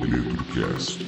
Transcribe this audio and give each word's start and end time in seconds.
Eletrocast. 0.00 0.98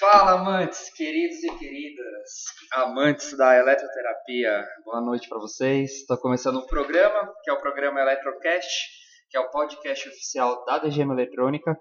Fala, 0.00 0.40
amantes, 0.40 0.90
queridos 0.90 1.44
e 1.44 1.58
queridas, 1.58 2.30
amantes 2.72 3.36
da 3.36 3.58
eletroterapia. 3.58 4.66
Boa 4.84 5.00
noite 5.02 5.28
para 5.28 5.38
vocês. 5.38 5.92
Estou 5.92 6.16
começando 6.16 6.60
um 6.60 6.66
programa, 6.66 7.30
que 7.42 7.50
é 7.50 7.52
o 7.52 7.60
programa 7.60 8.00
Eletrocast, 8.00 8.88
que 9.30 9.36
é 9.36 9.40
o 9.40 9.50
podcast 9.50 10.08
oficial 10.08 10.64
da 10.64 10.78
DGM 10.78 11.12
Eletrônica. 11.12 11.78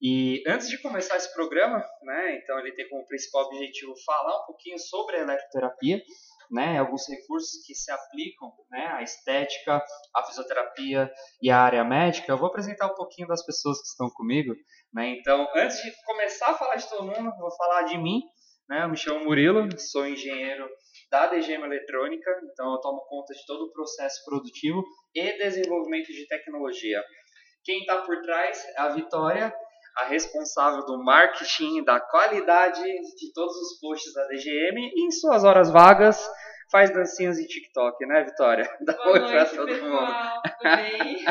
E 0.00 0.42
antes 0.46 0.68
de 0.68 0.80
começar 0.82 1.16
esse 1.16 1.32
programa, 1.32 1.82
né, 2.02 2.36
então 2.36 2.58
ele 2.58 2.72
tem 2.72 2.86
como 2.88 3.06
principal 3.06 3.46
objetivo 3.46 3.94
falar 4.04 4.42
um 4.42 4.46
pouquinho 4.46 4.78
sobre 4.78 5.16
a 5.16 5.20
eletroterapia, 5.20 6.02
né, 6.50 6.78
alguns 6.78 7.08
recursos 7.08 7.64
que 7.66 7.74
se 7.74 7.90
aplicam, 7.90 8.52
né, 8.70 8.88
a 8.88 9.02
estética, 9.02 9.82
a 10.14 10.22
fisioterapia 10.22 11.10
e 11.40 11.50
a 11.50 11.58
área 11.58 11.82
médica. 11.82 12.30
Eu 12.30 12.36
vou 12.36 12.48
apresentar 12.48 12.86
um 12.86 12.94
pouquinho 12.94 13.26
das 13.26 13.44
pessoas 13.44 13.80
que 13.80 13.88
estão 13.88 14.10
comigo, 14.10 14.54
né. 14.92 15.16
Então, 15.18 15.48
antes 15.54 15.76
de 15.82 15.92
começar 16.04 16.50
a 16.50 16.54
falar 16.54 16.76
de 16.76 16.88
todo 16.88 17.04
mundo, 17.04 17.30
vou 17.38 17.50
falar 17.56 17.82
de 17.82 17.98
mim, 17.98 18.22
né. 18.68 18.84
Eu 18.84 18.88
me 18.88 18.96
chamo 18.96 19.24
Murilo, 19.24 19.68
sou 19.78 20.06
engenheiro 20.06 20.68
da 21.10 21.26
DGM 21.26 21.64
Eletrônica, 21.64 22.30
então 22.52 22.72
eu 22.72 22.80
tomo 22.80 23.00
conta 23.08 23.32
de 23.32 23.44
todo 23.46 23.62
o 23.64 23.72
processo 23.72 24.24
produtivo 24.24 24.82
e 25.14 25.32
desenvolvimento 25.38 26.08
de 26.08 26.26
tecnologia. 26.26 27.02
Quem 27.64 27.80
está 27.80 27.98
por 28.02 28.20
trás 28.22 28.64
é 28.76 28.80
a 28.80 28.88
Vitória, 28.88 29.54
a 29.98 30.04
responsável 30.04 30.84
do 30.84 31.02
marketing, 31.02 31.82
da 31.84 31.98
qualidade 32.00 32.82
de 32.82 33.32
todos 33.32 33.56
os 33.56 33.80
posts 33.80 34.12
da 34.12 34.26
DGM 34.26 34.90
e 34.94 35.06
em 35.06 35.10
suas 35.10 35.42
horas 35.42 35.70
vagas 35.70 36.28
faz 36.70 36.92
dancinhas 36.92 37.36
de 37.36 37.46
TikTok, 37.46 38.04
né, 38.06 38.24
Vitória? 38.24 38.68
Dá 38.84 38.92
Boa 38.92 39.18
noite, 39.18 39.32
pra 39.32 39.44
todo 39.46 39.66
pessoal. 39.66 39.90
mundo. 39.90 40.42
Tudo 40.60 40.76
bem? 40.76 41.24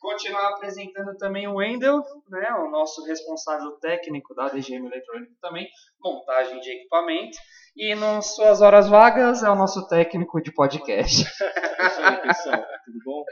Continuar 0.00 0.48
apresentando 0.50 1.16
também 1.16 1.48
o 1.48 1.56
Wendel, 1.56 2.02
né, 2.28 2.52
o 2.54 2.70
nosso 2.70 3.04
responsável 3.04 3.72
técnico 3.80 4.34
da 4.34 4.48
DGM 4.48 4.86
Eletrônica 4.86 5.32
também, 5.40 5.68
montagem 6.00 6.60
de 6.60 6.70
equipamento. 6.70 7.36
E 7.76 7.94
nas 7.94 8.34
suas 8.34 8.60
horas 8.60 8.88
vagas 8.88 9.42
é 9.42 9.50
o 9.50 9.54
nosso 9.54 9.86
técnico 9.88 10.40
de 10.40 10.52
podcast. 10.52 11.24
tudo 12.84 12.98
bom? 13.04 13.24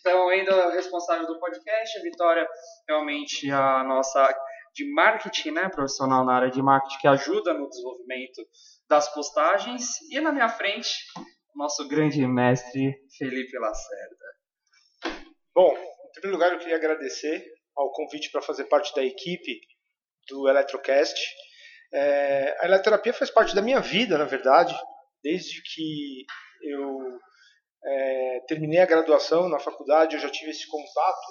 Então, 0.00 0.28
ainda 0.28 0.52
é 0.52 0.66
o 0.68 0.70
responsável 0.70 1.26
do 1.26 1.38
podcast, 1.38 1.98
a 1.98 2.02
Vitória, 2.02 2.48
realmente 2.88 3.50
a 3.50 3.82
nossa 3.84 4.28
de 4.74 4.84
marketing, 4.92 5.50
né, 5.50 5.68
profissional 5.68 6.24
na 6.24 6.34
área 6.34 6.50
de 6.50 6.62
marketing, 6.62 6.98
que 7.00 7.08
ajuda 7.08 7.52
no 7.52 7.68
desenvolvimento 7.68 8.46
das 8.88 9.12
postagens. 9.12 10.00
E 10.10 10.20
na 10.20 10.30
minha 10.30 10.48
frente, 10.48 10.94
o 11.16 11.58
nosso 11.58 11.88
grande 11.88 12.24
mestre, 12.26 12.94
Felipe 13.18 13.58
Lacerda. 13.58 14.28
Bom, 15.52 15.74
em 16.08 16.20
primeiro 16.20 16.36
lugar, 16.36 16.52
eu 16.52 16.58
queria 16.58 16.76
agradecer 16.76 17.44
ao 17.76 17.92
convite 17.92 18.30
para 18.30 18.42
fazer 18.42 18.64
parte 18.64 18.94
da 18.94 19.04
equipe 19.04 19.60
do 20.28 20.48
Eletrocast. 20.48 21.18
É, 21.92 22.56
a 22.60 22.66
eletroterapia 22.66 23.14
faz 23.14 23.30
parte 23.30 23.54
da 23.54 23.62
minha 23.62 23.80
vida, 23.80 24.18
na 24.18 24.24
verdade, 24.24 24.74
desde 25.22 25.62
que 25.62 26.26
eu 26.62 27.18
é, 27.84 28.40
terminei 28.46 28.80
a 28.80 28.86
graduação 28.86 29.48
na 29.48 29.58
faculdade, 29.58 30.14
eu 30.14 30.20
já 30.20 30.30
tive 30.30 30.50
esse 30.50 30.66
contato 30.68 31.26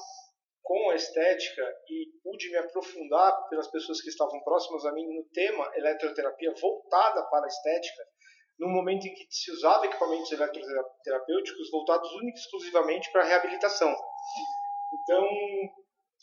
com 0.63 0.89
a 0.89 0.95
estética 0.95 1.63
e 1.89 2.07
pude 2.23 2.49
me 2.49 2.57
aprofundar 2.57 3.47
pelas 3.49 3.69
pessoas 3.69 4.01
que 4.01 4.09
estavam 4.09 4.43
próximas 4.43 4.85
a 4.85 4.91
mim 4.91 5.05
no 5.05 5.23
tema 5.31 5.71
eletroterapia 5.75 6.53
voltada 6.59 7.23
para 7.29 7.45
a 7.45 7.47
estética, 7.47 8.03
num 8.59 8.69
momento 8.69 9.05
em 9.05 9.13
que 9.13 9.27
se 9.29 9.51
usava 9.51 9.85
equipamentos 9.85 10.31
eletroterapêuticos 10.31 11.71
voltados 11.71 12.11
única 12.13 12.37
e 12.37 12.41
exclusivamente 12.41 13.11
para 13.11 13.21
a 13.21 13.25
reabilitação. 13.25 13.95
Então, 14.93 15.27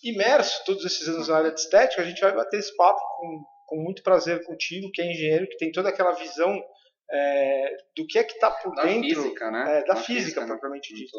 imerso 0.03 0.65
todos 0.65 0.85
esses 0.85 1.09
anos 1.09 1.29
na 1.29 1.37
área 1.37 1.53
de 1.53 1.61
estética, 1.61 2.03
a 2.03 2.05
gente 2.05 2.21
vai 2.21 2.35
bater 2.35 2.59
esse 2.59 2.75
papo 2.77 3.01
com 3.19 3.45
com 3.67 3.77
muito 3.77 4.03
prazer 4.03 4.45
contigo, 4.45 4.91
que 4.93 5.03
é 5.03 5.11
engenheiro, 5.11 5.49
que 5.49 5.57
tem 5.57 5.73
toda 5.73 5.89
aquela 5.89 6.13
visão 6.13 6.63
é, 7.11 7.77
do 7.97 8.07
que 8.07 8.19
é 8.19 8.25
que 8.25 8.35
está 8.35 8.51
por 8.51 8.75
da 8.75 8.85
dentro 8.85 9.23
física, 9.23 9.51
né? 9.51 9.79
É, 9.79 9.85
da, 9.85 9.95
da 9.95 9.97
física, 9.97 10.23
física, 10.23 10.47
propriamente 10.47 10.93
né? 10.93 10.99
dita. 10.99 11.17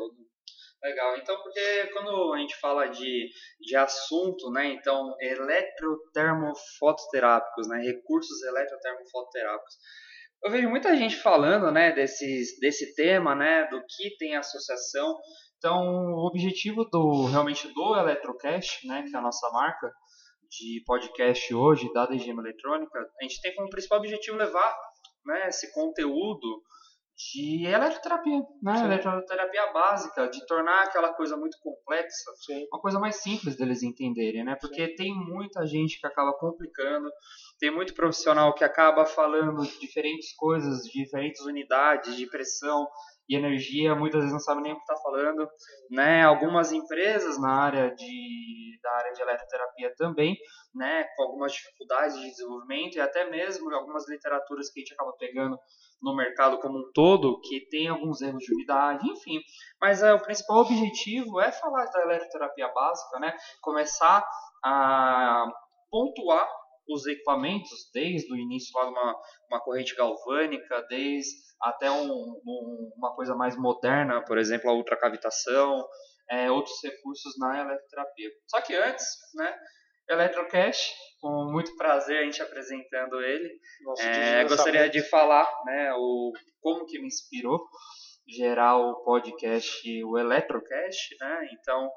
Legal, 0.84 1.18
então 1.18 1.42
porque 1.42 1.88
quando 1.94 2.34
a 2.34 2.38
gente 2.38 2.56
fala 2.58 2.86
de, 2.88 3.30
de 3.60 3.76
assunto, 3.76 4.52
né, 4.52 4.68
então 4.68 5.16
eletrotermofototerápicos, 5.20 7.68
né, 7.68 7.80
recursos 7.80 8.44
eletrotermofototerápicos, 8.44 9.74
eu 10.44 10.52
vejo 10.52 10.70
muita 10.70 10.96
gente 10.96 11.16
falando, 11.16 11.72
né, 11.72 11.92
desses, 11.92 12.60
desse 12.60 12.94
tema, 12.94 13.34
né, 13.34 13.68
do 13.68 13.84
que 13.88 14.16
tem 14.18 14.36
associação, 14.36 15.18
então 15.66 16.14
o 16.14 16.28
objetivo 16.28 16.86
do, 16.86 17.26
realmente 17.26 17.68
do 17.74 17.96
Eletrocast, 17.96 18.86
né, 18.88 19.02
que 19.02 19.16
é 19.16 19.18
a 19.18 19.22
nossa 19.22 19.50
marca, 19.50 19.92
de 20.48 20.84
podcast 20.86 21.54
hoje 21.56 21.92
da 21.92 22.06
DGM 22.06 22.40
Eletrônica, 22.40 23.00
a 23.00 23.24
gente 23.24 23.42
tem 23.42 23.56
como 23.56 23.68
principal 23.72 23.98
objetivo 23.98 24.38
levar 24.38 24.78
né, 25.26 25.48
esse 25.48 25.74
conteúdo 25.74 26.62
de 27.18 27.66
eletroterapia, 27.66 28.42
né? 28.62 28.78
Sim. 28.78 28.84
Eletroterapia 28.86 29.72
básica, 29.72 30.28
de 30.28 30.46
tornar 30.46 30.84
aquela 30.84 31.14
coisa 31.14 31.38
muito 31.38 31.58
complexa 31.62 32.32
Sim. 32.46 32.68
uma 32.72 32.80
coisa 32.82 33.00
mais 33.00 33.16
simples 33.16 33.56
deles 33.56 33.82
entenderem, 33.82 34.44
né? 34.44 34.56
Porque 34.60 34.96
tem 34.96 35.16
muita 35.16 35.66
gente 35.66 36.00
que 36.00 36.06
acaba 36.06 36.34
complicando, 36.34 37.10
tem 37.58 37.74
muito 37.74 37.96
profissional 37.96 38.54
que 38.54 38.66
acaba 38.66 39.06
falando 39.06 39.64
de 39.64 39.80
diferentes 39.80 40.36
coisas, 40.36 40.84
de 40.84 40.92
diferentes 40.92 41.42
unidades 41.42 42.18
de 42.18 42.28
pressão 42.28 42.86
e 43.28 43.36
energia, 43.36 43.96
muitas 43.96 44.22
vezes 44.22 44.34
não 44.34 44.40
sabe 44.40 44.62
nem 44.62 44.74
o 44.74 44.76
que 44.76 44.82
está 44.82 44.96
falando, 44.98 45.48
né? 45.90 46.24
Algumas 46.24 46.72
empresas 46.72 47.40
na 47.40 47.52
área 47.52 47.94
de 47.94 48.80
da 48.84 48.92
área 48.92 49.14
de 49.14 49.22
eletroterapia 49.22 49.94
também, 49.98 50.38
né? 50.74 51.06
Com 51.16 51.24
algumas 51.24 51.54
dificuldades 51.54 52.16
de 52.20 52.30
desenvolvimento 52.30 52.96
e 52.96 53.02
até 53.02 53.28
mesmo 53.30 53.74
algumas 53.74 54.08
literaturas 54.08 54.70
que 54.70 54.80
a 54.80 54.82
gente 54.82 54.94
acaba 54.94 55.12
pegando 55.18 55.58
no 56.02 56.16
mercado 56.16 56.60
como 56.60 56.78
um 56.78 56.92
todo, 56.94 57.40
que 57.42 57.68
tem 57.68 57.88
alguns 57.88 58.22
erros 58.22 58.44
de 58.44 58.54
unidade, 58.54 59.10
enfim. 59.10 59.40
Mas 59.82 60.04
é, 60.04 60.14
o 60.14 60.22
principal 60.22 60.60
objetivo 60.60 61.42
é 61.42 61.52
falar 61.52 61.86
da 61.86 62.02
eletroterapia 62.04 62.68
básica, 62.68 63.20
né? 63.20 63.36
Começar 63.62 64.24
a 64.64 65.46
pontuar 65.90 66.48
os 66.88 67.06
equipamentos 67.08 67.90
desde 67.94 68.32
o 68.32 68.38
início 68.38 68.72
lá 68.78 68.86
de 68.86 68.92
uma, 68.92 69.16
uma 69.50 69.60
corrente 69.62 69.96
galvânica, 69.96 70.86
desde 70.90 71.32
até 71.62 71.90
um, 71.90 72.12
um, 72.12 72.92
uma 72.98 73.16
coisa 73.16 73.36
mais 73.36 73.58
moderna, 73.58 74.24
por 74.24 74.38
exemplo, 74.38 74.70
a 74.70 74.74
ultracavitação, 74.74 75.86
é, 76.30 76.52
outros 76.52 76.76
recursos 76.84 77.34
na 77.40 77.62
eletroterapia. 77.62 78.30
Só 78.48 78.62
que 78.62 78.76
antes, 78.76 79.06
né, 79.36 79.56
Eletrocast, 80.10 80.94
com 81.20 81.52
muito 81.52 81.76
prazer 81.76 82.20
a 82.20 82.24
gente 82.24 82.42
apresentando 82.42 83.20
ele. 83.22 83.50
Nosso 83.82 84.04
É, 84.04 84.44
gostaria 84.46 84.90
de 84.90 85.02
falar 85.10 85.48
né, 85.66 85.94
o, 85.96 86.32
como 86.62 86.86
que 86.86 87.00
me 87.00 87.08
inspirou 87.08 87.60
gerar 88.28 88.78
o 88.78 89.04
podcast, 89.04 90.04
o 90.04 90.18
Eletrocast, 90.18 91.16
né? 91.20 91.48
Então, 91.54 91.90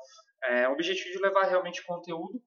é, 0.44 0.69
o 0.69 0.72
objetivo 0.72 1.10
de 1.10 1.22
levar 1.22 1.44
realmente 1.44 1.84
conteúdo. 1.84 2.41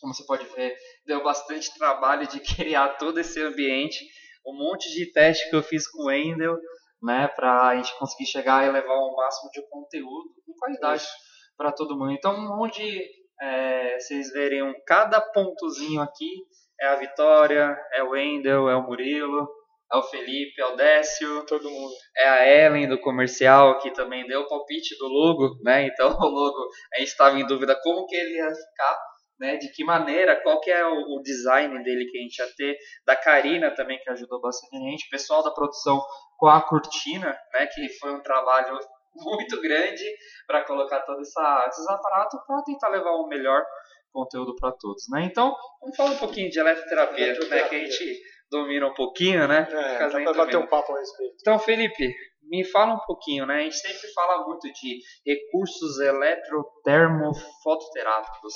Como 0.00 0.14
você 0.14 0.24
pode 0.24 0.44
ver, 0.54 0.76
deu 1.06 1.22
bastante 1.22 1.76
trabalho 1.76 2.26
de 2.26 2.40
criar 2.54 2.96
todo 2.96 3.18
esse 3.18 3.40
ambiente, 3.42 4.04
um 4.46 4.54
monte 4.56 4.90
de 4.90 5.12
teste 5.12 5.48
que 5.50 5.56
eu 5.56 5.62
fiz 5.62 5.88
com 5.88 6.04
o 6.04 6.06
Wendel, 6.06 6.56
né, 7.02 7.28
para 7.28 7.68
a 7.68 7.76
gente 7.76 7.96
conseguir 7.98 8.26
chegar 8.26 8.66
e 8.66 8.72
levar 8.72 8.94
o 8.94 9.14
máximo 9.16 9.50
de 9.52 9.62
conteúdo 9.68 10.30
com 10.44 10.52
qualidade 10.54 11.06
para 11.56 11.72
todo 11.72 11.96
mundo. 11.96 12.12
Então, 12.12 12.34
onde 12.60 13.08
é, 13.40 13.98
vocês 13.98 14.32
verem 14.32 14.62
um, 14.62 14.74
cada 14.86 15.20
pontozinho 15.20 16.00
aqui 16.00 16.28
é 16.80 16.86
a 16.86 16.96
Vitória, 16.96 17.76
é 17.92 18.02
o 18.02 18.10
Wendel, 18.10 18.68
é 18.68 18.76
o 18.76 18.82
Murilo, 18.82 19.48
é 19.92 19.96
o 19.96 20.02
Felipe, 20.02 20.60
é 20.60 20.66
o 20.66 20.76
Décio, 20.76 21.46
todo 21.46 21.70
mundo. 21.70 21.92
é 22.16 22.28
a 22.28 22.66
Ellen 22.66 22.88
do 22.88 23.00
comercial 23.00 23.78
que 23.78 23.90
também 23.90 24.26
deu 24.26 24.42
o 24.42 24.48
palpite 24.48 24.96
do 24.98 25.08
logo, 25.08 25.58
né? 25.62 25.86
Então 25.86 26.08
o 26.20 26.28
logo 26.28 26.68
a 26.94 26.98
gente 26.98 27.08
estava 27.08 27.38
em 27.38 27.46
dúvida 27.46 27.78
como 27.82 28.06
que 28.06 28.16
ele 28.16 28.36
ia 28.36 28.48
ficar, 28.48 28.98
né? 29.38 29.56
De 29.56 29.70
que 29.72 29.84
maneira, 29.84 30.40
qual 30.42 30.60
que 30.60 30.70
é 30.70 30.86
o, 30.86 31.16
o 31.16 31.22
design 31.22 31.82
dele 31.82 32.06
que 32.06 32.18
a 32.18 32.22
gente 32.22 32.38
ia 32.38 32.54
ter, 32.56 32.78
da 33.04 33.16
Karina 33.16 33.74
também 33.74 33.98
que 33.98 34.10
ajudou 34.10 34.40
bastante 34.40 34.76
a 34.76 34.90
gente, 34.90 35.10
pessoal 35.10 35.42
da 35.42 35.50
produção 35.50 36.00
com 36.36 36.46
a 36.46 36.60
cortina, 36.60 37.36
né? 37.54 37.66
Que 37.66 37.88
foi 37.98 38.14
um 38.14 38.22
trabalho 38.22 38.78
muito 39.14 39.60
grande 39.60 40.04
para 40.46 40.64
colocar 40.64 41.00
todos 41.00 41.28
esses 41.28 41.88
aparatos 41.88 42.40
para 42.46 42.62
tentar 42.62 42.88
levar 42.88 43.12
o 43.12 43.26
melhor 43.26 43.64
conteúdo 44.12 44.54
para 44.56 44.72
todos, 44.72 45.04
né? 45.10 45.24
Então 45.24 45.54
vamos 45.80 45.96
falar 45.96 46.10
um 46.10 46.18
pouquinho 46.18 46.50
de 46.50 46.58
eletroterapia, 46.58 47.38
né? 47.48 47.68
Que 47.68 47.76
a 47.76 47.78
gente 47.78 48.20
domina 48.50 48.86
um 48.86 48.94
pouquinho, 48.94 49.46
né? 49.46 49.68
É, 49.70 49.98
dá 49.98 50.08
pra 50.08 50.32
bater 50.32 50.56
um 50.56 50.66
papo 50.66 50.94
a 50.94 50.98
respeito. 50.98 51.36
Então, 51.40 51.58
Felipe, 51.58 52.14
me 52.42 52.64
fala 52.64 52.94
um 52.94 53.00
pouquinho, 53.00 53.44
né? 53.46 53.56
A 53.56 53.60
gente 53.60 53.76
sempre 53.76 54.08
fala 54.12 54.46
muito 54.46 54.66
de 54.72 55.00
recursos 55.26 56.00
eletrotermofototerápicos. 56.00 58.54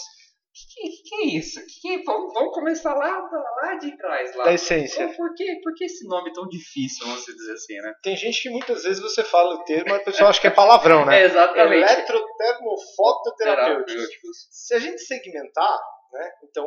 O 0.53 0.55
que, 0.55 0.67
que, 0.91 1.03
que 1.09 1.15
é 1.15 1.25
isso? 1.39 1.59
Que 1.65 1.81
que- 1.81 2.03
vamos, 2.05 2.31
vamos 2.35 2.53
começar 2.53 2.93
lá, 2.93 3.27
lá 3.63 3.75
de 3.77 3.97
trás. 3.97 4.37
Lá. 4.37 4.45
Da 4.45 4.53
essência. 4.53 5.05
Então, 5.05 5.17
por, 5.17 5.33
que, 5.35 5.61
por 5.63 5.73
que 5.75 5.85
esse 5.87 6.07
nome 6.07 6.31
tão 6.35 6.47
difícil, 6.47 7.07
vamos 7.07 7.25
dizer 7.25 7.53
assim, 7.55 7.81
né? 7.81 7.95
Tem 8.03 8.15
gente 8.15 8.43
que 8.43 8.51
muitas 8.51 8.83
vezes 8.83 9.01
você 9.03 9.25
fala 9.25 9.55
o 9.55 9.65
termo, 9.65 9.89
mas 9.89 10.03
o 10.03 10.05
pessoal 10.05 10.29
acha 10.29 10.43
que 10.43 10.47
é 10.47 10.51
palavrão, 10.51 11.07
né? 11.07 11.23
É, 11.23 11.25
exatamente. 11.33 11.91
Eletrotermofototerapêuticos. 11.91 14.49
Se 14.51 14.75
a 14.75 14.79
gente 14.79 14.99
segmentar, 15.01 15.79
Né? 16.13 16.31
Então, 16.45 16.67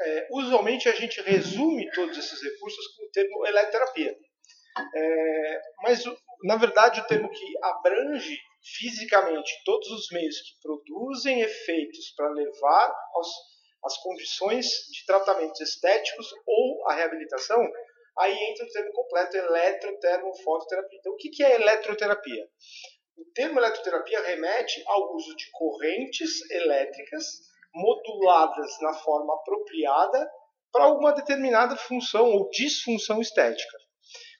é, 0.00 0.28
usualmente 0.30 0.88
a 0.88 0.92
gente 0.92 1.20
resume 1.22 1.90
todos 1.90 2.16
esses 2.16 2.40
recursos 2.40 2.86
com 2.96 3.04
o 3.04 3.10
termo 3.10 3.44
eletroterapia. 3.48 4.14
É, 4.94 5.60
mas, 5.82 6.04
na 6.44 6.54
verdade, 6.54 7.00
o 7.00 7.06
termo 7.08 7.28
que 7.28 7.44
abrange 7.64 8.38
fisicamente 8.76 9.50
todos 9.64 9.88
os 9.90 10.08
meios 10.10 10.36
que 10.40 10.60
produzem 10.60 11.40
efeitos 11.40 12.12
para 12.16 12.30
levar 12.30 12.94
aos, 13.14 13.28
as 13.84 13.96
condições 14.02 14.66
de 14.66 15.06
tratamentos 15.06 15.60
estéticos 15.60 16.28
ou 16.46 16.88
a 16.88 16.94
reabilitação, 16.94 17.60
aí 18.18 18.34
entra 18.50 18.66
o 18.66 18.70
termo 18.70 18.92
completo 18.92 19.36
eletrotermofototerapia. 19.36 20.98
Então, 20.98 21.12
o 21.12 21.16
que 21.16 21.42
é 21.42 21.54
eletroterapia? 21.54 22.48
O 23.16 23.24
termo 23.34 23.58
eletroterapia 23.58 24.20
remete 24.22 24.82
ao 24.86 25.14
uso 25.14 25.34
de 25.36 25.50
correntes 25.52 26.50
elétricas 26.50 27.24
moduladas 27.74 28.70
na 28.80 28.94
forma 28.94 29.34
apropriada 29.34 30.28
para 30.72 30.92
uma 30.92 31.12
determinada 31.12 31.76
função 31.76 32.26
ou 32.26 32.50
disfunção 32.50 33.20
estética. 33.20 33.78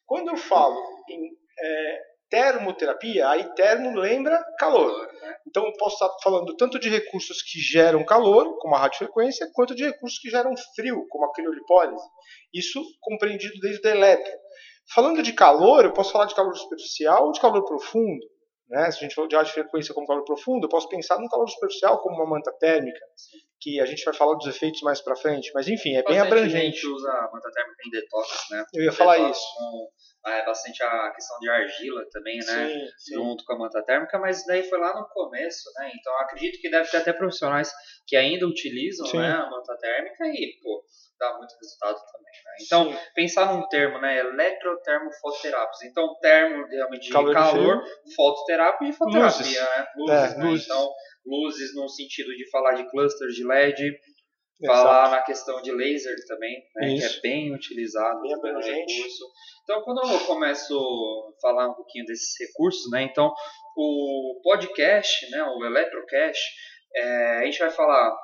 Quando 0.07 0.31
eu 0.31 0.37
falo 0.37 0.81
em 1.09 1.37
é, 1.61 2.08
termoterapia, 2.31 3.29
aí 3.29 3.45
termo 3.55 3.99
lembra 3.99 4.43
calor. 4.59 5.09
Então 5.47 5.65
eu 5.65 5.73
posso 5.79 5.95
estar 5.95 6.11
falando 6.23 6.57
tanto 6.57 6.79
de 6.79 6.89
recursos 6.89 7.43
que 7.43 7.59
geram 7.59 8.05
calor, 8.05 8.59
como 8.59 8.75
a 8.75 8.79
radiofrequência, 8.79 9.51
quanto 9.55 9.75
de 9.75 9.85
recursos 9.85 10.19
que 10.19 10.31
geram 10.31 10.55
frio, 10.75 11.07
como 11.09 11.25
a 11.25 11.33
criolipólise. 11.33 12.05
Isso 12.53 12.83
compreendido 13.01 13.59
desde 13.61 13.87
o 13.87 13.91
eletro. 13.91 14.33
Falando 14.95 15.23
de 15.23 15.33
calor, 15.33 15.85
eu 15.85 15.93
posso 15.93 16.13
falar 16.13 16.27
de 16.27 16.35
calor 16.35 16.57
superficial 16.57 17.27
ou 17.27 17.33
de 17.33 17.41
calor 17.41 17.65
profundo. 17.65 18.25
Né? 18.69 18.91
Se 18.91 18.99
a 18.99 19.01
gente 19.01 19.15
falou 19.15 19.29
de 19.29 19.37
radiofrequência 19.37 19.95
como 19.95 20.07
calor 20.07 20.25
profundo, 20.25 20.67
eu 20.67 20.69
posso 20.69 20.89
pensar 20.89 21.19
no 21.19 21.29
calor 21.29 21.49
superficial 21.49 22.01
como 22.03 22.17
uma 22.17 22.27
manta 22.27 22.53
térmica, 22.59 23.01
que 23.61 23.81
a 23.81 23.87
gente 23.87 24.05
vai 24.05 24.15
falar 24.15 24.35
dos 24.35 24.47
efeitos 24.47 24.83
mais 24.83 25.01
para 25.01 25.17
frente. 25.17 25.51
Mas 25.55 25.69
enfim, 25.69 25.97
é 25.97 26.03
bem 26.03 26.19
abrangente. 26.19 26.57
A 26.57 26.71
gente 26.71 26.87
usa 26.87 27.11
a 27.11 27.31
manta 27.33 27.51
térmica 27.51 27.83
em 27.87 27.91
detox, 27.91 28.47
né? 28.51 28.65
Eu 28.75 28.85
ia 28.85 28.93
falar 28.93 29.31
isso. 29.31 29.41
Com, 29.57 30.31
é, 30.31 30.45
bastante 30.45 30.83
a 30.83 31.11
questão 31.13 31.39
de 31.39 31.49
argila 31.49 32.05
também, 32.11 32.39
né? 32.39 32.45
Sim, 32.45 32.87
sim. 32.99 33.15
Junto 33.15 33.45
com 33.45 33.55
a 33.55 33.59
manta 33.59 33.83
térmica, 33.83 34.19
mas 34.19 34.45
daí 34.47 34.63
foi 34.63 34.79
lá 34.79 34.95
no 34.95 35.09
começo, 35.09 35.71
né? 35.77 35.91
Então 35.99 36.13
acredito 36.21 36.61
que 36.61 36.71
deve 36.71 36.91
ter 36.91 36.99
até 36.99 37.13
profissionais 37.13 37.73
que 38.07 38.17
ainda 38.17 38.47
utilizam 38.47 39.11
né, 39.15 39.31
a 39.31 39.51
manta 39.51 39.77
térmica 39.79 40.27
e, 40.27 40.59
pô, 40.63 40.83
dá 41.19 41.37
muito 41.37 41.55
resultado 41.61 41.99
também, 42.13 42.33
né? 42.45 42.53
Então, 42.63 42.93
Sim. 42.93 43.11
pensar 43.15 43.53
num 43.53 43.69
termo, 43.69 44.01
né? 44.01 44.19
Eletrotermofototerápicos. 44.19 45.83
Então, 45.85 46.19
termo 46.21 46.67
realmente 46.67 47.07
de 47.07 47.13
calor, 47.13 47.35
calor 47.35 47.85
fototerapia 48.15 48.89
e 48.89 48.93
fototerapia, 48.93 49.41
luzes. 49.41 49.61
né? 49.61 49.87
Luzes, 49.97 50.35
é, 50.35 50.39
né? 50.39 50.45
Luzes. 50.45 50.65
Então, 50.65 50.91
luzes 51.27 51.75
no 51.75 51.89
sentido 51.89 52.35
de 52.35 52.49
falar 52.51 52.73
de 52.75 52.89
clusters 52.91 53.35
de 53.35 53.45
LED, 53.45 53.99
Exato. 54.61 54.79
falar 54.79 55.11
na 55.11 55.23
questão 55.23 55.63
de 55.63 55.71
laser 55.71 56.15
também, 56.27 56.63
né? 56.77 56.95
Que 56.97 57.05
é 57.05 57.21
bem 57.21 57.55
utilizado 57.55 58.21
bem 58.21 58.53
no 58.53 58.61
recurso. 58.61 59.25
Então, 59.63 59.83
quando 59.83 60.01
eu 60.11 60.21
começo 60.27 60.75
a 60.75 61.41
falar 61.41 61.69
um 61.69 61.75
pouquinho 61.75 62.05
desses 62.07 62.35
recursos, 62.41 62.91
né? 62.91 63.03
Então, 63.03 63.33
o 63.77 64.41
podcast, 64.43 65.31
né? 65.31 65.45
O 65.45 65.65
Electrocast, 65.65 66.41
é, 66.97 67.39
a 67.39 67.45
gente 67.45 67.59
vai 67.59 67.71
falar 67.71 68.17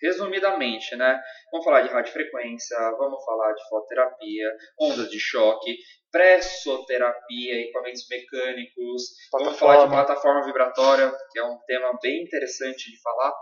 resumidamente, 0.00 0.94
né? 0.96 1.20
Vamos 1.54 1.66
falar 1.66 1.82
de 1.82 1.88
radiofrequência, 1.88 2.76
vamos 2.98 3.24
falar 3.24 3.52
de 3.52 3.68
fototerapia, 3.68 4.50
ondas 4.80 5.08
de 5.08 5.20
choque, 5.20 5.76
pressoterapia, 6.10 7.60
equipamentos 7.60 8.08
mecânicos, 8.10 9.02
vamos 9.30 9.56
falar 9.56 9.84
de 9.84 9.90
plataforma 9.90 10.44
vibratória, 10.44 11.12
que 11.30 11.38
é 11.38 11.44
um 11.44 11.56
tema 11.66 11.96
bem 12.02 12.24
interessante 12.24 12.90
de 12.90 13.00
falar, 13.00 13.32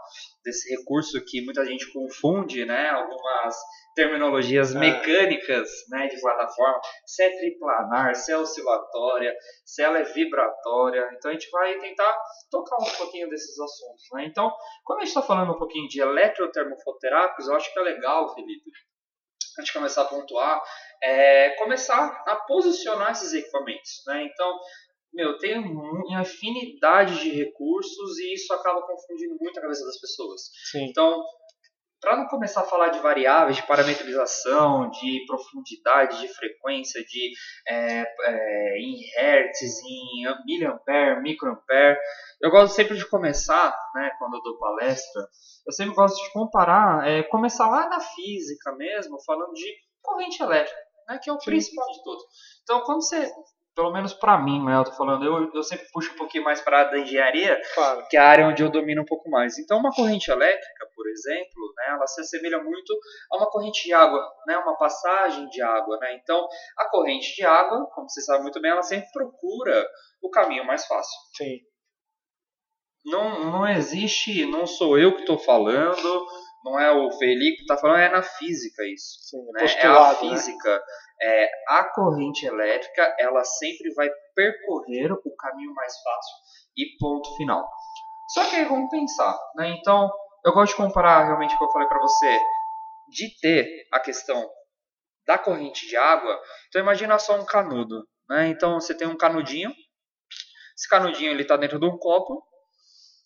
desse 0.45 0.75
recurso 0.77 1.25
que 1.25 1.43
muita 1.43 1.65
gente 1.65 1.91
confunde, 1.91 2.67
né? 2.67 2.91
Algumas 2.91 3.57
terminologias 3.95 4.75
é. 4.75 4.79
mecânicas 4.79 5.69
né, 5.91 6.09
de 6.09 6.21
plataforma, 6.21 6.81
se 7.07 7.23
é 7.23 7.37
triplanar, 7.39 8.15
se 8.15 8.33
é 8.33 8.39
oscilatória, 8.39 9.35
se 9.65 9.83
ela 9.83 9.99
é 9.99 10.05
vibratória. 10.05 11.11
Então 11.17 11.31
a 11.31 11.35
gente 11.35 11.51
vai 11.51 11.79
tentar 11.79 12.17
tocar 12.51 12.77
um 12.77 12.97
pouquinho 12.97 13.29
desses 13.29 13.59
assuntos. 13.59 14.05
Né? 14.15 14.27
Então, 14.27 14.51
quando 14.85 15.01
a 15.01 15.05
gente 15.05 15.15
está 15.15 15.23
falando 15.23 15.53
um 15.53 15.59
pouquinho 15.59 15.89
de 15.89 16.01
eletrotermofoterápicos, 16.01 17.49
eu 17.49 17.55
acho 17.55 17.73
que 17.73 17.79
é 17.79 17.83
legal, 17.83 18.02
Felipe, 18.35 18.71
antes 19.59 19.67
de 19.67 19.73
começar 19.73 20.03
a 20.03 20.07
pontuar, 20.07 20.63
é 21.03 21.51
começar 21.57 22.23
a 22.27 22.37
posicionar 22.47 23.13
esses 23.13 23.33
equipamentos. 23.33 24.03
Né? 24.07 24.25
Então, 24.25 24.59
meu, 25.13 25.37
tem 25.39 25.59
uma 25.59 26.21
infinidade 26.23 27.21
de 27.21 27.31
recursos 27.31 28.19
e 28.19 28.35
isso 28.35 28.53
acaba 28.53 28.83
confundindo 28.87 29.37
muito 29.41 29.59
a 29.59 29.63
cabeça 29.63 29.85
das 29.85 30.01
pessoas. 30.01 30.43
Sim. 30.71 30.85
Então, 30.85 31.23
para 32.03 32.17
não 32.17 32.27
começar 32.27 32.63
a 32.63 32.65
falar 32.65 32.89
de 32.89 32.99
variáveis, 32.99 33.57
de 33.57 33.67
parametrização, 33.67 34.91
de 34.91 35.25
profundidade, 35.25 36.21
de 36.21 36.29
frequência, 36.35 37.01
de 37.05 37.33
é, 37.69 38.03
é, 38.03 38.79
em 38.79 38.99
hertz, 39.17 39.81
em 39.85 40.25
miliampere, 40.45 41.23
microampere, 41.23 41.97
eu 42.41 42.51
gosto 42.51 42.75
sempre 42.75 42.97
de 42.97 43.09
começar, 43.09 43.73
né, 43.95 44.11
quando 44.19 44.35
eu 44.35 44.43
dou 44.43 44.59
palestra, 44.59 45.23
eu 45.65 45.73
sempre 45.73 45.95
gosto 45.95 46.21
de 46.21 46.33
comparar, 46.33 47.07
é, 47.07 47.23
começar 47.23 47.69
lá 47.69 47.89
na 47.89 48.01
física 48.01 48.73
mesmo, 48.73 49.23
falando 49.25 49.53
de 49.53 49.73
corrente 50.03 50.43
elétrica, 50.43 50.81
né, 51.09 51.21
que 51.23 51.31
é 51.31 51.33
o 51.33 51.39
Sim. 51.39 51.45
principal 51.45 51.87
de 51.87 52.03
tudo. 52.03 52.21
Então, 52.65 52.81
quando 52.81 53.03
você 53.03 53.31
pelo 53.75 53.93
menos 53.93 54.13
para 54.13 54.39
mim, 54.39 54.65
né, 54.65 54.77
eu 54.77 54.85
tô 54.85 54.93
falando, 54.93 55.25
eu, 55.25 55.51
eu 55.55 55.63
sempre 55.63 55.87
puxo 55.93 56.13
um 56.13 56.17
pouquinho 56.17 56.45
mais 56.45 56.61
para 56.61 56.83
a 56.83 56.85
da 56.85 56.99
engenharia, 56.99 57.61
claro. 57.75 58.07
que 58.09 58.17
é 58.17 58.21
a 58.21 58.29
área 58.29 58.47
onde 58.47 58.63
eu 58.63 58.71
domino 58.71 59.03
um 59.03 59.07
pouco 59.07 59.31
mais. 59.31 59.59
Então, 59.59 59.79
uma 59.79 59.91
corrente 59.91 60.31
elétrica, 60.31 60.87
por 60.95 61.09
exemplo, 61.09 61.75
né, 61.77 61.85
ela 61.89 62.07
se 62.07 62.21
assemelha 62.21 62.63
muito 62.63 62.93
a 63.31 63.37
uma 63.39 63.51
corrente 63.51 63.85
de 63.85 63.93
água, 63.93 64.23
né, 64.47 64.57
uma 64.59 64.77
passagem 64.77 65.49
de 65.49 65.63
água. 65.63 65.99
Né? 65.99 66.19
Então, 66.23 66.47
a 66.79 66.89
corrente 66.91 67.35
de 67.35 67.45
água, 67.45 67.87
como 67.95 68.09
você 68.09 68.21
sabe 68.21 68.43
muito 68.43 68.61
bem, 68.61 68.71
ela 68.71 68.83
sempre 68.83 69.11
procura 69.11 69.87
o 70.23 70.31
caminho 70.31 70.67
mais 70.67 70.87
fácil. 70.87 71.19
Sim. 71.37 71.61
Não, 73.05 73.51
não 73.51 73.69
existe, 73.69 74.47
não 74.47 74.67
sou 74.67 74.97
eu 74.97 75.15
que 75.15 75.23
estou 75.23 75.39
falando, 75.39 76.27
não 76.65 76.79
é 76.79 76.91
o 76.93 77.11
Felipe 77.13 77.57
que 77.57 77.63
está 77.63 77.77
falando, 77.77 78.01
é 78.01 78.09
na 78.09 78.23
física 78.23 78.83
isso. 78.87 79.19
Sim, 79.23 79.39
é, 79.57 79.63
né? 79.63 79.73
é 79.75 79.87
a 79.87 80.09
né? 80.09 80.15
física. 80.17 80.75
Né? 80.75 80.83
é, 81.23 81.49
a 81.69 81.85
corrente 81.85 82.45
elétrica 82.45 83.15
ela 83.19 83.45
sempre 83.45 83.95
vai 83.95 84.11
percorrer 84.35 85.13
o 85.13 85.37
caminho 85.37 85.73
mais 85.73 85.95
fácil 86.03 86.37
e 86.77 86.97
ponto 86.99 87.37
final. 87.37 87.69
Só 88.29 88.45
que 88.49 88.57
aí 88.57 88.65
vamos 88.65 88.91
pensar, 88.91 89.39
né? 89.55 89.69
Então, 89.79 90.11
eu 90.45 90.53
gosto 90.53 90.73
de 90.73 90.83
comparar 90.83 91.25
realmente 91.25 91.55
o 91.55 91.59
que 91.59 91.65
eu 91.65 91.71
falei 91.71 91.87
para 91.87 92.01
você 92.01 92.41
de 93.09 93.39
ter 93.41 93.87
a 93.93 94.01
questão 94.01 94.51
da 95.27 95.39
corrente 95.39 95.87
de 95.87 95.97
água. 95.97 96.41
Então, 96.69 96.83
imagina 96.83 97.19
só 97.19 97.39
um 97.39 97.45
canudo, 97.45 98.05
né? 98.29 98.49
Então, 98.49 98.81
você 98.81 98.97
tem 98.97 99.07
um 99.07 99.17
canudinho. 99.17 99.71
Esse 100.77 100.89
canudinho 100.89 101.31
ele 101.31 101.43
está 101.43 101.57
dentro 101.57 101.79
de 101.79 101.87
um 101.87 101.97
copo 101.99 102.43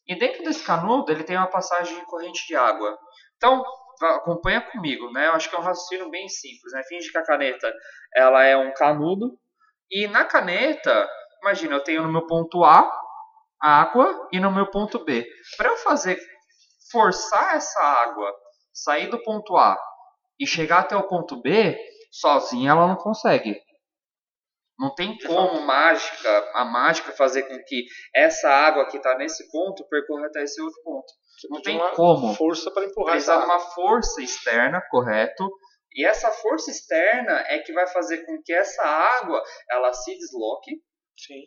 e 0.07 0.19
dentro 0.19 0.43
desse 0.43 0.65
canudo 0.65 1.11
ele 1.11 1.25
tem 1.25 1.37
uma 1.37 1.47
passagem 1.47 1.99
de 1.99 2.05
corrente 2.05 2.47
de 2.47 2.57
água. 2.57 2.99
Então, 3.37 3.65
acompanha 4.03 4.61
comigo, 4.61 5.11
né? 5.13 5.29
Eu 5.29 5.33
acho 5.33 5.49
que 5.49 5.57
é 5.57 5.59
um 5.59 5.63
raciocínio 5.63 6.11
bem 6.11 6.29
simples, 6.29 6.73
né? 6.73 6.83
Finge 6.89 7.11
que 7.11 7.19
a 7.19 7.25
caneta 7.25 7.73
ela 8.15 8.45
é 8.45 8.57
um 8.57 8.73
canudo 8.75 9.39
e 9.91 10.07
na 10.09 10.25
caneta, 10.25 11.09
imagina, 11.43 11.75
eu 11.75 11.85
tenho 11.85 12.03
no 12.03 12.13
meu 12.13 12.27
ponto 12.27 12.65
A 12.65 12.91
água 13.61 14.29
e 14.33 14.41
no 14.41 14.53
meu 14.53 14.71
ponto 14.71 15.05
B. 15.05 15.27
Para 15.57 15.71
eu 15.71 15.77
fazer 15.79 16.19
forçar 16.91 17.57
essa 17.57 17.81
água 17.81 18.33
sair 18.73 19.09
do 19.09 19.23
ponto 19.23 19.57
A 19.57 19.77
e 20.39 20.47
chegar 20.47 20.81
até 20.81 20.97
o 20.97 21.09
ponto 21.09 21.41
B, 21.41 21.79
sozinha 22.11 22.73
ela 22.73 22.87
não 22.87 22.97
consegue. 22.97 23.59
Não 24.79 24.95
tem 24.95 25.17
como 25.19 25.61
mágica, 25.63 26.51
a 26.55 26.65
mágica 26.65 27.13
fazer 27.13 27.45
com 27.45 27.57
que 27.65 27.87
essa 28.15 28.49
água 28.49 28.87
que 28.87 28.99
está 28.99 29.17
nesse 29.17 29.51
ponto 29.51 29.87
percorra 29.89 30.27
até 30.27 30.43
esse 30.43 30.61
outro 30.61 30.81
ponto. 30.83 31.07
Você 31.39 31.49
não 31.49 31.63
tem 31.63 31.79
como. 31.95 32.35
Força 32.35 32.71
para 32.71 32.85
empurrar 32.85 33.13
Precisa 33.13 33.39
de 33.39 33.45
uma 33.45 33.59
força 33.59 34.23
externa, 34.23 34.83
correto? 34.91 35.49
E 35.95 36.05
essa 36.05 36.31
força 36.31 36.71
externa 36.71 37.43
é 37.49 37.59
que 37.61 37.73
vai 37.73 37.87
fazer 37.87 38.25
com 38.27 38.39
que 38.45 38.53
essa 38.53 38.83
água 38.83 39.43
ela 39.71 39.93
se 39.95 40.15
desloque 40.19 40.73
Sim. 41.17 41.41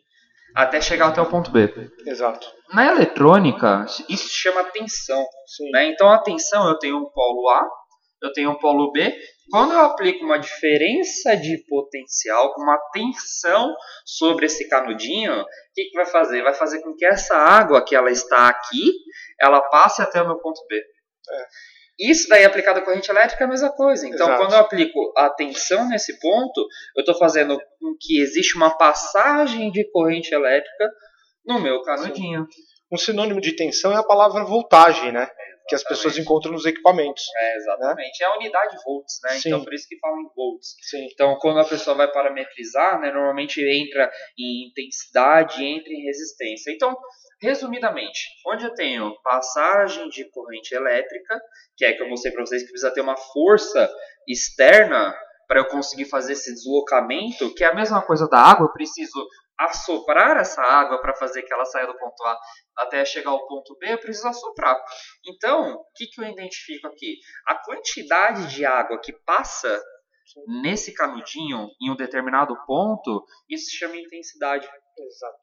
até 0.56 0.80
chegar 0.80 1.08
até 1.08 1.20
o 1.20 1.30
ponto 1.30 1.52
B. 1.52 1.72
Exato. 2.04 2.52
Na 2.74 2.86
eletrônica, 2.86 3.86
isso 4.08 4.28
se 4.28 4.34
chama 4.34 4.64
tensão. 4.64 5.24
Né? 5.72 5.86
Então 5.86 6.08
a 6.08 6.20
tensão 6.20 6.68
eu 6.68 6.78
tenho 6.80 6.96
um 6.96 7.10
polo 7.10 7.48
A, 7.48 7.68
eu 8.22 8.32
tenho 8.32 8.50
um 8.50 8.58
polo 8.58 8.90
B. 8.90 9.16
Quando 9.50 9.72
eu 9.72 9.80
aplico 9.80 10.24
uma 10.24 10.38
diferença 10.38 11.36
de 11.36 11.64
potencial, 11.68 12.54
uma 12.56 12.78
tensão 12.92 13.74
sobre 14.04 14.46
esse 14.46 14.68
canudinho, 14.68 15.32
o 15.32 15.46
que, 15.74 15.84
que 15.84 15.96
vai 15.96 16.06
fazer? 16.06 16.42
Vai 16.42 16.54
fazer 16.54 16.80
com 16.82 16.94
que 16.94 17.04
essa 17.04 17.36
água 17.36 17.84
que 17.84 17.96
ela 17.96 18.10
está 18.10 18.48
aqui, 18.48 18.92
ela 19.40 19.60
passe 19.62 20.00
até 20.00 20.22
o 20.22 20.26
meu 20.26 20.38
ponto 20.38 20.60
B. 20.68 20.76
É. 20.76 21.46
Isso 22.00 22.28
daí 22.28 22.44
aplicado 22.44 22.78
à 22.78 22.82
corrente 22.82 23.10
elétrica 23.10 23.44
é 23.44 23.46
a 23.46 23.50
mesma 23.50 23.70
coisa. 23.72 24.06
Então, 24.06 24.26
Exato. 24.26 24.38
quando 24.38 24.52
eu 24.52 24.58
aplico 24.60 25.12
a 25.16 25.28
tensão 25.28 25.86
nesse 25.88 26.18
ponto, 26.18 26.66
eu 26.96 27.00
estou 27.00 27.14
fazendo 27.18 27.58
com 27.78 27.94
que 28.00 28.20
existe 28.20 28.56
uma 28.56 28.70
passagem 28.70 29.70
de 29.70 29.84
corrente 29.90 30.34
elétrica 30.34 30.90
no 31.44 31.60
meu 31.60 31.82
canudinho. 31.82 32.46
Um 32.90 32.96
sinônimo 32.96 33.40
de 33.40 33.52
tensão 33.52 33.92
é 33.92 33.96
a 33.96 34.02
palavra 34.02 34.44
voltagem, 34.44 35.12
né? 35.12 35.28
Que 35.70 35.76
as 35.76 35.84
pessoas 35.84 36.18
encontram 36.18 36.52
nos 36.52 36.66
equipamentos. 36.66 37.22
É, 37.38 37.56
exatamente. 37.56 38.20
Né? 38.20 38.26
É 38.26 38.28
a 38.28 38.36
unidade 38.36 38.76
volts, 38.84 39.20
né? 39.22 39.30
Sim. 39.38 39.48
Então 39.48 39.62
por 39.62 39.72
isso 39.72 39.86
que 39.88 39.96
falam 40.00 40.18
em 40.18 40.28
volts. 40.34 40.74
Sim. 40.82 41.06
Então 41.12 41.38
quando 41.38 41.60
a 41.60 41.64
pessoa 41.64 41.96
vai 41.96 42.10
parametrizar, 42.10 43.00
né, 43.00 43.12
normalmente 43.12 43.62
entra 43.62 44.10
em 44.36 44.68
intensidade, 44.68 45.64
entra 45.64 45.92
em 45.92 46.02
resistência. 46.02 46.72
Então, 46.72 46.96
resumidamente, 47.40 48.20
onde 48.48 48.64
eu 48.64 48.74
tenho 48.74 49.14
passagem 49.22 50.08
de 50.08 50.28
corrente 50.30 50.74
elétrica, 50.74 51.40
que 51.76 51.84
é 51.84 51.92
que 51.92 52.02
eu 52.02 52.08
mostrei 52.08 52.34
para 52.34 52.44
vocês 52.44 52.62
que 52.62 52.68
precisa 52.70 52.92
ter 52.92 53.00
uma 53.00 53.16
força 53.16 53.88
externa 54.26 55.14
para 55.46 55.60
eu 55.60 55.66
conseguir 55.66 56.06
fazer 56.06 56.32
esse 56.32 56.52
deslocamento, 56.52 57.54
que 57.54 57.62
é 57.62 57.68
a 57.68 57.74
mesma 57.74 58.02
coisa 58.02 58.28
da 58.28 58.38
água, 58.38 58.66
eu 58.66 58.72
preciso 58.72 59.24
assoprar 59.60 60.38
essa 60.38 60.62
água 60.62 61.00
para 61.00 61.14
fazer 61.14 61.42
que 61.42 61.52
ela 61.52 61.64
saia 61.64 61.86
do 61.86 61.98
ponto 61.98 62.22
A 62.24 62.38
até 62.78 63.04
chegar 63.04 63.30
ao 63.30 63.46
ponto 63.46 63.76
B, 63.78 63.92
eu 63.92 63.98
preciso 63.98 64.28
assoprar. 64.28 64.76
Então, 65.26 65.74
o 65.74 65.84
que, 65.94 66.06
que 66.06 66.20
eu 66.20 66.24
identifico 66.24 66.86
aqui? 66.88 67.18
A 67.46 67.56
quantidade 67.56 68.48
de 68.54 68.64
água 68.64 69.00
que 69.00 69.12
passa 69.24 69.80
nesse 70.62 70.94
canudinho 70.94 71.68
em 71.82 71.90
um 71.90 71.96
determinado 71.96 72.56
ponto, 72.64 73.24
isso 73.48 73.66
se 73.66 73.76
chama 73.76 73.96
intensidade. 73.96 74.66
Exato. 74.66 75.38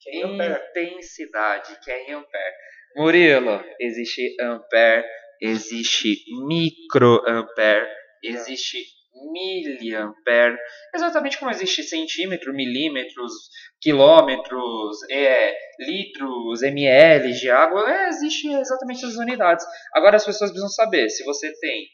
Que 0.00 0.10
é 0.10 0.26
intensidade, 0.26 1.78
que 1.80 1.90
é 1.90 2.10
em 2.10 2.14
ampere. 2.14 2.54
Murilo, 2.96 3.62
existe 3.78 4.36
ampere, 4.40 5.06
existe 5.40 6.24
microampere, 6.46 7.88
existe 8.22 8.82
miliampere, 9.30 10.56
exatamente 10.94 11.38
como 11.38 11.50
existe 11.50 11.82
centímetro, 11.82 12.52
milímetros, 12.52 13.32
quilômetros, 13.80 14.98
é, 15.10 15.54
litros, 15.78 16.62
ml 16.62 17.32
de 17.32 17.50
água, 17.50 17.90
é, 17.90 18.08
existe 18.08 18.48
exatamente 18.48 19.04
as 19.04 19.16
unidades. 19.16 19.64
Agora 19.94 20.16
as 20.16 20.24
pessoas 20.24 20.50
precisam 20.50 20.70
saber, 20.70 21.08
se 21.08 21.24
você 21.24 21.52
tem 21.60 21.86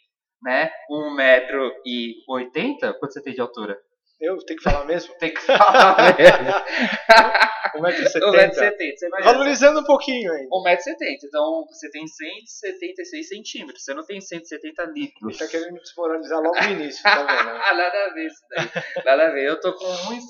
né, 0.42 0.70
1,80m, 0.90 2.98
quanto 2.98 3.12
você 3.12 3.22
tem 3.22 3.34
de 3.34 3.40
altura? 3.40 3.78
Eu 4.24 4.38
tenho 4.38 4.58
que 4.58 4.64
falar 4.64 4.84
mesmo? 4.86 5.14
Tem 5.18 5.34
que 5.34 5.40
falar 5.40 6.16
mesmo. 6.16 6.38
1,70m. 7.74 8.52
1,70m. 8.54 9.20
Valorizando 9.24 9.80
um 9.80 9.84
pouquinho 9.84 10.32
ainda. 10.32 10.48
1,70m. 10.48 11.18
Então 11.24 11.66
você 11.68 11.90
tem 11.90 12.06
176 12.06 13.28
centímetros. 13.28 13.84
Você 13.84 13.94
não 13.94 14.04
tem 14.04 14.20
170 14.20 14.84
litros. 14.84 15.22
Ele 15.28 15.38
tá 15.38 15.46
querendo 15.48 15.72
me 15.74 15.80
desmoralizar 15.80 16.40
logo 16.40 16.56
no 16.56 16.70
início, 16.70 17.02
tá 17.02 17.22
vendo? 17.22 17.52
Nada 17.76 18.04
a 18.06 18.14
ver 18.14 18.26
isso 18.26 18.40
daí. 18.50 18.70
Nada 19.04 19.26
a 19.26 19.30
ver. 19.30 19.48
Eu 19.48 19.60
tô 19.60 19.74
com 19.74 19.84
1,73. 19.84 20.20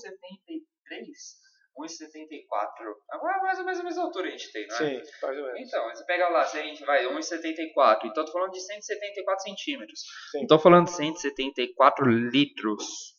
1,74. 1.76 2.68
Agora 3.10 3.42
mais 3.42 3.58
ou 3.58 3.64
menos 3.64 3.80
a 3.80 3.82
mesma 3.82 4.04
altura 4.04 4.28
a 4.28 4.30
gente 4.30 4.52
tem, 4.52 4.66
não 4.68 4.76
é? 4.76 4.78
Sim, 4.78 5.02
mais 5.20 5.38
ou 5.38 5.44
menos. 5.44 5.60
Então, 5.60 5.88
você 5.88 6.04
pega 6.04 6.28
lá, 6.28 6.44
se 6.44 6.56
a 6.56 6.62
gente 6.62 6.84
vai, 6.84 7.04
1,74. 7.04 8.04
Então, 8.04 8.24
tô 8.24 8.30
falando 8.30 8.52
de 8.52 8.60
174 8.60 9.42
centímetros. 9.42 10.00
Sim. 10.30 10.40
Não 10.40 10.46
tô 10.46 10.58
falando 10.58 10.84
de 10.84 10.92
174 10.92 12.08
litros. 12.08 13.13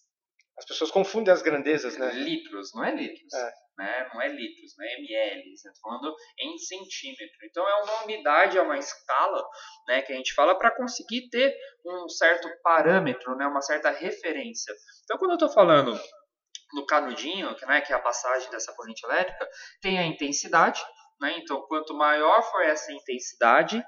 As 0.58 0.66
pessoas 0.66 0.90
confundem 0.90 1.34
as 1.34 1.42
grandezas, 1.42 1.98
né? 1.98 2.12
Litros, 2.14 2.74
não 2.74 2.84
é 2.84 2.96
litros. 2.96 3.34
É. 3.34 3.54
Né? 3.78 4.10
Não 4.14 4.22
é 4.22 4.30
litros, 4.30 4.74
não 4.78 4.86
é 4.86 4.94
ml. 4.94 5.54
Está 5.54 5.72
falando 5.82 6.16
em 6.40 6.58
centímetro. 6.58 7.38
Então 7.44 7.68
é 7.68 7.84
uma 7.84 8.04
unidade, 8.04 8.58
é 8.58 8.62
uma 8.62 8.78
escala 8.78 9.46
né, 9.88 10.02
que 10.02 10.14
a 10.14 10.16
gente 10.16 10.34
fala 10.34 10.58
para 10.58 10.76
conseguir 10.76 11.30
ter 11.30 11.54
um 11.86 12.08
certo 12.08 12.48
parâmetro, 12.64 13.36
né, 13.36 13.46
uma 13.46 13.62
certa 13.62 13.90
referência. 13.90 14.74
Então 15.04 15.18
quando 15.18 15.32
eu 15.32 15.36
estou 15.36 15.50
falando 15.50 16.00
no 16.74 16.86
canudinho, 16.86 17.54
que, 17.56 17.66
né, 17.66 17.82
que 17.82 17.92
é 17.92 17.96
a 17.96 18.02
passagem 18.02 18.50
dessa 18.50 18.74
corrente 18.74 19.06
elétrica, 19.06 19.48
tem 19.82 20.00
a 20.00 20.06
intensidade. 20.06 20.82
Né? 21.20 21.38
Então 21.40 21.62
quanto 21.68 21.94
maior 21.94 22.42
for 22.50 22.64
essa 22.64 22.94
intensidade, 22.94 23.84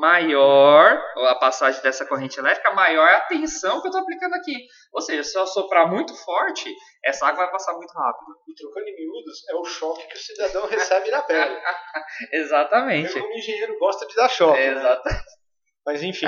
maior 0.00 0.98
a 1.28 1.34
passagem 1.34 1.82
dessa 1.82 2.06
corrente 2.06 2.40
elétrica, 2.40 2.72
maior 2.72 3.06
é 3.06 3.16
a 3.16 3.20
tensão 3.20 3.80
que 3.80 3.86
eu 3.86 3.90
estou 3.90 4.00
aplicando 4.00 4.34
aqui. 4.34 4.56
Ou 4.94 5.02
seja, 5.02 5.22
se 5.22 5.38
eu 5.38 5.46
soprar 5.46 5.86
muito 5.86 6.14
forte, 6.14 6.74
essa 7.04 7.26
água 7.26 7.44
vai 7.44 7.52
passar 7.52 7.74
muito 7.74 7.92
rápido. 7.92 8.34
E 8.48 8.54
trocando 8.54 8.88
em 8.88 8.96
miúdos, 8.96 9.48
é 9.48 9.54
o 9.54 9.64
choque 9.64 10.08
que 10.08 10.16
o 10.16 10.18
cidadão 10.18 10.66
recebe 10.66 11.10
na 11.10 11.22
pele. 11.22 11.54
Exatamente. 12.32 13.18
O 13.18 13.32
engenheiro 13.32 13.78
gosta 13.78 14.06
de 14.06 14.14
dar 14.14 14.30
choque. 14.30 14.58
É. 14.58 14.74
Né? 14.74 14.98
Mas 15.84 16.02
enfim, 16.02 16.26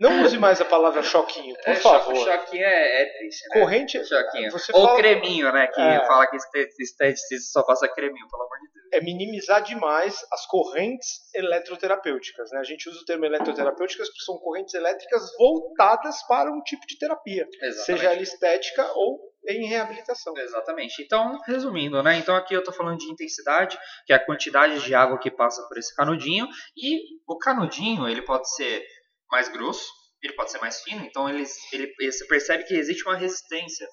não 0.00 0.22
use 0.22 0.38
mais 0.38 0.60
a 0.60 0.64
palavra 0.64 1.02
choquinho, 1.02 1.54
por 1.56 1.70
é, 1.70 1.76
favor. 1.76 2.16
Choquinho 2.16 2.64
é, 2.64 3.02
é 3.02 3.18
triste, 3.18 3.48
né? 3.48 3.60
Corrente. 3.60 4.04
Choquinho. 4.04 4.50
Você 4.52 4.72
Ou 4.74 4.86
fala... 4.86 4.96
creminho, 4.96 5.52
né? 5.52 5.66
Que 5.66 5.80
é. 5.80 6.06
fala 6.06 6.26
que 6.28 6.36
esteticista 6.36 7.52
só 7.52 7.62
passa 7.62 7.88
creminho, 7.88 8.26
pelo 8.28 8.42
amor 8.42 8.58
de 8.58 8.71
Deus 8.71 8.71
é 8.92 9.00
minimizar 9.00 9.62
demais 9.62 10.14
as 10.30 10.46
correntes 10.46 11.22
eletroterapêuticas. 11.34 12.50
Né? 12.52 12.60
A 12.60 12.64
gente 12.64 12.88
usa 12.88 13.00
o 13.00 13.04
termo 13.04 13.24
eletroterapêuticas 13.24 14.08
porque 14.08 14.24
são 14.24 14.36
correntes 14.38 14.74
elétricas 14.74 15.34
voltadas 15.36 16.22
para 16.28 16.52
um 16.52 16.62
tipo 16.62 16.86
de 16.86 16.98
terapia, 16.98 17.48
Exatamente. 17.62 17.84
seja 17.84 18.12
ela 18.12 18.22
estética 18.22 18.92
ou 18.94 19.32
em 19.48 19.66
reabilitação. 19.66 20.36
Exatamente. 20.36 21.02
Então, 21.02 21.40
resumindo, 21.46 22.02
né? 22.02 22.16
Então 22.16 22.36
aqui 22.36 22.54
eu 22.54 22.60
estou 22.60 22.74
falando 22.74 22.98
de 22.98 23.10
intensidade, 23.10 23.78
que 24.06 24.12
é 24.12 24.16
a 24.16 24.24
quantidade 24.24 24.80
de 24.84 24.94
água 24.94 25.18
que 25.18 25.30
passa 25.30 25.66
por 25.66 25.78
esse 25.78 25.94
canudinho, 25.96 26.46
e 26.76 27.00
o 27.26 27.38
canudinho 27.38 28.06
ele 28.08 28.22
pode 28.22 28.54
ser 28.54 28.84
mais 29.30 29.48
grosso, 29.48 29.90
ele 30.22 30.34
pode 30.34 30.52
ser 30.52 30.60
mais 30.60 30.82
fino, 30.82 31.04
então 31.04 31.28
ele, 31.28 31.42
ele, 31.72 32.12
você 32.12 32.24
percebe 32.26 32.64
que 32.64 32.74
existe 32.74 33.02
uma 33.04 33.16
resistência. 33.16 33.88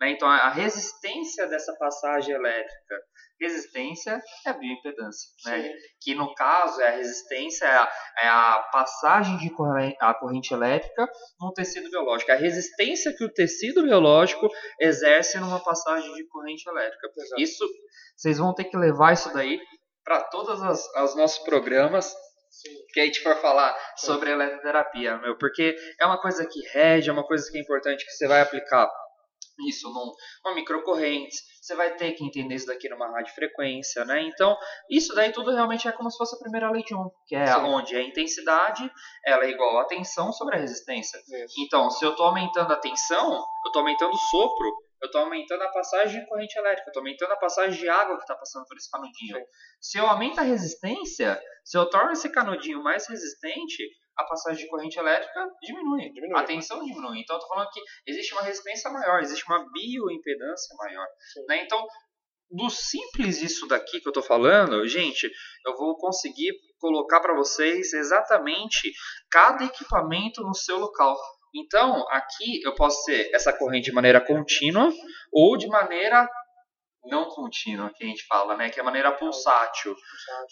Né? 0.00 0.10
Então 0.10 0.28
a 0.28 0.48
resistência 0.48 1.46
dessa 1.46 1.74
passagem 1.76 2.34
elétrica 2.34 3.02
Resistência 3.40 4.22
é 4.46 4.50
a 4.50 4.52
bioimpedância, 4.52 5.28
né? 5.44 5.72
que 6.00 6.14
no 6.14 6.32
caso 6.34 6.80
é 6.80 6.88
a 6.88 6.96
resistência, 6.96 7.66
é 7.66 7.76
a, 7.76 7.92
é 8.22 8.28
a 8.28 8.68
passagem 8.72 9.36
de 9.38 9.50
corrente, 9.50 9.96
a 10.00 10.14
corrente 10.14 10.54
elétrica 10.54 11.08
no 11.40 11.52
tecido 11.52 11.90
biológico, 11.90 12.30
a 12.30 12.36
resistência 12.36 13.12
que 13.16 13.24
o 13.24 13.32
tecido 13.32 13.82
biológico 13.82 14.48
exerce 14.80 15.38
numa 15.40 15.58
passagem 15.58 16.12
de 16.14 16.26
corrente 16.28 16.68
elétrica. 16.68 17.10
Exato. 17.16 17.42
Isso, 17.42 17.68
vocês 18.16 18.38
vão 18.38 18.54
ter 18.54 18.64
que 18.64 18.76
levar 18.76 19.12
isso 19.12 19.32
daí 19.34 19.60
para 20.04 20.20
todos 20.24 20.60
os, 20.60 20.86
os 20.94 21.16
nossos 21.16 21.38
programas 21.44 22.14
Sim. 22.50 22.70
que 22.92 23.00
a 23.00 23.04
gente 23.04 23.20
for 23.20 23.34
falar 23.36 23.76
sobre 23.96 24.30
eletroterapia, 24.30 25.18
meu, 25.18 25.36
porque 25.36 25.74
é 26.00 26.06
uma 26.06 26.20
coisa 26.20 26.46
que 26.46 26.60
rege, 26.68 27.10
é 27.10 27.12
uma 27.12 27.26
coisa 27.26 27.50
que 27.50 27.58
é 27.58 27.60
importante 27.60 28.04
que 28.04 28.12
você 28.12 28.28
vai 28.28 28.40
aplicar 28.40 28.88
isso 29.68 29.88
num, 29.92 30.12
numa 30.44 30.54
microcorrente, 30.54 31.36
você 31.60 31.74
vai 31.74 31.94
ter 31.96 32.12
que 32.12 32.24
entender 32.24 32.54
isso 32.54 32.66
daqui 32.66 32.88
numa 32.88 33.10
radiofrequência, 33.10 34.04
né? 34.04 34.22
Então, 34.22 34.56
isso 34.90 35.14
daí 35.14 35.32
tudo 35.32 35.50
realmente 35.50 35.88
é 35.88 35.92
como 35.92 36.10
se 36.10 36.18
fosse 36.18 36.36
a 36.36 36.38
primeira 36.38 36.70
lei 36.70 36.82
de 36.82 36.94
Ohm, 36.94 37.08
que 37.26 37.34
é 37.34 37.46
Sim. 37.46 37.60
onde 37.60 37.96
a 37.96 38.02
intensidade 38.02 38.90
ela 39.24 39.44
é 39.44 39.50
igual 39.50 39.78
a 39.78 39.86
tensão 39.86 40.32
sobre 40.32 40.56
a 40.56 40.58
resistência. 40.58 41.18
Isso. 41.18 41.54
Então, 41.58 41.90
se 41.90 42.04
eu 42.04 42.10
estou 42.10 42.26
aumentando 42.26 42.72
a 42.72 42.76
tensão, 42.76 43.32
eu 43.32 43.68
estou 43.68 43.80
aumentando 43.80 44.12
o 44.12 44.18
sopro, 44.18 44.72
eu 45.02 45.06
estou 45.06 45.20
aumentando 45.20 45.62
a 45.62 45.68
passagem 45.68 46.20
de 46.20 46.26
corrente 46.26 46.58
elétrica, 46.58 46.88
eu 46.88 46.90
estou 46.90 47.00
aumentando 47.00 47.32
a 47.32 47.36
passagem 47.36 47.78
de 47.78 47.88
água 47.88 48.16
que 48.16 48.22
está 48.22 48.34
passando 48.34 48.64
por 48.66 48.76
esse 48.76 48.90
canudinho. 48.90 49.36
Sim. 49.36 49.44
Se 49.80 49.98
eu 49.98 50.06
aumento 50.06 50.38
a 50.38 50.42
resistência, 50.42 51.40
se 51.62 51.76
eu 51.76 51.88
torno 51.88 52.12
esse 52.12 52.28
canudinho 52.30 52.82
mais 52.82 53.06
resistente, 53.06 53.88
a 54.16 54.24
passagem 54.24 54.64
de 54.64 54.70
corrente 54.70 54.98
elétrica 54.98 55.50
diminui, 55.62 56.12
diminui. 56.12 56.40
a 56.40 56.44
tensão 56.44 56.84
diminui. 56.84 57.20
Então, 57.20 57.36
eu 57.36 57.40
estou 57.40 57.48
falando 57.48 57.70
que 57.70 57.80
existe 58.06 58.32
uma 58.32 58.42
resistência 58.42 58.90
maior, 58.90 59.20
existe 59.20 59.44
uma 59.46 59.64
bioimpedância 59.72 60.76
maior. 60.76 61.06
Né? 61.48 61.62
Então, 61.64 61.84
do 62.50 62.70
simples 62.70 63.42
isso 63.42 63.66
daqui 63.66 64.00
que 64.00 64.06
eu 64.06 64.10
estou 64.10 64.22
falando, 64.22 64.86
gente, 64.86 65.30
eu 65.66 65.76
vou 65.76 65.96
conseguir 65.96 66.52
colocar 66.78 67.20
para 67.20 67.34
vocês 67.34 67.92
exatamente 67.92 68.92
cada 69.30 69.64
equipamento 69.64 70.42
no 70.42 70.54
seu 70.54 70.78
local. 70.78 71.16
Então, 71.54 72.04
aqui 72.10 72.60
eu 72.64 72.74
posso 72.74 73.04
ter 73.04 73.30
essa 73.34 73.52
corrente 73.52 73.86
de 73.86 73.92
maneira 73.92 74.20
contínua 74.20 74.92
ou 75.32 75.56
de 75.56 75.66
maneira 75.68 76.28
não 77.04 77.28
contínua, 77.28 77.92
que 77.94 78.04
a 78.04 78.06
gente 78.06 78.26
fala, 78.26 78.56
né? 78.56 78.70
Que 78.70 78.80
é 78.80 78.82
a 78.82 78.84
maneira 78.84 79.12
pulsátil. 79.12 79.94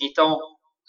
Então, 0.00 0.38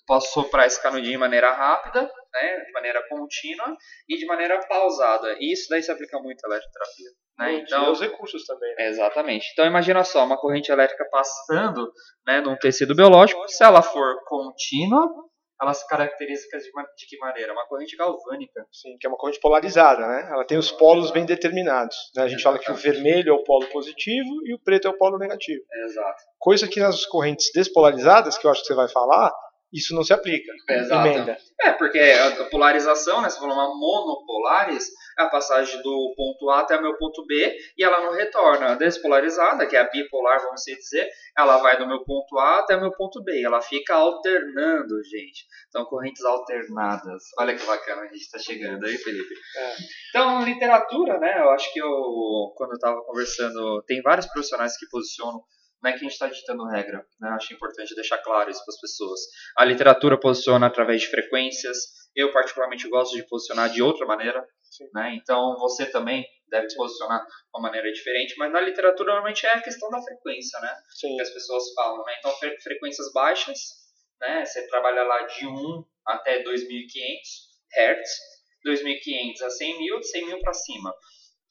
posso 0.06 0.34
soprar 0.34 0.68
esse 0.68 0.82
canudinho 0.82 1.13
de 1.13 1.18
maneira 1.18 1.51
rápida, 1.53 2.12
né, 2.34 2.60
de 2.62 2.72
maneira 2.72 3.02
contínua 3.08 3.75
e 4.10 4.18
de 4.18 4.25
maneira 4.25 4.60
pausada. 4.68 5.36
E 5.40 5.54
isso 5.54 5.68
daí 5.70 5.82
se 5.82 5.92
aplica 5.92 6.20
muito 6.20 6.44
à 6.46 6.50
eletroterapia. 6.50 7.10
Né? 7.40 7.54
Então, 7.56 7.92
os 7.92 8.00
recursos 8.00 8.46
também. 8.46 8.74
Né? 8.75 8.88
Exatamente. 8.88 9.48
Então 9.54 9.66
imagina 9.66 10.04
só, 10.04 10.24
uma 10.24 10.38
corrente 10.38 10.72
elétrica 10.72 11.06
passando 11.12 11.92
né, 12.25 12.42
num 12.42 12.56
tecido 12.58 12.96
biológico, 12.96 13.48
se 13.48 13.63
ela 13.63 13.82
for 13.82 14.24
contínua, 14.25 15.08
ela 15.62 15.74
se 15.74 15.88
caracteriza 15.88 16.44
de, 16.52 16.60
de 16.98 17.08
que 17.08 17.18
maneira? 17.18 17.54
Uma 17.54 17.66
corrente 17.68 17.96
galvânica. 17.96 18.66
Sim, 18.72 18.98
que 19.00 19.08
é 19.08 19.10
uma 19.10 19.18
corrente 19.18 19.40
polarizada, 19.40 20.06
né? 20.06 20.30
Ela 20.32 20.46
tem 20.46 20.58
os 20.58 20.72
polos 20.72 21.12
bem 21.12 21.25
determinados. 21.25 21.96
Né? 22.16 22.24
A 22.24 22.28
gente 22.28 22.40
Exatamente. 22.40 22.66
fala 22.66 22.78
que 22.78 22.88
o 22.88 22.92
vermelho 22.92 23.30
é 23.30 23.34
o 23.34 23.44
polo 23.44 23.66
positivo 23.68 24.30
e 24.46 24.54
o 24.54 24.60
preto 24.60 24.88
é 24.88 24.92
o 24.92 24.98
polo 24.98 25.18
negativo. 25.18 25.63
Exato. 25.86 26.24
Coisa 26.38 26.68
que 26.68 26.80
nas 26.80 27.06
correntes 27.06 27.52
despolarizadas, 27.54 28.38
que 28.38 28.46
eu 28.46 28.52
acho 28.52 28.62
que 28.62 28.68
você 28.68 28.75
vai 28.75 28.90
falar, 28.90 29.32
isso 29.74 29.96
não 29.96 30.03
se 30.03 30.13
aplica. 30.13 30.51
Exato. 30.70 31.08
Emenda. 31.08 31.38
É, 31.62 31.72
porque 31.72 32.00
a 32.00 32.46
polarização, 32.46 33.22
né? 33.22 33.30
Você 33.30 33.39
falou 33.39 33.56
uma 33.56 33.75
monopolares, 33.75 34.92
é 35.18 35.24
a 35.24 35.30
passagem 35.30 35.82
do 35.82 36.13
ponto 36.15 36.50
A 36.50 36.60
até 36.60 36.77
o 36.77 36.82
meu 36.82 36.96
ponto 36.98 37.25
B 37.25 37.58
e 37.77 37.84
ela 37.84 38.01
não 38.01 38.13
retorna. 38.13 38.74
A 38.74 38.75
despolarizada, 38.75 39.65
que 39.65 39.75
é 39.75 39.80
a 39.80 39.89
bipolar, 39.89 40.42
vamos 40.42 40.62
dizer, 40.62 41.10
ela 41.38 41.58
vai 41.58 41.77
do 41.77 41.88
meu 41.88 42.03
ponto 42.03 42.38
A 42.38 42.60
até 42.60 42.75
o 42.75 42.82
meu 42.82 42.92
ponto 42.92 43.24
B. 43.24 43.42
Ela 43.42 43.62
fica 43.62 43.96
alternando, 43.96 45.03
gente. 45.03 45.46
Então, 45.70 45.86
correntes 45.86 46.24
alternadas. 46.24 47.24
Olha 47.39 47.56
que 47.56 47.65
bacana 47.65 48.03
a 48.03 48.08
gente 48.08 48.22
está 48.22 48.38
chegando 48.38 48.86
aí, 48.86 48.98
Felipe. 48.98 49.34
É. 49.58 49.74
Então, 50.10 50.44
literatura, 50.44 51.18
né? 51.20 51.39
Eu 51.39 51.50
acho 51.50 51.74
que 51.74 51.80
eu, 51.80 52.53
quando 52.56 52.72
eu 52.72 52.75
estava 52.75 53.01
conversando, 53.03 53.84
tem 53.88 54.01
vários 54.01 54.27
profissionais 54.27 54.77
que 54.77 54.88
posicionam 54.89 55.42
não 55.84 55.90
é 55.90 55.94
que 55.94 56.00
a 56.00 56.04
gente 56.04 56.13
está 56.13 56.28
ditando 56.28 56.66
regra, 56.66 57.06
né? 57.20 57.30
Acho 57.32 57.54
importante 57.54 57.94
deixar 57.94 58.18
claro 58.20 58.50
isso 58.50 58.63
para 58.63 58.74
as 58.74 58.80
pessoas. 58.80 59.20
A 59.58 59.66
literatura 59.66 60.18
posiciona 60.18 60.68
através 60.68 61.02
de 61.02 61.08
frequências. 61.08 61.78
Eu 62.16 62.32
particularmente 62.32 62.88
gosto 62.88 63.16
de 63.16 63.28
posicionar 63.28 63.70
de 63.70 63.82
outra 63.82 64.06
maneira, 64.06 64.48
né? 64.94 65.16
Então 65.16 65.58
você 65.60 65.86
também 65.86 66.25
deve 66.48 66.70
se 66.70 66.78
posicionar 66.78 67.20
de 67.20 67.32
uma 67.54 67.63
maneira 67.63 67.92
diferente, 67.92 68.36
mas 68.38 68.52
na 68.52 68.62
literatura 68.62 69.12
normalmente 69.12 69.46
é 69.46 69.52
a 69.52 69.62
questão 69.62 69.90
da 69.90 70.02
frequência, 70.02 70.58
né? 70.62 70.74
Sim. 70.90 71.16
Que 71.18 71.22
as 71.22 71.30
pessoas 71.32 71.63
falam, 71.74 72.04
né? 72.06 72.16
Então 72.20 72.32
fre 72.38 72.58
frequências 72.62 73.12
baixas, 73.12 73.60
né? 74.22 74.46
Você 74.46 74.66
trabalha 74.68 75.04
lá 75.04 75.24
de 75.24 75.46
1 75.46 75.86
até 76.08 76.44
2.500 76.44 76.54
Hz, 77.75 78.10
2.500 78.66 79.42
a 79.42 79.48
100.000, 79.48 80.00
de 80.00 80.20
100.000 80.20 80.40
para 80.40 80.54
cima. 80.54 80.94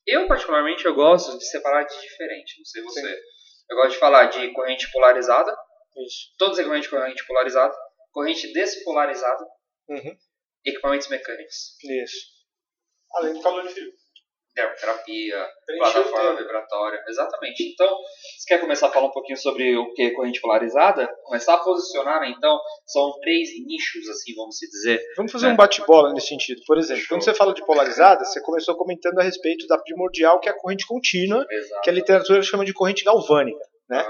Eu 0.07 0.27
particularmente 0.27 0.87
eu 0.87 0.95
gosto 0.95 1.37
de 1.39 1.45
separar 1.45 1.85
de 1.85 2.01
diferente, 2.01 2.59
não 2.59 2.65
sei 2.65 2.83
você. 2.83 3.01
Sim. 3.01 3.32
Eu 3.69 3.77
gosto 3.77 3.93
de 3.93 3.99
falar 3.99 4.27
de 4.27 4.53
corrente 4.53 4.91
polarizada. 4.91 5.57
Isso. 5.97 6.35
Todos 6.39 6.59
os 6.59 6.65
corrente 6.65 6.89
corrente 6.89 7.27
polarizada. 7.27 7.75
Corrente 8.13 8.53
despolarizada. 8.53 9.45
Uhum. 9.89 10.17
Equipamentos 10.65 11.09
mecânicos. 11.09 11.77
Isso. 11.83 12.27
Além 13.15 13.35
do 13.35 13.43
calor 13.43 13.67
de 13.67 13.75
fio. 13.75 13.93
Terapia, 14.55 15.47
plataforma 15.79 16.37
vibratória. 16.37 17.03
Exatamente. 17.09 17.73
Então, 17.73 17.89
você 17.89 18.47
quer 18.47 18.61
começar 18.61 18.89
a 18.89 18.91
falar 18.91 19.07
um 19.07 19.13
pouquinho 19.13 19.39
sobre 19.39 19.77
o 19.77 19.93
que 19.95 20.03
é 20.03 20.11
corrente 20.11 20.41
polarizada? 20.41 21.09
Começar 21.25 21.55
a 21.55 21.59
posicionar, 21.59 22.21
né? 22.21 22.35
Então, 22.37 22.59
são 22.87 23.13
três 23.21 23.49
nichos, 23.67 24.09
assim, 24.09 24.35
vamos 24.35 24.57
dizer. 24.57 25.01
Vamos 25.17 25.33
fazer 25.33 25.47
né? 25.47 25.53
um 25.53 25.57
bate-bola 25.57 26.13
nesse 26.13 26.29
sentido. 26.29 26.61
Por 26.67 26.79
exemplo, 26.79 27.03
Show. 27.03 27.17
quando 27.17 27.25
você 27.25 27.35
fala 27.35 27.55
de 27.55 27.65
polarizada, 27.65 28.25
você 28.25 28.41
começou 28.43 28.77
comentando 28.77 29.19
a 29.19 29.23
respeito 29.23 29.67
da 29.67 29.79
primordial, 29.79 30.39
que 30.39 30.49
é 30.49 30.53
a 30.53 30.59
corrente 30.59 30.87
contínua, 30.87 31.47
Exato. 31.51 31.83
que 31.83 31.91
a 31.91 31.93
literatura 31.93 32.43
chama 32.43 32.65
de 32.65 32.73
corrente 32.73 33.05
galvânica. 33.05 33.72
Né? 33.89 34.03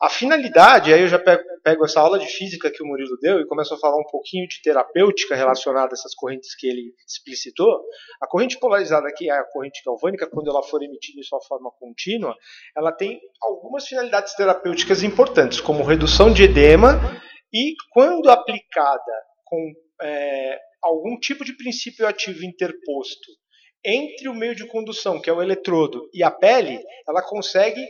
A 0.00 0.08
finalidade, 0.08 0.92
aí 0.92 1.00
eu 1.00 1.08
já 1.08 1.18
pego, 1.18 1.42
pego, 1.62 1.84
essa 1.84 2.00
aula 2.00 2.18
de 2.18 2.26
física 2.26 2.70
que 2.70 2.82
o 2.82 2.86
Murilo 2.86 3.18
deu 3.20 3.40
e 3.40 3.46
começo 3.46 3.74
a 3.74 3.78
falar 3.78 3.96
um 3.96 4.06
pouquinho 4.10 4.46
de 4.46 4.60
terapêutica 4.62 5.34
relacionada 5.34 5.92
a 5.92 5.94
essas 5.94 6.14
correntes 6.14 6.54
que 6.54 6.68
ele 6.68 6.94
explicitou. 7.06 7.80
A 8.22 8.26
corrente 8.26 8.58
polarizada 8.58 9.08
aqui, 9.08 9.30
a 9.30 9.42
corrente 9.44 9.82
galvânica, 9.84 10.28
quando 10.28 10.50
ela 10.50 10.62
for 10.62 10.82
emitida 10.82 11.18
em 11.18 11.24
sua 11.24 11.40
forma 11.40 11.70
contínua, 11.80 12.36
ela 12.76 12.92
tem 12.92 13.20
algumas 13.42 13.86
finalidades 13.86 14.34
terapêuticas 14.34 15.02
importantes, 15.02 15.60
como 15.60 15.82
redução 15.82 16.32
de 16.32 16.44
edema 16.44 17.00
e, 17.52 17.74
quando 17.90 18.30
aplicada 18.30 19.12
com 19.44 19.72
é, 20.02 20.58
algum 20.82 21.18
tipo 21.18 21.44
de 21.44 21.56
princípio 21.56 22.06
ativo 22.06 22.44
interposto 22.44 23.32
entre 23.84 24.28
o 24.28 24.34
meio 24.34 24.54
de 24.54 24.66
condução, 24.66 25.20
que 25.20 25.28
é 25.28 25.32
o 25.32 25.42
eletrodo, 25.42 26.08
e 26.12 26.22
a 26.22 26.30
pele, 26.30 26.82
ela 27.06 27.22
consegue 27.22 27.84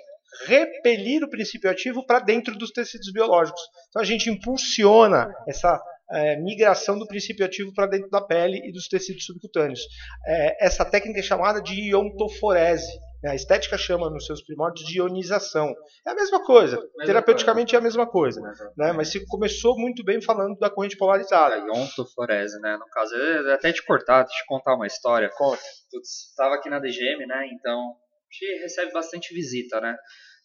repelir 0.46 1.22
o 1.22 1.30
princípio 1.30 1.70
ativo 1.70 2.04
para 2.06 2.20
dentro 2.20 2.56
dos 2.56 2.70
tecidos 2.70 3.12
biológicos. 3.12 3.60
Então 3.88 4.02
a 4.02 4.04
gente 4.04 4.30
impulsiona 4.30 5.32
essa 5.48 5.80
é, 6.10 6.36
migração 6.36 6.98
do 6.98 7.06
princípio 7.06 7.44
ativo 7.44 7.72
para 7.74 7.86
dentro 7.86 8.10
da 8.10 8.20
pele 8.20 8.60
e 8.64 8.72
dos 8.72 8.88
tecidos 8.88 9.24
subcutâneos. 9.24 9.80
É, 10.26 10.66
essa 10.66 10.84
técnica 10.84 11.20
é 11.20 11.22
chamada 11.22 11.62
de 11.62 11.90
iontoforese. 11.90 12.92
Né? 13.22 13.30
A 13.30 13.34
estética 13.34 13.78
chama 13.78 14.10
nos 14.10 14.26
seus 14.26 14.42
primórdios 14.42 14.86
de 14.86 14.98
ionização. 14.98 15.74
É 16.06 16.10
a 16.10 16.14
mesma 16.14 16.44
coisa. 16.44 16.76
Mesma 16.76 17.06
Terapeuticamente 17.06 17.72
coisa. 17.72 17.76
é 17.76 17.78
a 17.78 17.82
mesma 17.82 18.06
coisa. 18.06 18.40
Né? 18.76 18.92
Mas 18.92 19.08
se 19.08 19.24
começou 19.26 19.78
muito 19.78 20.04
bem 20.04 20.20
falando 20.20 20.58
da 20.58 20.68
corrente 20.68 20.96
polarizada. 20.96 21.54
A 21.54 21.58
iontoforese, 21.58 22.60
né? 22.60 22.76
No 22.76 22.86
caso, 22.90 23.14
até 23.52 23.72
te 23.72 23.84
cortar, 23.84 24.24
te 24.24 24.46
contar 24.46 24.74
uma 24.74 24.86
história. 24.86 25.30
Conta. 25.36 25.62
Estava 26.02 26.56
aqui 26.56 26.68
na 26.68 26.78
DGM, 26.78 27.26
né? 27.26 27.48
Então 27.52 27.96
gente 28.34 28.62
recebe 28.62 28.92
bastante 28.92 29.34
visita, 29.34 29.80
né? 29.80 29.96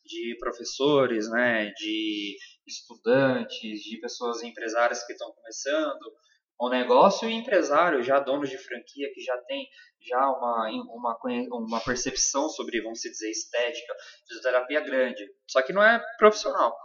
De 0.06 0.36
professores, 0.40 1.30
né? 1.30 1.72
De 1.78 2.36
estudantes, 2.68 3.82
de 3.82 4.00
pessoas 4.00 4.44
empresárias 4.44 5.06
que 5.06 5.14
estão 5.14 5.32
começando 5.34 6.14
o 6.60 6.70
negócio 6.70 7.30
e 7.30 7.34
empresário, 7.34 8.04
já 8.04 8.20
donos 8.20 8.50
de 8.50 8.58
franquia 8.58 9.10
que 9.14 9.22
já 9.22 9.38
tem 9.44 9.66
já 10.02 10.30
uma, 10.30 10.70
uma, 10.94 11.18
uma 11.52 11.80
percepção 11.82 12.50
sobre, 12.50 12.82
vamos 12.82 13.00
dizer, 13.00 13.30
estética, 13.30 13.96
fisioterapia 14.28 14.82
grande. 14.82 15.26
Só 15.48 15.62
que 15.62 15.72
não 15.72 15.82
é 15.82 16.04
profissional. 16.18 16.76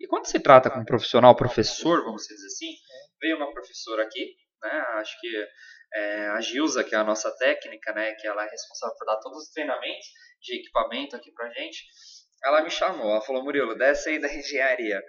E 0.00 0.06
quando 0.06 0.26
se 0.26 0.40
trata 0.40 0.70
com 0.70 0.80
um 0.80 0.84
profissional, 0.84 1.36
professor, 1.36 2.02
vamos 2.04 2.22
dizer 2.22 2.46
assim, 2.46 2.74
veio 3.20 3.36
uma 3.36 3.52
professora 3.52 4.02
aqui, 4.02 4.34
né? 4.62 4.70
Acho 4.94 5.20
que 5.20 5.46
é, 5.94 6.26
a 6.28 6.40
Gilza, 6.40 6.82
que 6.82 6.94
é 6.94 6.98
a 6.98 7.04
nossa 7.04 7.30
técnica, 7.36 7.92
né? 7.92 8.14
Que 8.14 8.26
ela 8.26 8.44
é 8.44 8.48
responsável 8.48 8.96
por 8.96 9.04
dar 9.04 9.18
todos 9.18 9.44
os 9.44 9.50
treinamentos 9.50 10.06
de 10.40 10.56
equipamento 10.56 11.16
aqui 11.16 11.30
pra 11.32 11.50
gente, 11.50 11.84
ela 12.44 12.62
me 12.62 12.70
chamou, 12.70 13.10
ela 13.10 13.20
falou, 13.20 13.44
Murilo, 13.44 13.76
desce 13.76 14.10
aí 14.10 14.18
da 14.18 14.32
engenharia. 14.32 15.02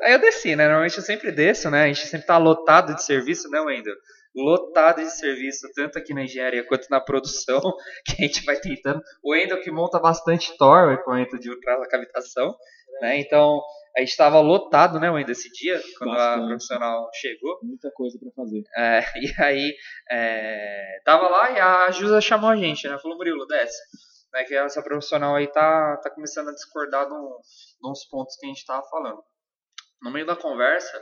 Aí 0.00 0.12
eu 0.12 0.18
desci, 0.18 0.56
né? 0.56 0.64
Normalmente 0.64 0.96
eu 0.96 1.02
sempre 1.02 1.30
desço, 1.30 1.70
né? 1.70 1.84
A 1.84 1.86
gente 1.86 2.06
sempre 2.06 2.26
tá 2.26 2.38
lotado 2.38 2.94
de 2.94 3.04
serviço, 3.04 3.48
né, 3.50 3.60
Wendel? 3.60 3.94
Lotado 4.34 5.02
de 5.02 5.10
serviço, 5.10 5.68
tanto 5.74 5.98
aqui 5.98 6.14
na 6.14 6.24
engenharia 6.24 6.66
quanto 6.66 6.88
na 6.90 6.98
produção, 6.98 7.60
que 8.06 8.22
a 8.22 8.26
gente 8.26 8.44
vai 8.44 8.56
tentando. 8.56 9.00
O 9.22 9.32
Wendel 9.32 9.60
que 9.60 9.70
monta 9.70 10.00
bastante 10.00 10.56
Tor, 10.56 10.88
o 10.88 10.92
equipamento 10.92 11.38
de 11.38 11.50
ultracavitação, 11.50 12.56
né? 13.02 13.20
Então, 13.20 13.60
a 13.94 14.00
gente 14.00 14.10
estava 14.10 14.40
lotado, 14.40 14.98
né, 14.98 15.10
Wendel, 15.10 15.32
esse 15.32 15.50
dia, 15.52 15.78
quando 15.98 16.14
Bastante. 16.14 16.44
a 16.44 16.46
profissional 16.46 17.10
chegou. 17.12 17.58
Muita 17.62 17.90
coisa 17.92 18.18
para 18.18 18.30
fazer. 18.34 18.62
É, 18.74 19.00
e 19.20 19.42
aí, 19.42 19.74
é, 20.10 21.00
tava 21.04 21.28
lá 21.28 21.50
e 21.50 21.60
a 21.60 21.90
Jusa 21.90 22.20
chamou 22.22 22.48
a 22.48 22.56
gente, 22.56 22.88
né? 22.88 22.98
Falou, 22.98 23.18
Murilo, 23.18 23.46
desce 23.46 23.78
né, 24.32 24.44
que 24.44 24.54
essa 24.54 24.82
profissional 24.82 25.34
aí 25.34 25.46
tá, 25.50 25.96
tá 25.98 26.10
começando 26.10 26.48
a 26.48 26.54
discordar 26.54 27.06
de 27.06 27.14
uns 27.84 28.04
pontos 28.08 28.36
que 28.36 28.46
a 28.46 28.48
gente 28.48 28.58
estava 28.58 28.86
falando. 28.88 29.22
No 30.00 30.10
meio 30.10 30.26
da 30.26 30.34
conversa, 30.34 31.00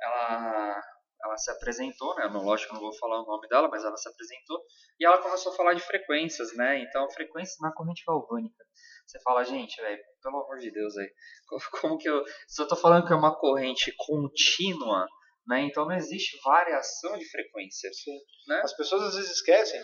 ela, 0.00 0.82
ela 1.24 1.36
se 1.36 1.50
apresentou, 1.50 2.14
né? 2.16 2.28
No, 2.28 2.42
lógico 2.42 2.70
que 2.70 2.76
eu 2.76 2.80
não 2.82 2.90
vou 2.90 2.98
falar 2.98 3.22
o 3.22 3.26
nome 3.26 3.48
dela, 3.48 3.68
mas 3.68 3.84
ela 3.84 3.96
se 3.96 4.08
apresentou 4.08 4.60
e 5.00 5.06
ela 5.06 5.22
começou 5.22 5.52
a 5.52 5.56
falar 5.56 5.74
de 5.74 5.80
frequências, 5.80 6.54
né? 6.56 6.80
Então, 6.80 7.08
frequências 7.10 7.58
na 7.60 7.72
corrente 7.72 8.02
galvânica. 8.06 8.64
Você 9.06 9.20
fala, 9.22 9.44
gente, 9.44 9.80
velho, 9.80 10.02
pelo 10.22 10.42
amor 10.42 10.58
de 10.58 10.70
Deus, 10.70 10.96
aí, 10.96 11.10
como 11.80 11.98
que 11.98 12.08
eu. 12.08 12.22
Se 12.46 12.62
eu 12.62 12.68
tô 12.68 12.76
falando 12.76 13.06
que 13.06 13.12
é 13.12 13.16
uma 13.16 13.38
corrente 13.38 13.92
contínua, 13.96 15.06
né? 15.46 15.62
Então 15.62 15.84
não 15.84 15.94
existe 15.94 16.38
variação 16.44 17.16
de 17.18 17.28
frequência. 17.30 17.90
Sim. 17.92 18.18
Né? 18.48 18.60
As 18.62 18.76
pessoas 18.76 19.02
às 19.02 19.14
vezes 19.14 19.30
esquecem. 19.32 19.80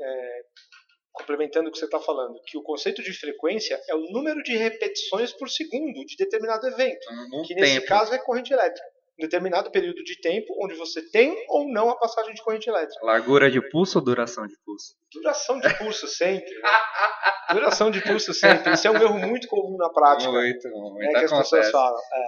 É, 0.00 0.40
complementando 1.12 1.68
o 1.68 1.72
que 1.72 1.78
você 1.78 1.84
está 1.84 1.98
falando, 1.98 2.40
que 2.46 2.56
o 2.56 2.62
conceito 2.62 3.02
de 3.02 3.12
frequência 3.12 3.80
é 3.88 3.94
o 3.94 4.10
número 4.10 4.42
de 4.42 4.56
repetições 4.56 5.32
por 5.32 5.48
segundo 5.48 6.04
de 6.04 6.16
determinado 6.16 6.66
evento, 6.66 7.06
que 7.46 7.54
nesse 7.54 7.74
tempo. 7.74 7.86
caso 7.86 8.14
é 8.14 8.18
corrente 8.18 8.52
elétrica 8.52 8.97
um 9.18 9.22
determinado 9.22 9.70
período 9.70 10.02
de 10.04 10.20
tempo 10.20 10.54
onde 10.62 10.74
você 10.74 11.02
tem 11.10 11.36
ou 11.48 11.68
não 11.72 11.90
a 11.90 11.96
passagem 11.96 12.32
de 12.32 12.42
corrente 12.42 12.70
elétrica. 12.70 13.04
Largura 13.04 13.50
de 13.50 13.60
pulso 13.70 13.98
ou 13.98 14.04
duração 14.04 14.46
de 14.46 14.54
pulso? 14.64 14.94
Duração 15.12 15.58
de 15.58 15.74
pulso 15.76 16.06
sempre. 16.06 16.54
duração 17.52 17.90
de 17.90 18.00
pulso 18.00 18.32
sempre. 18.32 18.72
Isso 18.72 18.86
é 18.86 18.90
um 18.90 18.96
erro 18.96 19.18
muito 19.18 19.48
comum 19.48 19.76
na 19.76 19.90
prática. 19.90 20.30
Muito, 20.30 20.68
muito. 20.68 21.16
É 21.16 21.18
que 21.18 21.24
as 21.24 21.38
pessoas 21.38 21.70
falam. 21.70 21.98
É. 21.98 22.26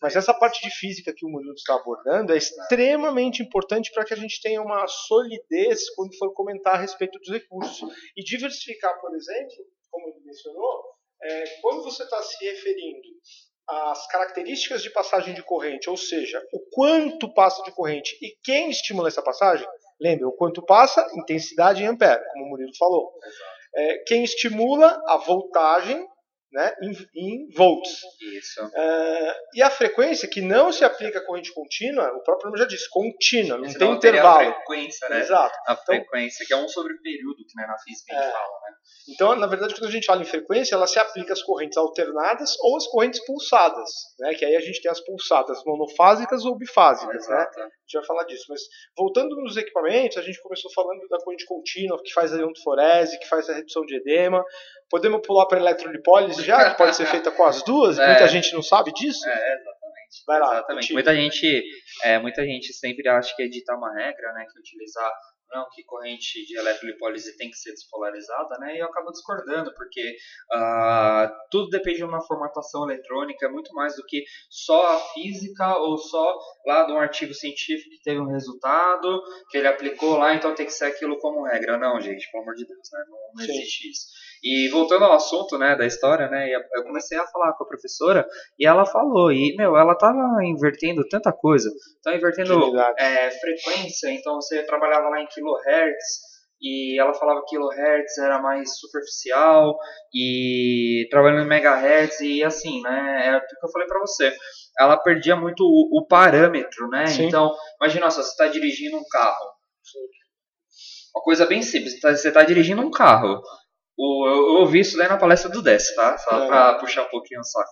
Mas 0.00 0.16
essa 0.16 0.32
parte 0.32 0.62
de 0.62 0.74
física 0.74 1.12
que 1.14 1.26
o 1.26 1.28
Murilo 1.28 1.52
está 1.52 1.74
abordando 1.74 2.32
é 2.32 2.38
extremamente 2.38 3.42
importante 3.42 3.92
para 3.92 4.04
que 4.04 4.14
a 4.14 4.16
gente 4.16 4.40
tenha 4.40 4.62
uma 4.62 4.86
solidez 4.86 5.90
quando 5.94 6.16
for 6.16 6.32
comentar 6.32 6.76
a 6.76 6.78
respeito 6.78 7.18
dos 7.18 7.28
recursos. 7.28 7.88
E 8.16 8.24
diversificar, 8.24 8.98
por 9.00 9.14
exemplo, 9.14 9.56
como 9.90 10.08
ele 10.08 10.24
mencionou, 10.24 10.82
é, 11.22 11.44
quando 11.60 11.84
você 11.84 12.02
está 12.02 12.20
se 12.22 12.42
referindo 12.44 13.08
as 13.68 14.06
características 14.08 14.82
de 14.82 14.90
passagem 14.90 15.34
de 15.34 15.42
corrente, 15.42 15.88
ou 15.88 15.96
seja, 15.96 16.42
o 16.52 16.60
quanto 16.72 17.32
passa 17.32 17.62
de 17.62 17.72
corrente 17.72 18.16
e 18.20 18.36
quem 18.42 18.70
estimula 18.70 19.08
essa 19.08 19.22
passagem, 19.22 19.66
lembre, 20.00 20.24
o 20.24 20.32
quanto 20.32 20.64
passa, 20.64 21.06
intensidade 21.14 21.82
em 21.82 21.86
ampere, 21.86 22.22
como 22.32 22.46
o 22.46 22.48
Murilo 22.50 22.76
falou. 22.76 23.12
É, 23.74 23.98
quem 24.06 24.24
estimula 24.24 25.02
a 25.06 25.16
voltagem 25.16 26.06
né, 26.52 26.74
em, 26.82 26.92
em 27.16 27.48
volts. 27.56 28.00
Isso. 28.20 28.62
Uh, 28.64 29.32
e 29.54 29.62
a 29.62 29.70
frequência, 29.70 30.28
que 30.28 30.40
não 30.40 30.70
se 30.70 30.84
aplica 30.84 31.18
à 31.18 31.24
corrente 31.24 31.52
contínua, 31.52 32.12
o 32.14 32.22
próprio 32.22 32.46
nome 32.50 32.58
já 32.58 32.66
diz, 32.66 32.86
contínua, 32.88 33.56
não 33.56 33.64
tem 33.64 33.74
teria 33.78 33.94
intervalo. 33.94 34.50
A 34.50 34.54
frequência, 34.54 35.08
né? 35.08 35.20
Exato. 35.20 35.54
A 35.66 35.72
Então- 35.72 35.84
frequência, 35.84 36.46
que 36.46 36.52
é 36.52 36.56
um 36.56 36.68
sobre 36.68 36.92
o 36.92 37.00
período 37.02 37.36
que 37.46 37.56
né, 37.56 37.66
na 37.66 37.78
física 37.78 38.12
a 38.14 38.20
gente 38.20 38.28
É. 38.28 38.32
fala, 38.32 38.44
né? 38.44 38.76
Então, 39.08 39.34
na 39.34 39.46
verdade, 39.46 39.74
quando 39.74 39.88
a 39.88 39.90
gente 39.90 40.06
fala 40.06 40.22
em 40.22 40.26
frequência, 40.26 40.74
ela 40.74 40.86
se 40.86 40.98
aplica 40.98 41.32
às 41.32 41.42
correntes 41.42 41.76
alternadas 41.76 42.54
ou 42.60 42.76
às 42.76 42.86
correntes 42.86 43.24
pulsadas, 43.24 43.88
né? 44.20 44.34
Que 44.34 44.44
aí 44.44 44.54
a 44.54 44.60
gente 44.60 44.80
tem 44.80 44.90
as 44.90 45.00
pulsadas 45.00 45.60
monofásicas 45.64 46.44
ou 46.44 46.56
bifásicas, 46.56 47.26
né? 47.28 47.36
A 47.56 47.62
gente 47.62 47.94
vai 47.94 48.04
falar 48.04 48.24
disso. 48.24 48.44
Mas 48.48 48.60
voltando 48.96 49.34
nos 49.36 49.56
equipamentos, 49.56 50.18
a 50.18 50.22
gente 50.22 50.40
começou 50.40 50.70
falando 50.72 51.00
da 51.08 51.18
corrente 51.18 51.44
contínua, 51.46 52.00
que 52.02 52.12
faz 52.12 52.32
a 52.32 52.36
iontofórese, 52.38 53.18
que 53.18 53.26
faz 53.28 53.48
a 53.48 53.54
redução 53.54 53.84
de 53.84 53.96
edema. 53.96 54.44
Podemos 54.92 55.22
pular 55.26 55.46
para 55.46 55.58
eletrolipólise 55.58 56.44
já, 56.44 56.70
que 56.70 56.76
pode 56.76 56.94
ser 56.94 57.06
feita 57.06 57.30
com 57.30 57.44
as 57.44 57.62
duas. 57.62 57.96
É. 58.02 58.08
Muita 58.08 58.28
gente 58.28 58.52
não 58.52 58.62
sabe 58.62 58.92
disso. 58.92 59.26
É, 59.26 59.54
exatamente. 59.54 60.24
Vai 60.26 60.38
lá, 60.38 60.52
Exatamente. 60.52 60.92
Muita 60.92 61.14
gente, 61.14 61.64
é, 62.02 62.18
muita 62.18 62.44
gente 62.44 62.74
sempre 62.74 63.08
acha 63.08 63.34
que 63.34 63.42
editar 63.42 63.74
uma 63.74 63.90
regra, 63.94 64.32
né, 64.34 64.44
que 64.52 64.58
utilizar 64.58 65.10
não, 65.52 65.68
que 65.70 65.84
corrente 65.84 66.44
de 66.46 66.56
eletrolipólise 66.56 67.36
tem 67.36 67.50
que 67.50 67.56
ser 67.56 67.72
despolarizada, 67.72 68.58
né, 68.58 68.74
e 68.74 68.78
eu 68.78 68.86
acabo 68.86 69.10
discordando, 69.10 69.72
porque 69.74 70.16
ah, 70.50 71.30
tudo 71.50 71.68
depende 71.68 71.98
de 71.98 72.04
uma 72.04 72.22
formatação 72.22 72.84
eletrônica, 72.84 73.46
é 73.46 73.50
muito 73.50 73.72
mais 73.74 73.94
do 73.94 74.04
que 74.04 74.24
só 74.48 74.94
a 74.96 74.98
física 75.12 75.76
ou 75.76 75.98
só 75.98 76.38
lá 76.66 76.84
de 76.84 76.92
um 76.92 76.98
artigo 76.98 77.34
científico 77.34 77.90
que 77.90 78.02
teve 78.02 78.20
um 78.20 78.30
resultado, 78.30 79.22
que 79.50 79.58
ele 79.58 79.68
aplicou 79.68 80.16
lá, 80.16 80.34
então 80.34 80.54
tem 80.54 80.66
que 80.66 80.72
ser 80.72 80.86
aquilo 80.86 81.18
como 81.18 81.44
regra. 81.44 81.78
Não, 81.78 82.00
gente, 82.00 82.30
pelo 82.30 82.44
amor 82.44 82.54
de 82.54 82.66
Deus, 82.66 82.88
né, 82.90 83.04
não, 83.08 83.18
não 83.34 83.44
existe 83.44 83.90
isso. 83.90 84.06
E 84.42 84.68
voltando 84.70 85.04
ao 85.04 85.12
assunto, 85.12 85.56
né, 85.56 85.76
da 85.76 85.86
história, 85.86 86.28
né, 86.28 86.48
eu 86.74 86.82
comecei 86.82 87.16
a 87.16 87.26
falar 87.28 87.52
com 87.52 87.62
a 87.62 87.66
professora 87.66 88.26
e 88.58 88.66
ela 88.66 88.84
falou, 88.84 89.30
e, 89.30 89.54
meu, 89.56 89.76
ela 89.76 89.94
tava 89.96 90.18
invertendo 90.44 91.06
tanta 91.08 91.32
coisa. 91.32 91.70
Então, 92.00 92.12
invertendo 92.12 92.54
é, 92.98 93.30
frequência, 93.30 94.10
então 94.10 94.34
você 94.34 94.64
trabalhava 94.64 95.08
lá 95.10 95.20
em 95.20 95.26
kilohertz, 95.28 96.32
e 96.60 97.00
ela 97.00 97.12
falava 97.14 97.40
que 97.40 97.56
kilohertz 97.56 98.18
era 98.18 98.40
mais 98.40 98.78
superficial, 98.78 99.76
e 100.14 101.06
trabalhando 101.10 101.44
em 101.44 101.48
megahertz, 101.48 102.20
e 102.20 102.42
assim, 102.42 102.82
né, 102.82 103.22
é 103.26 103.36
o 103.36 103.40
que 103.40 103.66
eu 103.66 103.70
falei 103.70 103.86
pra 103.86 104.00
você. 104.00 104.32
Ela 104.78 104.96
perdia 104.96 105.36
muito 105.36 105.60
o, 105.62 106.00
o 106.00 106.06
parâmetro, 106.06 106.88
né? 106.88 107.06
Sim. 107.06 107.26
Então, 107.26 107.52
imagina 107.80 108.10
só, 108.10 108.22
você 108.22 108.30
está 108.30 108.46
dirigindo 108.48 108.96
um 108.96 109.04
carro. 109.08 109.46
Uma 111.14 111.22
coisa 111.22 111.44
bem 111.46 111.62
simples, 111.62 112.00
tá- 112.00 112.14
você 112.14 112.28
está 112.28 112.42
dirigindo 112.42 112.80
um 112.80 112.90
carro. 112.90 113.42
O, 114.04 114.26
eu, 114.26 114.34
eu 114.34 114.54
ouvi 114.62 114.80
isso 114.80 114.96
daí 114.96 115.08
na 115.08 115.16
palestra 115.16 115.48
do 115.48 115.62
Dess, 115.62 115.94
tá? 115.94 116.18
Só 116.18 116.42
É. 116.42 116.46
pra 116.48 116.74
puxar 116.74 117.04
um 117.04 117.08
pouquinho 117.08 117.40
o 117.40 117.44
saco. 117.44 117.70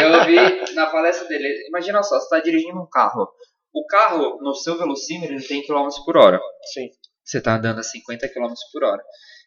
Eu 0.00 0.18
ouvi 0.18 0.74
na 0.74 0.86
palestra 0.86 1.28
dele. 1.28 1.46
Imagina 1.68 2.02
só, 2.02 2.18
você 2.18 2.24
está 2.24 2.40
dirigindo 2.40 2.80
um 2.80 2.88
carro. 2.90 3.28
O 3.74 3.86
carro, 3.86 4.38
no 4.40 4.54
seu 4.54 4.78
velocímetro, 4.78 5.34
ele 5.34 5.46
tem 5.46 5.62
km 5.62 5.88
por 6.06 6.16
hora. 6.16 6.40
Sim. 6.72 6.88
Você 7.22 7.36
está 7.36 7.56
andando 7.56 7.80
a 7.80 7.82
50 7.82 8.26
km 8.30 8.54
por 8.72 8.84
hora. 8.84 9.02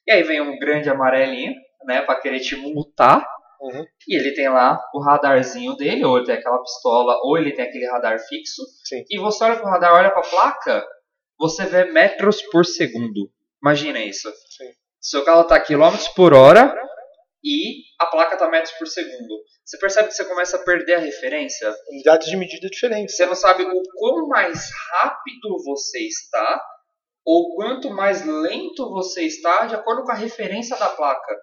E 0.08 0.12
aí 0.12 0.22
vem 0.22 0.40
um 0.42 0.60
grande 0.60 0.90
amarelinho, 0.92 1.56
né, 1.86 2.02
pra 2.04 2.20
querer 2.22 2.40
te 2.40 2.56
multar. 2.56 3.26
Uhum. 3.60 3.84
E 4.08 4.16
ele 4.16 4.34
tem 4.36 4.48
lá 4.48 4.80
o 4.94 5.02
radarzinho 5.02 5.76
dele, 5.76 6.06
ou 6.06 6.18
ele 6.18 6.26
tem 6.28 6.36
aquela 6.36 6.62
pistola, 6.62 7.18
ou 7.24 7.36
ele 7.36 7.52
tem 7.52 7.66
aquele 7.66 7.88
radar 7.90 8.20
fixo. 8.20 8.62
Sim. 8.86 9.04
E 9.10 9.18
você 9.20 9.44
olha 9.44 9.56
pro 9.56 9.66
radar, 9.66 9.94
olha 9.96 10.12
pra 10.12 10.22
placa, 10.22 10.86
você 11.40 11.66
vê 11.66 11.86
metros 11.86 12.44
por 12.44 12.64
segundo. 12.64 13.30
Imagina 13.62 14.00
isso. 14.00 14.32
Seu 15.02 15.24
carro 15.24 15.46
tá 15.46 15.56
a 15.56 15.62
quilômetros 15.62 16.10
por 16.10 16.34
hora 16.34 16.76
e 17.44 17.84
a 18.00 18.06
placa 18.08 18.38
tá 18.38 18.50
metros 18.50 18.74
por 18.74 18.88
segundo. 18.88 19.44
Você 19.64 19.78
percebe 19.78 20.10
que 20.10 20.16
você 20.16 20.26
começa 20.26 20.58
a 20.58 20.64
perder 20.64 20.96
a 20.96 21.00
referência? 21.00 21.74
Unidades 21.90 22.28
de 22.28 22.36
medida 22.36 22.68
diferentes. 22.68 23.16
Você 23.16 23.26
não 23.26 23.36
sabe 23.36 23.64
o 23.64 23.84
quão 23.96 24.28
mais 24.28 24.70
rápido 24.92 25.64
você 25.64 26.00
está 26.00 26.62
ou 27.26 27.56
quanto 27.56 27.92
mais 27.92 28.26
lento 28.26 28.90
você 28.90 29.24
está 29.24 29.68
de 29.68 29.76
acordo 29.76 30.04
com 30.04 30.12
a 30.12 30.16
referência 30.16 30.76
da 30.78 30.90
placa. 30.90 31.38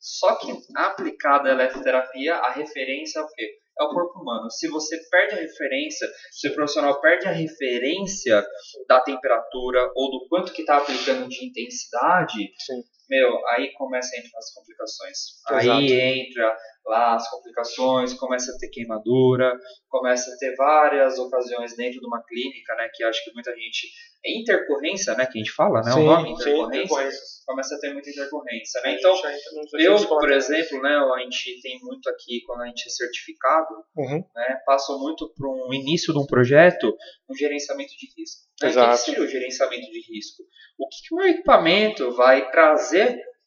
Só 0.00 0.36
que 0.36 0.52
aplicada 0.76 1.50
a 1.50 1.52
eletroterapia, 1.52 2.36
a 2.36 2.50
referência 2.50 3.20
é 3.20 3.22
o 3.22 3.28
quê? 3.28 3.58
É 3.80 3.84
o 3.84 3.90
corpo 3.90 4.20
humano. 4.20 4.50
Se 4.50 4.68
você 4.68 4.98
perde 5.10 5.34
a 5.34 5.38
referência, 5.38 6.08
se 6.32 6.48
o 6.48 6.54
profissional 6.54 7.00
perde 7.00 7.28
a 7.28 7.32
referência 7.32 8.44
da 8.88 9.00
temperatura 9.00 9.90
ou 9.94 10.10
do 10.10 10.26
quanto 10.28 10.52
que 10.52 10.62
está 10.62 10.78
aplicando 10.78 11.28
de 11.28 11.46
intensidade, 11.46 12.38
Sim. 12.58 12.82
Meu, 13.08 13.46
aí 13.48 13.72
começa 13.74 14.14
a 14.14 14.18
entrar 14.18 14.38
as 14.38 14.52
complicações. 14.52 15.18
Exato. 15.50 15.70
Aí 15.78 15.92
entra 15.92 16.56
lá 16.86 17.14
as 17.16 17.28
complicações, 17.30 18.14
começa 18.14 18.50
a 18.52 18.58
ter 18.58 18.68
queimadura, 18.68 19.52
começa 19.88 20.30
a 20.32 20.36
ter 20.38 20.54
várias 20.56 21.18
ocasiões 21.18 21.76
dentro 21.76 22.00
de 22.00 22.06
uma 22.06 22.22
clínica, 22.24 22.74
né, 22.76 22.88
que 22.94 23.04
acho 23.04 23.22
que 23.24 23.32
muita 23.34 23.54
gente 23.54 23.88
é 24.24 24.38
intercorrência, 24.38 25.14
né, 25.14 25.26
que 25.26 25.38
a 25.38 25.42
gente 25.42 25.52
fala, 25.52 25.82
né, 25.82 25.92
o 25.92 26.02
nome 26.02 26.28
sim, 26.28 26.32
intercorrência, 26.34 27.20
começa 27.46 27.74
a 27.74 27.78
ter 27.78 27.92
muita 27.92 28.08
intercorrência, 28.10 28.80
né? 28.82 28.96
Então, 28.98 29.14
eu, 29.78 30.08
por 30.08 30.30
exemplo, 30.32 30.82
né, 30.82 30.96
a 30.96 31.18
gente 31.20 31.60
tem 31.62 31.78
muito 31.82 32.08
aqui 32.08 32.40
quando 32.46 32.62
a 32.62 32.66
gente 32.66 32.86
é 32.86 32.90
certificado, 32.90 33.74
Uhum. 33.96 34.24
né, 34.34 34.58
passam 34.66 34.98
muito 34.98 35.30
para 35.34 35.48
um 35.48 35.72
início 35.72 36.12
de 36.12 36.18
um 36.18 36.26
projeto, 36.26 36.94
um 37.28 37.34
gerenciamento 37.34 37.92
de 37.92 38.06
risco. 38.18 38.48
Né? 38.62 38.68
O 38.68 38.72
que 38.72 38.78
Exato. 38.78 38.96
seria 38.98 39.22
o 39.22 39.26
gerenciamento 39.26 39.90
de 39.90 40.00
risco? 40.12 40.42
O 40.78 40.88
que, 40.88 41.08
que 41.08 41.14
o 41.14 41.20
equipamento 41.22 42.12
vai 42.12 42.50
trazer 42.50 42.97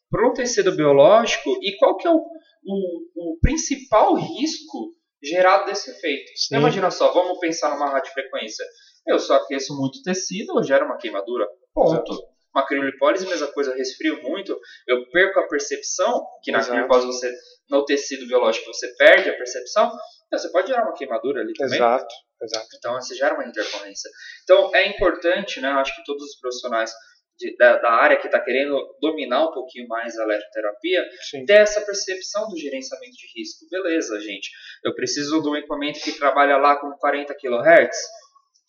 para 0.10 0.28
o 0.28 0.34
tecido 0.34 0.76
biológico 0.76 1.50
e 1.62 1.78
qual 1.78 1.96
que 1.98 2.08
é 2.08 2.12
o, 2.12 2.18
o, 2.18 3.34
o 3.34 3.40
principal 3.40 4.14
risco 4.16 4.96
gerado 5.24 5.66
desse 5.66 5.92
efeito? 5.92 6.32
Sim. 6.36 6.58
Imagina 6.58 6.92
só, 6.92 7.14
vamos 7.14 7.40
pensar 7.40 7.70
numa 7.72 7.90
radiofrequência. 7.90 8.66
Eu 9.08 9.20
só 9.20 9.36
aqueço 9.36 9.76
muito 9.78 10.02
tecido, 10.04 10.60
eu 10.60 10.64
gero 10.64 10.86
uma 10.86 10.98
queimadura. 10.98 11.48
Ponto. 11.74 12.32
Uma 12.54 12.66
criolipólise, 12.68 13.26
mesma 13.26 13.48
coisa, 13.48 13.72
eu 13.72 13.78
resfrio 13.78 14.22
muito, 14.24 14.60
eu 14.86 15.10
perco 15.10 15.40
a 15.40 15.48
percepção, 15.48 16.26
que 16.44 16.52
na 16.52 16.58
Exato. 16.58 16.74
criolipólise 16.74 17.08
você, 17.08 17.34
no 17.70 17.86
tecido 17.86 18.28
biológico 18.28 18.66
você 18.66 18.94
perde 18.98 19.30
a 19.30 19.38
percepção, 19.38 19.90
então, 20.32 20.40
você 20.40 20.50
pode 20.50 20.68
gerar 20.68 20.84
uma 20.84 20.94
queimadura 20.94 21.42
ali 21.42 21.54
também. 21.54 21.76
Exato, 21.76 22.16
exato. 22.42 22.68
Então 22.78 22.94
você 22.94 23.16
gera 23.16 23.34
uma 23.34 23.46
intercorrência. 23.46 24.10
Então 24.44 24.74
é 24.74 24.88
importante, 24.88 25.60
né? 25.60 25.68
Acho 25.72 25.94
que 25.94 26.06
todos 26.06 26.24
os 26.24 26.40
profissionais 26.40 26.94
de- 27.42 27.56
da, 27.58 27.78
da 27.78 27.92
área 27.92 28.18
que 28.18 28.28
está 28.28 28.40
querendo 28.40 28.78
dominar 29.02 29.44
um 29.46 29.52
pouquinho 29.52 29.88
mais 29.88 30.18
a 30.18 30.24
eletroterapia 30.24 31.04
Sim. 31.30 31.46
ter 31.46 31.54
essa 31.54 31.82
percepção 31.82 32.48
do 32.48 32.58
gerenciamento 32.58 33.14
de 33.14 33.28
risco. 33.40 33.66
Beleza, 33.70 34.20
gente. 34.20 34.50
Eu 34.84 34.94
preciso 34.94 35.42
de 35.42 35.50
um 35.50 35.56
equipamento 35.56 36.00
que 36.00 36.12
trabalha 36.18 36.58
lá 36.58 36.76
com 36.80 36.92
40 36.92 37.34
kHz. 37.36 37.98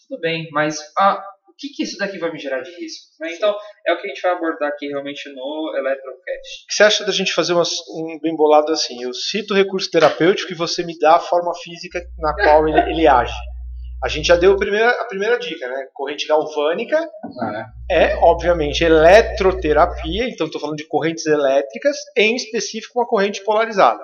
Tudo 0.08 0.20
bem, 0.20 0.48
mas 0.50 0.80
ah, 0.98 1.22
o 1.48 1.54
que, 1.56 1.68
que 1.68 1.82
isso 1.85 1.96
daqui 1.98 2.18
vai 2.18 2.32
me 2.32 2.38
gerar 2.38 2.61
de 2.62 2.70
risco? 2.70 3.06
né? 3.20 3.35
Então 3.35 3.54
é 3.87 3.92
o 3.92 4.00
que 4.00 4.06
a 4.06 4.08
gente 4.08 4.22
vai 4.22 4.32
abordar 4.32 4.68
aqui 4.70 4.88
realmente 4.88 5.28
no 5.35 5.74
Electrocast. 5.76 6.64
O 6.64 6.66
que 6.68 6.74
você 6.74 6.82
acha 6.82 7.04
da 7.04 7.12
gente 7.12 7.32
fazer 7.32 7.52
umas- 7.52 7.78
um 7.94 8.18
bem 8.20 8.35
bolado 8.35 8.72
assim? 8.72 9.02
Eu 9.02 9.12
cito 9.12 9.52
o 9.54 9.56
recurso 9.56 9.90
terapêutico 9.90 10.52
e 10.52 10.56
você 10.56 10.82
me 10.85 10.98
dá 10.98 11.16
a 11.16 11.20
forma 11.20 11.52
física 11.62 12.00
na 12.18 12.35
qual 12.35 12.66
ele, 12.68 12.80
ele 12.90 13.06
age. 13.06 13.32
A 14.02 14.08
gente 14.08 14.26
já 14.26 14.36
deu 14.36 14.52
a 14.52 14.56
primeira, 14.56 14.90
a 14.90 15.04
primeira 15.04 15.38
dica, 15.38 15.68
né? 15.68 15.86
Corrente 15.92 16.26
galvânica 16.26 16.98
é, 17.90 18.16
obviamente, 18.16 18.82
eletroterapia, 18.82 20.28
então 20.28 20.46
estou 20.46 20.60
falando 20.60 20.76
de 20.76 20.86
correntes 20.86 21.26
elétricas, 21.26 21.96
em 22.16 22.34
específico 22.34 22.98
uma 22.98 23.06
corrente 23.06 23.44
polarizada. 23.44 24.02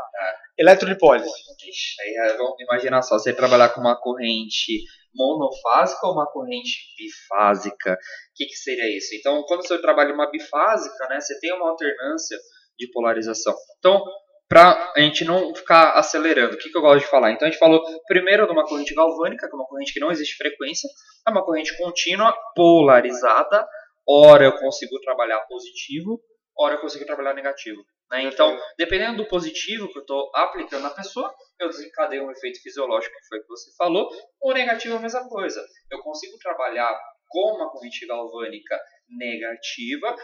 Eletrolipólise. 0.59 1.31
Ixi, 1.69 2.03
aí 2.03 2.31
é, 2.31 2.37
vamos 2.37 2.61
imaginar 2.61 3.03
só, 3.03 3.19
você 3.19 3.33
trabalhar 3.33 3.71
com 3.71 3.81
uma 3.81 4.01
corrente 4.01 4.85
monofásica 5.15 6.07
ou 6.07 6.13
uma 6.13 6.27
corrente 6.27 6.79
bifásica. 6.97 7.93
O 7.93 7.97
que, 8.35 8.47
que 8.47 8.57
seria 8.57 8.97
isso? 8.97 9.15
Então, 9.15 9.43
quando 9.45 9.67
você 9.67 9.79
trabalha 9.81 10.15
uma 10.15 10.31
bifásica, 10.31 11.09
né, 11.09 11.21
você 11.21 11.39
tem 11.41 11.53
uma 11.55 11.71
alternância 11.71 12.39
de 12.79 12.91
polarização. 12.91 13.55
Então, 13.79 14.03
para 14.49 14.93
a 14.97 15.01
gente 15.01 15.25
não 15.25 15.55
ficar 15.55 15.93
acelerando, 15.93 16.55
o 16.55 16.59
que, 16.59 16.71
que 16.71 16.77
eu 16.77 16.81
gosto 16.81 17.05
de 17.05 17.11
falar? 17.11 17.33
Então, 17.33 17.47
a 17.47 17.51
gente 17.51 17.61
falou 17.61 17.83
primeiro 18.07 18.47
de 18.47 18.53
uma 18.53 18.65
corrente 18.65 18.95
galvânica, 18.95 19.47
que 19.47 19.55
é 19.55 19.57
uma 19.57 19.67
corrente 19.67 19.93
que 19.93 20.01
não 20.01 20.11
existe 20.11 20.37
frequência, 20.37 20.89
é 21.27 21.31
uma 21.31 21.45
corrente 21.45 21.77
contínua, 21.77 22.35
polarizada. 22.55 23.69
Ora 24.09 24.47
eu 24.47 24.57
consigo 24.59 24.99
trabalhar 25.01 25.41
positivo, 25.41 26.19
ora 26.59 26.77
eu 26.77 26.81
consigo 26.81 27.05
trabalhar 27.05 27.35
negativo. 27.35 27.85
Né? 28.11 28.23
Então, 28.23 28.59
dependendo 28.79 29.19
do 29.19 29.29
positivo 29.29 29.93
que 29.93 29.99
eu 29.99 30.03
estou 30.03 30.31
aplicando 30.35 30.83
na 30.83 30.91
pessoa, 30.91 31.31
eu 31.61 31.69
desencadeio 31.69 32.25
um 32.25 32.31
efeito 32.31 32.63
fisiológico, 32.63 33.15
que 33.15 33.29
foi 33.29 33.39
o 33.39 33.43
que 33.43 33.49
você 33.49 33.71
falou, 33.77 34.09
ou 34.41 34.55
negativo 34.55 34.97
a 34.97 35.01
mesma 35.01 35.29
coisa. 35.29 35.63
Eu 35.91 35.99
consigo 36.01 36.39
trabalhar 36.39 36.99
com 37.29 37.57
uma 37.57 37.71
corrente 37.71 38.07
galvânica 38.07 38.81
negativa, 39.11 40.17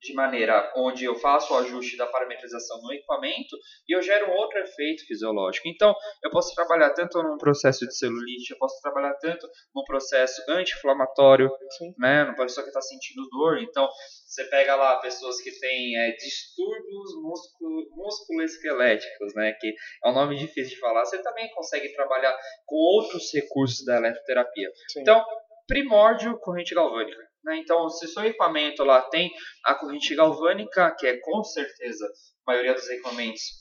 de 0.00 0.14
maneira 0.14 0.72
onde 0.76 1.04
eu 1.04 1.14
faço 1.14 1.52
o 1.52 1.58
ajuste 1.58 1.96
da 1.96 2.06
parametrização 2.06 2.80
no 2.82 2.92
equipamento 2.92 3.56
e 3.88 3.94
eu 3.94 4.02
gero 4.02 4.30
um 4.30 4.34
outro 4.34 4.58
efeito 4.58 5.06
fisiológico. 5.06 5.68
Então, 5.68 5.94
eu 6.22 6.30
posso 6.30 6.54
trabalhar 6.54 6.90
tanto 6.90 7.22
num 7.22 7.36
processo 7.36 7.86
de 7.86 7.96
celulite, 7.96 8.52
eu 8.52 8.58
posso 8.58 8.80
trabalhar 8.80 9.14
tanto 9.14 9.46
num 9.74 9.84
processo 9.84 10.42
anti-inflamatório, 10.48 11.50
né, 11.98 12.24
numa 12.24 12.36
pessoa 12.36 12.64
que 12.64 12.70
está 12.70 12.80
sentindo 12.80 13.28
dor. 13.30 13.58
Então, 13.58 13.88
você 14.26 14.44
pega 14.44 14.74
lá 14.76 15.00
pessoas 15.00 15.40
que 15.40 15.50
têm 15.58 15.98
é, 15.98 16.12
distúrbios 16.12 17.10
musculoesqueléticos, 17.94 19.34
né, 19.34 19.52
que 19.60 19.74
é 20.04 20.08
um 20.08 20.14
nome 20.14 20.36
difícil 20.36 20.74
de 20.74 20.80
falar, 20.80 21.04
você 21.04 21.22
também 21.22 21.50
consegue 21.50 21.92
trabalhar 21.94 22.36
com 22.66 22.76
outros 22.76 23.30
recursos 23.34 23.84
da 23.84 23.96
eletroterapia. 23.96 24.70
Sim. 24.88 25.00
Então, 25.00 25.24
primórdio, 25.66 26.38
corrente 26.38 26.74
galvânica. 26.74 27.29
Né? 27.44 27.58
Então, 27.58 27.88
se 27.88 28.06
seu 28.08 28.24
equipamento 28.24 28.84
lá 28.84 29.02
tem 29.02 29.30
a 29.64 29.74
corrente 29.74 30.14
galvânica, 30.14 30.94
que 30.98 31.06
é 31.06 31.18
com 31.20 31.42
certeza 31.42 32.04
a 32.46 32.52
maioria 32.52 32.74
dos 32.74 32.88
equipamentos 32.88 33.60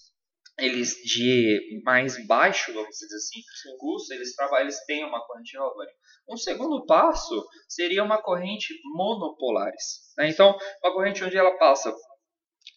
eles 0.62 0.96
de 1.06 1.82
mais 1.86 2.26
baixo, 2.28 2.74
vamos 2.74 2.90
dizer 2.90 3.16
assim, 3.16 3.40
custo, 3.80 4.14
eles 4.14 4.36
trabalham, 4.36 4.64
eles 4.64 4.84
têm 4.86 5.06
uma 5.06 5.26
corrente 5.26 5.54
galvânica. 5.54 5.98
Um 6.30 6.38
segundo 6.38 6.86
passo 6.86 7.48
seria 7.68 8.04
uma 8.04 8.22
corrente 8.22 8.74
monopolares. 8.94 10.14
Né? 10.18 10.30
Então, 10.30 10.58
uma 10.84 10.94
corrente 10.94 11.24
onde 11.24 11.38
ela 11.38 11.58
passa 11.58 11.94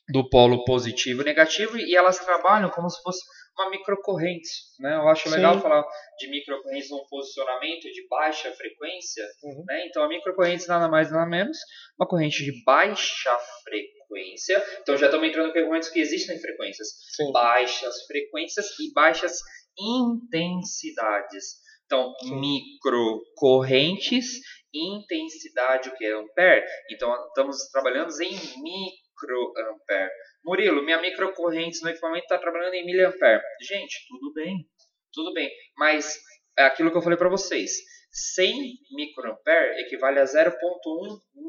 do 0.09 0.29
polo 0.29 0.65
positivo 0.65 1.23
e 1.23 1.25
negativo 1.25 1.77
e 1.77 1.95
elas 1.95 2.19
trabalham 2.19 2.71
como 2.71 2.89
se 2.89 3.01
fosse 3.03 3.21
uma 3.59 3.71
microcorrente. 3.71 4.49
Né? 4.79 4.97
Eu 4.97 5.09
acho 5.09 5.29
legal 5.29 5.55
Sim. 5.55 5.61
falar 5.61 5.85
de 6.19 6.31
microcorrentes 6.31 6.91
num 6.91 7.05
posicionamento 7.09 7.83
de 7.83 8.07
baixa 8.09 8.53
frequência. 8.53 9.25
Uhum. 9.43 9.65
Né? 9.67 9.87
Então, 9.87 10.03
a 10.03 10.09
microcorrente 10.09 10.69
nada 10.69 10.89
mais 10.89 11.11
nada 11.11 11.27
menos 11.27 11.59
uma 11.99 12.09
corrente 12.09 12.45
de 12.45 12.63
baixa 12.65 13.37
frequência. 13.65 14.65
Então, 14.81 14.97
já 14.97 15.07
estamos 15.07 15.29
entrando 15.29 15.57
em 15.57 15.67
correntes 15.67 15.89
que 15.89 16.01
existem 16.01 16.37
em 16.37 16.41
frequências. 16.41 16.89
Sim. 17.15 17.31
Baixas 17.33 18.05
frequências 18.07 18.67
e 18.79 18.93
baixas 18.93 19.39
intensidades. 19.79 21.63
Então, 21.87 22.15
Sim. 22.21 22.41
microcorrentes, 22.41 24.41
intensidade, 24.73 25.91
o 25.91 25.95
que 25.95 26.07
é 26.07 26.13
ampere. 26.13 26.65
Então, 26.91 27.15
estamos 27.27 27.69
trabalhando 27.71 28.11
em 28.21 28.33
microampere. 28.63 30.11
Murilo, 30.45 30.83
minha 30.83 31.01
microcorrente 31.01 31.83
no 31.83 31.91
equipamento 31.91 32.25
está 32.25 32.39
trabalhando 32.39 32.75
em 32.75 32.85
miliampere. 32.85 33.43
Gente, 33.61 34.07
tudo 34.09 34.33
bem, 34.33 34.67
tudo 35.13 35.33
bem. 35.33 35.51
Mas 35.77 36.19
é 36.59 36.65
aquilo 36.65 36.91
que 36.91 36.97
eu 36.97 37.03
falei 37.03 37.19
para 37.19 37.29
vocês. 37.29 37.73
100 38.13 38.75
microampere 38.95 39.81
equivale 39.81 40.19
a 40.19 40.25
0.1 40.25 40.53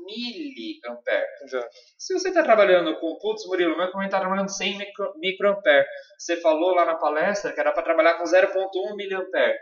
miliampere. 0.06 1.27
Exato. 1.43 1.67
Se 1.97 2.13
você 2.13 2.29
está 2.29 2.41
trabalhando 2.41 2.97
com, 2.99 3.17
putz, 3.19 3.45
Murilo, 3.47 3.75
meu 3.75 3.84
equipamento 3.84 4.08
está 4.08 4.19
trabalhando 4.19 4.49
100 4.49 4.77
micro, 4.77 5.13
microampere. 5.17 5.86
Você 6.17 6.38
falou 6.38 6.73
lá 6.73 6.86
na 6.86 6.95
palestra 6.95 7.51
que 7.51 7.60
era 7.60 7.73
para 7.73 7.84
trabalhar 7.84 8.13
com 8.13 8.23
0.1 8.23 8.95
miliampere. 8.95 9.58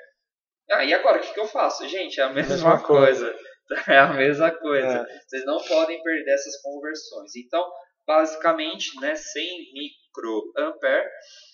Ah, 0.69 0.85
e 0.85 0.93
agora, 0.93 1.17
o 1.17 1.21
que, 1.21 1.33
que 1.33 1.39
eu 1.39 1.47
faço? 1.47 1.87
Gente, 1.87 2.19
é 2.19 2.23
a 2.23 2.29
mesma, 2.29 2.53
mesma 2.53 2.81
coisa. 2.83 3.31
coisa. 3.31 3.51
É 3.87 3.97
a 3.97 4.11
mesma 4.13 4.51
coisa. 4.51 5.07
É. 5.09 5.19
Vocês 5.25 5.45
não 5.45 5.57
podem 5.63 6.03
perder 6.03 6.33
essas 6.33 6.61
conversões. 6.61 7.33
Então, 7.37 7.63
basicamente, 8.05 8.99
né, 8.99 9.15
100 9.15 9.71
microampere 9.73 11.09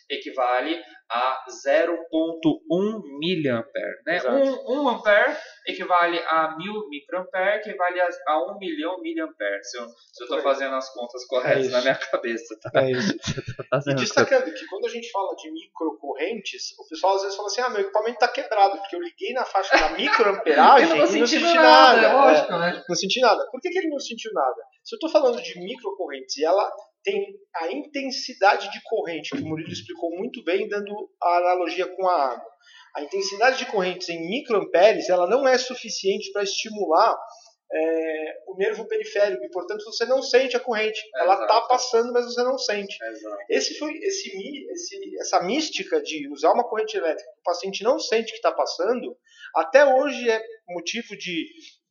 equivale 0.09 0.81
a 1.09 1.45
0.1 1.49 3.01
miliampere. 3.19 4.01
Né? 4.05 4.21
1, 4.23 4.81
1 4.81 4.89
ampere 4.89 5.37
equivale 5.65 6.19
a 6.19 6.55
1000 6.57 6.89
microampere, 6.89 7.61
que 7.61 7.69
equivale 7.69 8.01
a, 8.01 8.09
a 8.27 8.55
1 8.55 8.57
milhão 8.57 9.01
miliampere. 9.01 9.63
Se 9.63 9.77
eu 9.77 9.87
estou 10.21 10.41
fazendo 10.41 10.75
as 10.75 10.93
contas 10.93 11.25
corretas 11.25 11.67
é 11.67 11.69
na 11.69 11.81
minha 11.81 11.95
cabeça. 11.95 12.57
Tá? 12.61 12.71
É 12.81 12.91
isso. 12.91 13.17
tá 13.69 13.79
e 13.85 13.95
destacando 13.95 14.53
que 14.53 14.65
quando 14.67 14.85
a 14.85 14.89
gente 14.89 15.09
fala 15.11 15.35
de 15.35 15.51
microcorrentes, 15.51 16.77
o 16.79 16.87
pessoal 16.87 17.15
às 17.15 17.21
vezes 17.23 17.37
fala 17.37 17.47
assim, 17.47 17.61
ah, 17.61 17.69
meu 17.69 17.81
equipamento 17.81 18.13
está 18.13 18.27
quebrado, 18.27 18.77
porque 18.77 18.95
eu 18.95 19.01
liguei 19.01 19.33
na 19.33 19.45
faixa 19.45 19.77
da 19.77 19.89
microamperagem 19.95 20.87
e 20.87 20.89
não, 20.89 20.97
não 20.97 21.07
senti 21.07 21.39
nada. 21.39 21.61
nada. 21.61 22.07
É 22.07 22.13
lógico, 22.13 22.53
é, 22.53 22.59
né? 22.59 22.83
Não 22.87 22.95
senti 22.95 23.21
nada. 23.21 23.47
Por 23.51 23.61
que, 23.61 23.69
que 23.69 23.77
ele 23.77 23.89
não 23.89 23.99
sentiu 23.99 24.31
nada? 24.33 24.61
Se 24.87 24.95
eu 24.95 24.97
estou 24.97 25.09
falando 25.09 25.43
de 25.43 25.59
microcorrentes 25.59 26.37
e 26.37 26.45
ela 26.45 26.71
tem 27.03 27.21
a 27.57 27.73
intensidade 27.73 28.71
de 28.71 28.81
corrente, 28.85 29.35
que 29.35 29.43
o 29.43 29.45
Murilo 29.45 29.69
explicou 29.69 30.11
muito 30.11 30.41
bem, 30.45 30.65
dando 30.69 30.93
a 31.21 31.39
analogia 31.39 31.93
com 31.93 32.07
a 32.07 32.31
água. 32.31 32.49
A 32.95 33.01
intensidade 33.01 33.57
de 33.57 33.65
correntes 33.65 34.07
em 34.07 34.29
microamperes 34.29 35.09
ela 35.09 35.27
não 35.27 35.45
é 35.45 35.57
suficiente 35.57 36.31
para 36.31 36.43
estimular 36.43 37.17
é, 37.69 38.33
o 38.47 38.55
nervo 38.55 38.87
periférico 38.87 39.43
e, 39.43 39.49
portanto, 39.49 39.83
você 39.83 40.05
não 40.05 40.21
sente 40.21 40.55
a 40.55 40.59
corrente. 40.61 41.01
É, 41.17 41.21
ela 41.23 41.33
está 41.33 41.61
passando, 41.67 42.13
mas 42.13 42.23
você 42.23 42.41
não 42.43 42.57
sente. 42.57 42.97
É, 43.03 43.57
esse 43.57 43.77
foi 43.77 43.91
esse, 43.91 44.29
esse, 44.71 45.17
essa 45.19 45.43
mística 45.43 46.01
de 46.01 46.31
usar 46.31 46.53
uma 46.53 46.63
corrente 46.63 46.95
elétrica 46.95 47.29
que 47.29 47.39
o 47.41 47.43
paciente 47.43 47.83
não 47.83 47.99
sente 47.99 48.31
que 48.31 48.37
está 48.37 48.53
passando, 48.53 49.17
até 49.53 49.85
hoje 49.85 50.29
é 50.29 50.41
motivo 50.69 51.17
de, 51.17 51.45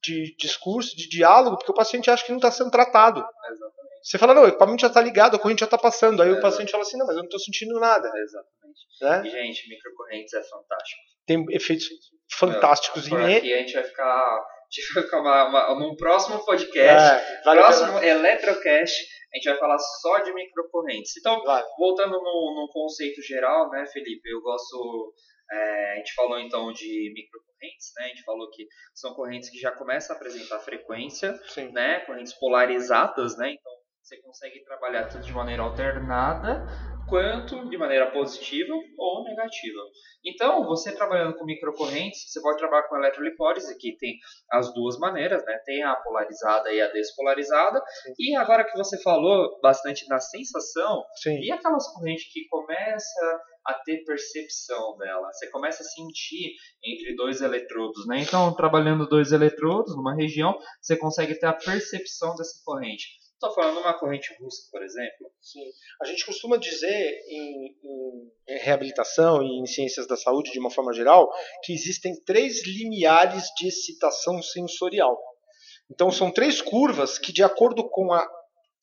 de 0.07 0.37
discurso, 0.37 0.97
de 0.97 1.09
diálogo, 1.09 1.57
porque 1.57 1.73
o 1.73 1.75
paciente 1.75 2.11
acha 2.11 2.25
que 2.25 2.31
não 2.31 2.38
está 2.38 2.51
sendo 2.51 2.71
tratado. 2.71 3.21
Exatamente. 3.21 3.77
Você 4.03 4.19
fala, 4.19 4.35
não, 4.35 4.45
o 4.45 4.49
equipamento 4.49 4.83
já 4.83 4.87
está 4.87 5.01
ligado, 5.01 5.35
a 5.35 5.38
corrente 5.38 5.61
já 5.61 5.66
está 5.66 5.77
passando. 5.77 6.23
Aí 6.23 6.29
é, 6.29 6.33
o 6.33 6.40
paciente 6.40 6.71
fala 6.71 6.85
assim, 6.85 6.97
não, 6.97 7.07
mas 7.07 7.16
eu 7.16 7.23
não 7.23 7.27
estou 7.27 7.40
sentindo 7.40 7.79
nada. 7.81 8.09
É, 8.14 8.21
exatamente. 8.21 8.81
Né? 9.03 9.23
E, 9.27 9.31
gente, 9.31 9.69
microcorrentes 9.69 10.33
é 10.33 10.42
fantástico. 10.45 11.01
Tem 11.27 11.45
efeitos 11.51 11.88
fantásticos. 12.33 13.09
Meu, 13.09 13.19
por 13.19 13.31
aqui 13.31 13.53
a 13.53 13.59
gente 13.59 13.75
vai 13.75 13.83
ficar, 13.83 14.45
gente 14.71 14.95
vai 14.95 15.03
ficar 15.03 15.21
uma, 15.21 15.49
uma, 15.49 15.81
num 15.81 15.97
próximo 15.97 16.45
podcast, 16.45 17.16
é, 17.16 17.42
vale 17.42 17.61
próximo 17.61 17.99
Eletrocast, 17.99 18.95
a 19.33 19.37
gente 19.37 19.49
vai 19.49 19.59
falar 19.59 19.79
só 19.79 20.19
de 20.21 20.33
microcorrentes. 20.33 21.16
Então, 21.19 21.42
vale. 21.42 21.66
voltando 21.77 22.12
no, 22.12 22.55
no 22.55 22.69
conceito 22.73 23.21
geral, 23.23 23.69
né, 23.71 23.85
Felipe, 23.92 24.29
eu 24.31 24.40
gosto... 24.40 25.12
É, 25.51 25.93
a 25.93 25.97
gente 25.97 26.15
falou 26.15 26.39
então 26.39 26.73
de 26.73 27.13
microcorrentes, 27.15 27.93
né? 27.97 28.05
A 28.05 28.09
gente 28.09 28.23
falou 28.23 28.51
que 28.51 28.67
são 28.95 29.15
correntes 29.15 29.51
que 29.51 29.59
já 29.59 29.71
começam 29.73 30.15
a 30.15 30.19
apresentar 30.19 30.59
frequência, 30.61 31.35
Sim. 31.49 31.73
né? 31.73 32.01
Correntes 32.01 32.33
polarizadas, 32.35 33.37
né? 33.37 33.53
Então 33.53 33.73
você 34.03 34.21
consegue 34.23 34.63
trabalhar 34.65 35.09
tanto 35.09 35.27
de 35.27 35.33
maneira 35.33 35.63
alternada 35.63 36.65
quanto 37.09 37.69
de 37.69 37.79
maneira 37.79 38.11
positiva 38.11 38.75
ou 38.99 39.25
negativa. 39.25 39.81
Então, 40.25 40.64
você 40.64 40.92
trabalhando 40.92 41.37
com 41.37 41.45
microcorrentes, 41.45 42.31
você 42.31 42.40
pode 42.40 42.59
trabalhar 42.59 42.88
com 42.88 42.97
eletrolipólise, 42.97 43.79
que 43.79 43.97
tem 43.97 44.19
as 44.51 44.73
duas 44.75 44.99
maneiras, 44.99 45.45
né? 45.45 45.59
Tem 45.64 45.83
a 45.85 45.95
polarizada 45.95 46.73
e 46.73 46.81
a 46.81 46.88
despolarizada. 46.88 47.81
Sim. 48.03 48.12
E 48.19 48.37
agora 48.37 48.64
que 48.64 48.77
você 48.77 49.01
falou 49.03 49.59
bastante 49.61 50.09
na 50.09 50.19
sensação, 50.19 51.05
Sim. 51.23 51.38
e 51.40 51.53
aquelas 51.53 51.87
correntes 51.92 52.33
que 52.33 52.47
começa 52.49 53.40
a 53.64 53.75
ter 53.85 54.05
percepção 54.05 54.97
dela. 54.97 55.33
Você 55.33 55.51
começa 55.51 55.83
a 55.83 55.87
sentir 55.87 56.55
entre 56.85 57.14
dois 57.16 57.40
eletrodos, 57.40 58.07
né? 58.07 58.21
Então, 58.21 58.55
trabalhando 58.55 59.09
dois 59.09 59.33
eletrodos 59.33 59.97
numa 59.97 60.14
região, 60.14 60.57
você 60.81 60.97
consegue 60.97 61.35
ter 61.38 61.47
a 61.47 61.53
percepção 61.53 62.35
dessa 62.37 62.61
corrente. 62.64 63.07
Estou 63.33 63.53
falando 63.53 63.77
de 63.77 63.83
uma 63.83 63.99
corrente 63.99 64.35
russa, 64.40 64.69
por 64.73 64.83
exemplo. 64.83 65.26
Sim. 65.47 65.63
A 66.03 66.05
gente 66.07 66.27
costuma 66.27 66.57
dizer 66.57 67.25
em, 67.29 67.77
em, 67.85 68.33
em, 68.49 68.59
reabilitação 68.59 69.41
e 69.45 69.61
em 69.61 69.67
ciências 69.67 70.05
da 70.09 70.17
saúde, 70.17 70.51
de 70.51 70.59
uma 70.59 70.73
forma 70.73 70.93
geral, 70.93 71.31
que 71.63 71.73
existem 71.73 72.21
três 72.25 72.67
limiares 72.67 73.45
de 73.57 73.69
excitação 73.69 74.43
sensorial. 74.43 75.17
Então, 75.89 76.11
são 76.11 76.33
três 76.33 76.61
curvas 76.61 77.17
que, 77.17 77.33
de 77.33 77.45
acordo 77.45 77.89
com 77.89 78.13
a 78.13 78.29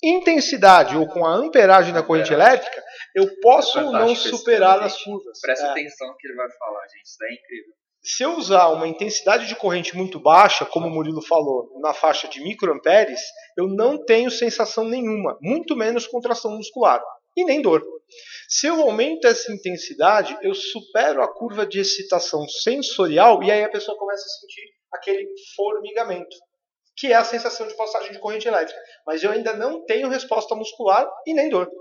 intensidade 0.02 0.96
ou 0.96 1.06
com 1.06 1.26
a 1.26 1.36
amperagem 1.36 1.94
da 1.94 2.02
corrente 2.02 2.32
elétrica, 2.32 2.82
eu 3.14 3.28
posso 3.42 3.80
é 3.80 3.84
ou 3.84 3.92
não 3.92 4.16
superar 4.16 4.82
as 4.82 5.02
curvas. 5.04 5.42
Presta 5.42 5.68
é. 5.68 5.70
atenção 5.72 6.08
no 6.08 6.16
que 6.16 6.28
ele 6.28 6.36
vai 6.36 6.50
falar, 6.50 6.88
gente. 6.88 7.04
Isso 7.04 7.24
é 7.26 7.34
incrível 7.34 7.83
se 8.04 8.24
eu 8.24 8.38
usar 8.38 8.68
uma 8.70 8.88
intensidade 8.88 9.48
de 9.48 9.56
corrente 9.56 9.96
muito 9.96 10.20
baixa, 10.20 10.66
como 10.66 10.88
o 10.88 10.90
Murilo 10.90 11.22
falou, 11.22 11.80
na 11.80 11.94
faixa 11.94 12.28
de 12.28 12.42
microamperes, 12.44 13.22
eu 13.58 13.68
não 13.68 14.04
tenho 14.04 14.30
sensação 14.30 14.84
nenhuma, 14.84 15.38
muito 15.42 15.76
menos 15.76 16.06
contração 16.06 16.52
muscular 16.52 17.02
e 17.36 17.46
nem 17.46 17.62
dor. 17.62 17.82
Se 18.50 18.68
eu 18.68 18.82
aumento 18.82 19.26
essa 19.26 19.52
intensidade, 19.52 20.38
eu 20.42 20.54
supero 20.54 21.24
a 21.24 21.34
curva 21.34 21.66
de 21.66 21.80
excitação 21.80 22.48
sensorial 22.48 23.42
e 23.42 23.50
aí 23.50 23.64
a 23.64 23.70
pessoa 23.70 23.98
começa 23.98 24.24
a 24.26 24.40
sentir 24.40 24.70
aquele 24.92 25.28
formigamento, 25.56 26.36
que 26.98 27.08
é 27.08 27.16
a 27.16 27.24
sensação 27.24 27.68
de 27.68 27.76
passagem 27.76 28.12
de 28.12 28.20
corrente 28.20 28.48
elétrica. 28.48 28.80
Mas 29.08 29.24
eu 29.24 29.32
ainda 29.32 29.54
não 29.54 29.86
tenho 29.86 30.10
resposta 30.10 30.54
muscular 30.56 31.10
e 31.26 31.34
nem 31.34 31.50
dor. 31.50 31.72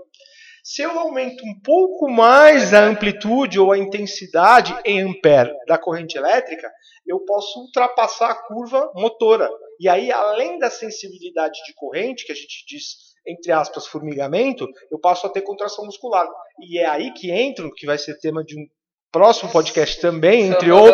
Se 0.65 0.81
eu 0.81 0.97
aumento 0.97 1.43
um 1.45 1.59
pouco 1.61 2.09
mais 2.09 2.73
a 2.73 2.85
amplitude 2.85 3.59
ou 3.59 3.73
a 3.73 3.77
intensidade 3.77 4.73
em 4.85 5.01
ampere 5.01 5.53
da 5.67 5.77
corrente 5.77 6.17
elétrica, 6.17 6.71
eu 7.05 7.19
posso 7.25 7.59
ultrapassar 7.59 8.31
a 8.31 8.47
curva 8.47 8.89
motora. 8.95 9.49
E 9.77 9.89
aí, 9.89 10.09
além 10.09 10.57
da 10.57 10.69
sensibilidade 10.69 11.59
de 11.65 11.73
corrente, 11.73 12.25
que 12.25 12.31
a 12.31 12.35
gente 12.35 12.65
diz, 12.65 12.95
entre 13.27 13.51
aspas, 13.51 13.85
formigamento, 13.85 14.65
eu 14.89 14.97
passo 14.97 15.27
a 15.27 15.29
ter 15.29 15.41
contração 15.41 15.83
muscular. 15.83 16.25
E 16.61 16.79
é 16.79 16.85
aí 16.85 17.11
que 17.11 17.29
entram, 17.29 17.69
que 17.75 17.85
vai 17.85 17.97
ser 17.97 18.17
tema 18.19 18.41
de 18.41 18.57
um 18.57 18.65
próximo 19.11 19.51
podcast 19.51 19.99
também, 19.99 20.47
entre 20.47 20.71
ou, 20.71 20.87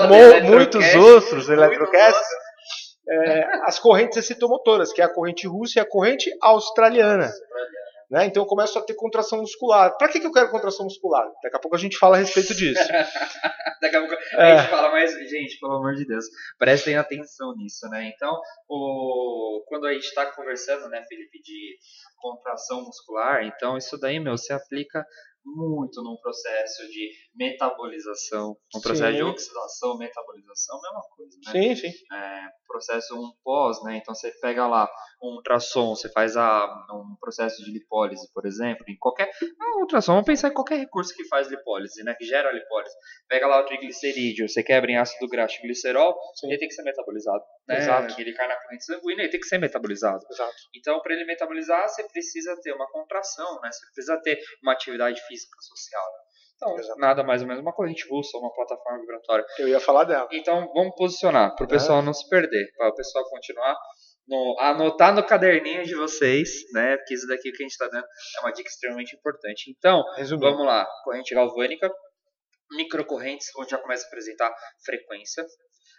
muitos 0.46 0.96
outros 0.96 1.48
eletrocasts, 1.48 2.28
é, 3.08 3.44
as 3.66 3.78
correntes 3.78 4.18
excitomotoras, 4.18 4.92
que 4.92 5.00
é 5.00 5.06
a 5.06 5.14
corrente 5.14 5.46
russa 5.46 5.78
e 5.78 5.82
a 5.82 5.86
corrente 5.86 6.32
australiana. 6.42 7.32
Né? 8.10 8.26
Então 8.26 8.42
eu 8.42 8.48
começo 8.48 8.78
a 8.80 8.82
ter 8.82 8.96
contração 8.96 9.40
muscular. 9.40 9.96
Para 9.98 10.08
que, 10.08 10.20
que 10.20 10.26
eu 10.26 10.32
quero 10.32 10.50
contração 10.50 10.86
muscular? 10.86 11.30
Daqui 11.44 11.56
a 11.56 11.60
pouco 11.60 11.76
a 11.76 11.80
gente 11.80 11.98
fala 11.98 12.16
a 12.16 12.20
respeito 12.20 12.56
disso. 12.56 12.82
Daqui 13.82 13.96
a 13.96 14.00
pouco 14.00 14.16
a 14.36 14.44
é. 14.44 14.58
gente 14.58 14.70
fala, 14.70 14.92
mas, 14.92 15.12
gente, 15.30 15.60
pelo 15.60 15.74
amor 15.74 15.94
de 15.94 16.06
Deus, 16.06 16.26
prestem 16.58 16.98
atenção 16.98 17.56
nisso, 17.56 17.88
né? 17.90 18.12
Então, 18.14 18.42
o... 18.68 19.64
quando 19.68 19.86
a 19.86 19.94
gente 19.94 20.06
está 20.06 20.26
conversando, 20.26 20.90
né, 20.90 21.04
Felipe, 21.08 21.40
de 21.40 21.78
contração 22.20 22.84
muscular, 22.84 23.44
então 23.46 23.78
isso 23.78 23.98
daí, 23.98 24.20
meu, 24.20 24.38
se 24.38 24.52
aplica 24.52 25.06
muito 25.56 26.02
num 26.04 26.18
processo 26.18 26.88
de 26.88 27.12
metabolização, 27.36 28.56
um 28.76 28.82
processo 28.82 29.12
sim. 29.12 29.18
de 29.18 29.24
oxidação, 29.24 29.98
metabolização, 29.98 30.80
mesma 30.82 31.02
coisa, 31.16 31.38
né? 31.46 31.52
Sim, 31.52 31.76
sim. 31.76 32.16
É, 32.16 32.48
processo 32.68 33.16
um 33.16 33.32
pós, 33.44 33.84
né? 33.84 33.98
Então 33.98 34.14
você 34.14 34.32
pega 34.40 34.68
lá 34.68 34.90
um 35.22 35.36
ultrassom, 35.36 35.96
você 35.96 36.10
faz 36.10 36.38
a, 36.38 36.66
um 36.94 37.16
processo 37.20 37.64
de 37.64 37.72
lipólise, 37.72 38.32
por 38.34 38.46
exemplo, 38.46 38.86
em 38.88 38.98
qualquer 38.98 39.30
um 39.62 39.82
ultrassom, 39.82 40.14
vamos 40.14 40.28
pensar 40.28 40.50
em 40.50 40.54
qualquer 40.54 40.78
recurso 40.78 41.14
que 41.14 41.26
faz 41.28 41.50
lipólise, 41.50 42.04
né? 42.04 42.14
Que 42.14 42.26
gera 42.26 42.52
lipólise. 42.52 42.96
Pega 43.28 43.48
lá 43.48 43.60
o 43.60 43.66
triglicerídeo, 43.66 44.48
você 44.48 44.64
quebra 44.64 44.92
em 44.92 44.98
ácido 44.98 45.28
graxo 45.28 45.62
glicerol, 45.62 46.16
sim. 46.36 46.48
ele 46.48 46.58
tem 46.58 46.68
que 46.68 46.76
ser 46.76 46.84
metabolizado, 46.84 47.44
né? 47.68 47.80
Exato. 47.80 48.22
Ele 48.22 48.34
cai 48.34 48.48
na 48.48 48.56
corrente 48.56 48.86
sanguínea, 48.86 49.24
ele 49.24 49.32
tem 49.32 49.40
que 49.40 49.48
ser 49.48 49.58
metabolizado. 49.58 50.24
Exato. 50.30 50.56
Então, 50.76 51.02
para 51.02 51.14
ele 51.14 51.26
metabolizar, 51.26 51.88
você 51.88 52.04
precisa 52.08 52.56
ter 52.62 52.74
uma 52.74 52.90
contração, 52.92 53.60
né? 53.62 53.72
Você 53.72 53.86
precisa 53.94 54.22
ter 54.22 54.40
uma 54.62 54.74
atividade 54.74 55.22
física 55.28 55.39
associada. 55.58 56.30
Então, 56.56 56.78
Exato. 56.78 57.00
nada 57.00 57.24
mais 57.24 57.42
ou 57.42 57.48
menos 57.48 57.62
uma 57.62 57.74
corrente 57.74 58.06
russa, 58.10 58.38
uma 58.38 58.54
plataforma 58.54 59.00
vibratória. 59.00 59.46
Eu 59.60 59.70
ia 59.70 59.80
falar 59.80 60.04
dela. 60.04 60.28
Então, 60.32 60.70
vamos 60.74 60.94
posicionar 60.96 61.56
para 61.56 61.66
o 61.66 61.70
pessoal 61.70 62.00
é. 62.00 62.02
não 62.02 62.14
se 62.14 62.28
perder, 62.28 62.72
para 62.76 62.90
o 62.90 62.96
pessoal 62.96 63.24
continuar 63.30 63.78
no, 64.28 64.56
anotar 64.60 65.16
no 65.16 65.26
caderninho 65.26 65.84
de 65.84 65.96
vocês, 65.96 66.50
né? 66.74 66.98
Porque 66.98 67.14
isso 67.14 67.28
daqui 67.28 67.52
que 67.52 67.64
a 67.64 67.66
gente 67.66 67.72
está 67.72 67.88
dando 67.88 68.06
é 68.38 68.40
uma 68.42 68.52
dica 68.52 68.70
extremamente 68.70 69.16
importante. 69.16 69.72
Então, 69.76 70.04
Resumindo. 70.16 70.52
vamos 70.52 70.66
lá: 70.66 70.86
corrente 71.04 71.34
galvânica, 71.34 71.90
microcorrentes, 72.72 73.48
onde 73.58 73.72
já 73.72 73.78
começa 73.78 74.06
a 74.06 74.08
apresentar 74.08 74.54
frequência. 74.86 75.46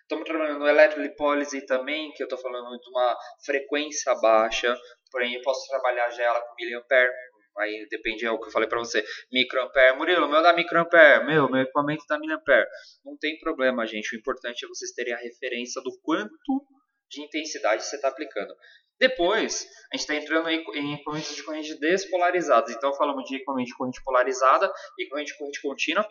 Estamos 0.03 0.24
trabalhando 0.24 0.59
no 0.59 0.68
eletrolipólise 0.68 1.64
também, 1.66 2.12
que 2.12 2.22
eu 2.22 2.26
estou 2.26 2.38
falando 2.38 2.68
de 2.68 2.90
uma 2.90 3.16
frequência 3.44 4.12
baixa, 4.16 4.76
porém 5.11 5.35
eu 5.35 5.42
posso 5.42 5.68
trabalhar 5.68 6.11
já 6.11 6.24
ela 6.24 6.40
com 6.40 6.55
miliampere, 6.59 7.12
Aí 7.60 7.86
depende, 7.90 8.24
é 8.24 8.30
o 8.30 8.38
que 8.40 8.48
eu 8.48 8.52
falei 8.52 8.68
para 8.68 8.78
você. 8.78 9.04
Microampere. 9.32 9.96
Murilo, 9.96 10.28
meu 10.28 10.42
dá 10.42 10.52
microampere. 10.52 11.24
Meu, 11.24 11.48
meu 11.48 11.62
equipamento 11.62 12.04
dá 12.08 12.18
miliampere. 12.18 12.66
Não 13.04 13.16
tem 13.18 13.38
problema, 13.38 13.86
gente. 13.86 14.14
O 14.14 14.18
importante 14.18 14.64
é 14.64 14.68
vocês 14.68 14.92
terem 14.92 15.12
a 15.12 15.18
referência 15.18 15.82
do 15.82 15.90
quanto 16.02 16.66
de 17.10 17.22
intensidade 17.22 17.84
você 17.84 17.96
está 17.96 18.08
aplicando. 18.08 18.54
Depois, 18.98 19.66
a 19.92 19.96
gente 19.96 20.02
está 20.02 20.14
entrando 20.14 20.48
em, 20.48 20.62
em 20.74 20.94
equipamentos 20.94 21.34
de 21.34 21.42
corrente 21.42 21.78
despolarizados. 21.80 22.70
Então, 22.72 22.94
falamos 22.94 23.24
de 23.24 23.36
equipamento 23.36 23.68
de 23.68 23.74
corrente 23.74 24.02
polarizada, 24.04 24.70
equipamento 24.98 25.32
de 25.32 25.38
corrente 25.38 25.62
contínua, 25.62 26.08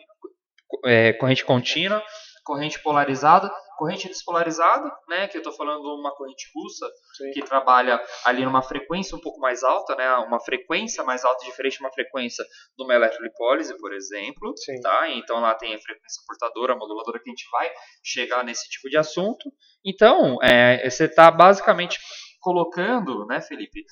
é, 0.84 1.12
corrente 1.14 1.44
contínua, 1.44 2.04
corrente 2.50 2.82
polarizada, 2.82 3.48
corrente 3.78 4.08
despolarizada, 4.08 4.90
né, 5.08 5.28
que 5.28 5.36
eu 5.36 5.40
estou 5.40 5.52
falando 5.52 5.84
uma 5.94 6.12
corrente 6.16 6.50
russa, 6.52 6.84
Sim. 7.16 7.30
que 7.30 7.42
trabalha 7.42 8.02
ali 8.24 8.44
numa 8.44 8.60
frequência 8.60 9.16
um 9.16 9.20
pouco 9.20 9.38
mais 9.38 9.62
alta, 9.62 9.94
né, 9.94 10.16
uma 10.16 10.40
frequência 10.40 11.04
mais 11.04 11.24
alta, 11.24 11.46
diferente 11.46 11.78
de 11.78 11.84
uma 11.84 11.92
frequência 11.92 12.44
de 12.76 12.84
uma 12.84 12.92
eletrolipólise, 12.92 13.78
por 13.78 13.92
exemplo, 13.92 14.52
Sim. 14.56 14.80
tá? 14.80 15.08
Então 15.10 15.38
lá 15.38 15.54
tem 15.54 15.72
a 15.72 15.78
frequência 15.78 16.20
portadora, 16.26 16.74
moduladora, 16.74 17.20
que 17.22 17.30
a 17.30 17.32
gente 17.32 17.48
vai 17.52 17.70
chegar 18.02 18.42
nesse 18.42 18.68
tipo 18.68 18.90
de 18.90 18.98
assunto. 18.98 19.48
Então, 19.86 20.38
é, 20.42 20.90
você 20.90 21.04
está 21.04 21.30
basicamente 21.30 22.00
colocando, 22.40 23.26
né, 23.26 23.40
Felipe, 23.40 23.84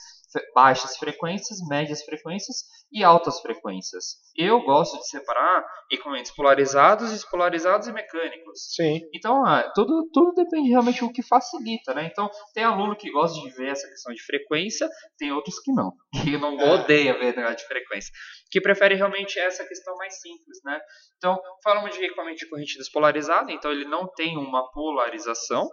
baixas 0.55 0.97
frequências, 0.97 1.59
médias 1.69 2.03
frequências 2.03 2.65
e 2.91 3.05
altas 3.05 3.41
frequências. 3.41 4.17
Eu 4.37 4.63
gosto 4.63 4.99
de 4.99 5.09
separar 5.09 5.65
equipamentos 5.91 6.31
polarizados, 6.31 7.11
despolarizados 7.11 7.87
e 7.87 7.93
mecânicos. 7.93 8.75
Sim. 8.75 9.01
Então, 9.15 9.45
ah, 9.45 9.71
tudo, 9.75 10.09
tudo 10.13 10.33
depende 10.35 10.71
realmente 10.71 11.01
do 11.01 11.13
que 11.13 11.23
facilita, 11.23 11.95
né? 11.95 12.09
Então, 12.11 12.31
tem 12.55 12.65
aluno 12.65 12.97
que 12.97 13.11
gosta 13.11 13.41
de 13.41 13.51
ver 13.51 13.71
essa 13.71 13.87
questão 13.89 14.15
de 14.15 14.23
frequência, 14.23 14.89
tem 15.19 15.33
outros 15.33 15.59
que 15.61 15.73
não, 15.73 15.93
que 16.23 16.39
não 16.39 16.59
é. 16.61 16.75
odeia 16.75 17.19
ver 17.19 17.37
negócio 17.37 17.59
de 17.59 17.67
frequência, 17.67 18.13
que 18.51 18.61
prefere 18.61 18.95
realmente 18.95 19.39
essa 19.39 19.67
questão 19.67 19.95
mais 19.97 20.21
simples, 20.21 20.59
né? 20.65 20.81
Então, 21.17 21.39
falamos 21.63 21.95
de 21.95 22.05
equipamento 22.05 22.39
de 22.39 22.49
corrente 22.49 22.79
despolarizada, 22.79 23.53
então 23.53 23.71
ele 23.71 23.85
não 23.85 24.07
tem 24.07 24.37
uma 24.37 24.71
polarização, 24.71 25.69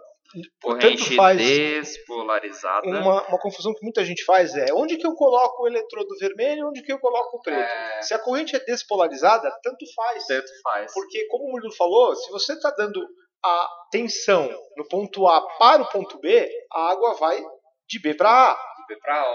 Corrente 0.62 1.16
faz 1.16 1.38
despolarizada. 1.38 2.86
Uma, 2.86 3.26
uma, 3.28 3.38
confusão 3.38 3.72
que 3.74 3.82
muita 3.82 4.04
gente 4.04 4.24
faz 4.24 4.54
é 4.54 4.72
onde 4.72 4.96
que 4.96 5.06
eu 5.06 5.14
coloco 5.14 5.62
o 5.62 5.66
eletrodo 5.66 6.16
vermelho 6.18 6.60
e 6.60 6.64
onde 6.64 6.82
que 6.82 6.92
eu 6.92 6.98
coloco 6.98 7.36
o 7.36 7.40
preto. 7.40 7.60
É... 7.60 8.02
Se 8.02 8.14
a 8.14 8.18
corrente 8.18 8.54
é 8.56 8.60
despolarizada, 8.60 9.50
tanto 9.62 9.84
faz. 9.94 10.26
Tanto 10.26 10.50
faz. 10.62 10.92
Porque, 10.92 11.26
como 11.26 11.44
o 11.44 11.52
Murilo 11.52 11.74
falou, 11.74 12.14
se 12.14 12.30
você 12.30 12.54
está 12.54 12.70
dando 12.70 13.00
a 13.44 13.68
tensão 13.90 14.48
no 14.76 14.86
ponto 14.88 15.26
A 15.26 15.40
para 15.58 15.82
o 15.82 15.88
ponto 15.90 16.18
B, 16.18 16.48
a 16.72 16.90
água 16.90 17.14
vai 17.14 17.42
de 17.88 18.00
B 18.00 18.14
para 18.14 18.30
A. 18.30 18.76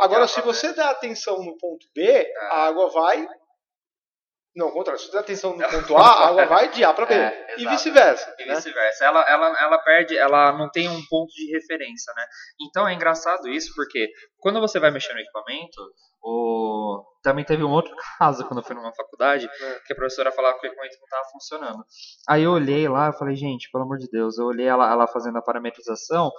Agora, 0.01 0.27
se 0.27 0.41
você 0.41 0.73
dá 0.73 0.89
atenção 0.89 1.43
no 1.43 1.57
ponto 1.57 1.85
B, 1.93 2.03
é. 2.03 2.33
a 2.51 2.67
água 2.67 2.89
vai 2.89 3.27
não, 4.55 4.67
ao 4.67 4.73
contrário. 4.73 4.99
Se 4.99 5.05
você 5.07 5.13
der 5.13 5.19
atenção 5.19 5.55
no 5.55 5.69
ponto 5.69 5.97
A, 5.97 6.01
a 6.01 6.27
água 6.27 6.45
vai 6.45 6.69
de 6.69 6.83
A 6.83 6.93
para 6.93 7.05
B. 7.05 7.13
É, 7.13 7.55
e 7.57 7.65
vice-versa. 7.67 8.35
E 8.37 8.45
né? 8.45 8.55
vice-versa. 8.55 9.05
Ela, 9.05 9.21
ela, 9.21 9.47
ela 9.61 9.77
perde, 9.79 10.17
ela 10.17 10.51
não 10.51 10.69
tem 10.69 10.89
um 10.89 11.01
ponto 11.09 11.31
de 11.31 11.51
referência, 11.53 12.13
né? 12.15 12.25
Então 12.59 12.87
é 12.87 12.93
engraçado 12.93 13.47
isso, 13.47 13.71
porque 13.75 14.09
quando 14.39 14.59
você 14.59 14.77
vai 14.77 14.91
mexer 14.91 15.13
no 15.13 15.19
equipamento, 15.21 15.81
o... 16.21 17.01
também 17.23 17.45
teve 17.45 17.63
um 17.63 17.71
outro 17.71 17.95
caso 18.19 18.45
quando 18.45 18.59
eu 18.59 18.65
fui 18.65 18.75
numa 18.75 18.93
faculdade, 18.93 19.45
é. 19.47 19.79
que 19.85 19.93
a 19.93 19.95
professora 19.95 20.33
falava 20.33 20.59
que 20.59 20.67
o 20.67 20.69
equipamento 20.69 20.97
não 20.99 21.05
estava 21.05 21.29
funcionando. 21.31 21.85
Aí 22.27 22.43
eu 22.43 22.51
olhei 22.51 22.89
lá, 22.89 23.07
eu 23.07 23.13
falei, 23.13 23.35
gente, 23.35 23.69
pelo 23.71 23.85
amor 23.85 23.99
de 23.99 24.09
Deus, 24.11 24.37
eu 24.37 24.47
olhei 24.47 24.67
ela, 24.67 24.91
ela 24.91 25.07
fazendo 25.07 25.37
a 25.37 25.41
parametrização, 25.41 26.29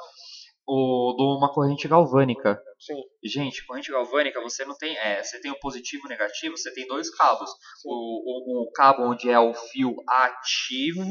o, 0.66 1.14
de 1.16 1.22
uma 1.22 1.52
corrente 1.52 1.88
galvânica. 1.88 2.62
Sim. 2.78 3.00
Gente, 3.24 3.64
corrente 3.66 3.90
galvânica, 3.90 4.40
você 4.40 4.64
não 4.64 4.76
tem. 4.76 4.96
É, 4.96 5.22
você 5.22 5.40
tem 5.40 5.50
o 5.50 5.58
positivo 5.58 6.04
e 6.04 6.06
o 6.06 6.08
negativo, 6.08 6.56
você 6.56 6.72
tem 6.72 6.86
dois 6.86 7.10
cabos. 7.14 7.50
O, 7.84 8.62
o, 8.62 8.62
o, 8.62 8.72
cabo 8.72 9.02
onde 9.04 9.30
é 9.30 9.38
o 9.38 9.54
fio 9.54 9.94
ativo. 10.08 11.02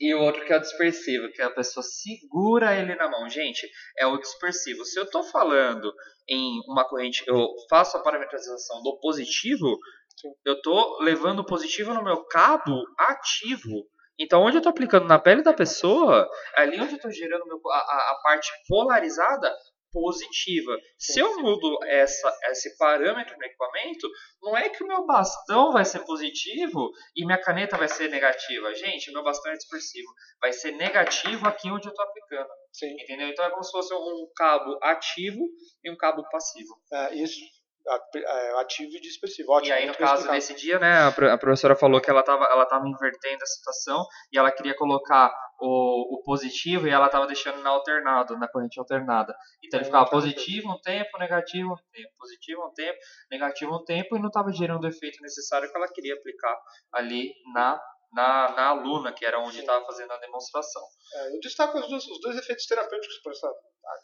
E 0.00 0.14
o 0.14 0.20
outro 0.20 0.44
que 0.44 0.52
é 0.52 0.56
o 0.56 0.60
dispersivo, 0.60 1.32
que 1.32 1.40
a 1.40 1.50
pessoa 1.50 1.82
segura 1.82 2.76
ele 2.76 2.94
na 2.94 3.08
mão. 3.08 3.28
Gente, 3.28 3.68
é 3.98 4.06
o 4.06 4.18
dispersivo. 4.18 4.84
Se 4.84 4.98
eu 4.98 5.04
estou 5.04 5.22
falando 5.22 5.92
em 6.28 6.60
uma 6.68 6.86
corrente, 6.86 7.24
eu 7.26 7.48
faço 7.68 7.96
a 7.96 8.02
parametrização 8.02 8.82
do 8.82 8.98
positivo, 9.00 9.78
Sim. 10.20 10.28
eu 10.44 10.54
estou 10.54 11.00
levando 11.00 11.40
o 11.40 11.46
positivo 11.46 11.94
no 11.94 12.04
meu 12.04 12.24
cabo 12.26 12.82
ativo. 12.98 13.86
Então, 14.22 14.40
onde 14.40 14.56
eu 14.56 14.60
estou 14.60 14.70
aplicando 14.70 15.06
na 15.06 15.18
pele 15.18 15.42
da 15.42 15.52
pessoa, 15.52 16.30
ali 16.54 16.80
onde 16.80 16.92
eu 16.92 16.96
estou 16.96 17.10
gerando 17.10 17.44
meu, 17.44 17.60
a, 17.70 17.78
a, 17.78 18.20
parte 18.22 18.48
polarizada 18.68 19.52
positiva. 19.90 20.78
Se 20.96 21.18
eu 21.20 21.42
mudo 21.42 21.76
essa, 21.84 22.32
esse 22.50 22.78
parâmetro 22.78 23.36
no 23.36 23.44
equipamento, 23.44 24.08
não 24.40 24.56
é 24.56 24.68
que 24.70 24.82
o 24.82 24.86
meu 24.86 25.04
bastão 25.04 25.72
vai 25.72 25.84
ser 25.84 26.00
positivo 26.04 26.90
e 27.16 27.26
minha 27.26 27.40
caneta 27.40 27.76
vai 27.76 27.88
ser 27.88 28.08
negativa. 28.08 28.72
Gente, 28.74 29.12
meu 29.12 29.24
bastão 29.24 29.52
é 29.52 29.56
dispersivo. 29.56 30.08
Vai 30.40 30.52
ser 30.52 30.70
negativo 30.72 31.46
aqui 31.46 31.68
onde 31.68 31.88
eu 31.88 31.90
estou 31.90 32.04
aplicando. 32.04 32.48
Sim. 32.72 32.92
Entendeu? 33.02 33.28
Então 33.28 33.44
é 33.44 33.50
como 33.50 33.62
se 33.62 33.72
fosse 33.72 33.92
um 33.92 34.28
cabo 34.34 34.78
ativo 34.82 35.44
e 35.84 35.90
um 35.90 35.96
cabo 35.96 36.22
passivo. 36.30 36.74
É, 36.92 37.14
isso. 37.16 37.40
É, 37.84 38.60
ativo 38.60 38.92
e 38.96 39.00
dispersivo. 39.00 39.50
Ótimo, 39.50 39.70
e 39.70 39.72
aí, 39.72 39.86
no 39.86 39.94
caso, 39.96 40.30
nesse 40.30 40.54
dia, 40.54 40.78
né, 40.78 41.08
a 41.08 41.38
professora 41.38 41.74
falou 41.74 42.00
que 42.00 42.08
ela 42.08 42.20
estava 42.20 42.44
ela 42.44 42.64
tava 42.64 42.86
invertendo 42.86 43.42
a 43.42 43.46
situação 43.46 44.06
e 44.32 44.38
ela 44.38 44.52
queria 44.52 44.76
colocar 44.76 45.32
o, 45.60 46.16
o 46.16 46.22
positivo 46.22 46.86
e 46.86 46.90
ela 46.90 47.06
estava 47.06 47.26
deixando 47.26 47.60
na 47.60 47.70
alternado, 47.70 48.38
na 48.38 48.46
corrente 48.46 48.78
alternada. 48.78 49.34
Então 49.64 49.78
ele 49.80 49.86
ficava 49.86 50.08
positivo 50.08 50.70
um 50.70 50.80
tempo, 50.80 51.18
negativo 51.18 51.72
um 51.72 51.92
tempo, 51.92 52.10
positivo 52.18 52.66
um 52.66 52.72
tempo, 52.72 52.98
negativo 53.30 53.74
um 53.74 53.84
tempo 53.84 54.16
e 54.16 54.20
não 54.20 54.28
estava 54.28 54.52
gerando 54.52 54.84
o 54.84 54.88
efeito 54.88 55.20
necessário 55.20 55.68
que 55.68 55.76
ela 55.76 55.88
queria 55.88 56.14
aplicar 56.14 56.56
ali 56.92 57.32
na 57.52 57.80
na, 58.12 58.52
na 58.52 58.66
aluna, 58.68 59.10
que 59.10 59.24
era 59.24 59.40
onde 59.40 59.60
estava 59.60 59.86
fazendo 59.86 60.12
a 60.12 60.18
demonstração. 60.18 60.82
É, 61.14 61.34
eu 61.34 61.40
destaco 61.40 61.78
os 61.78 61.88
dois, 61.88 62.04
os 62.04 62.20
dois 62.20 62.36
efeitos 62.36 62.66
terapêuticos, 62.66 63.18
professor, 63.22 63.54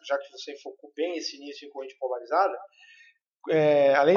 já 0.06 0.16
que 0.16 0.32
você 0.32 0.56
focou 0.62 0.90
bem 0.96 1.18
esse 1.18 1.36
início 1.36 1.66
em 1.66 1.70
corrente 1.70 1.94
polarizada 1.98 2.56
é, 3.50 3.94
além 3.94 4.16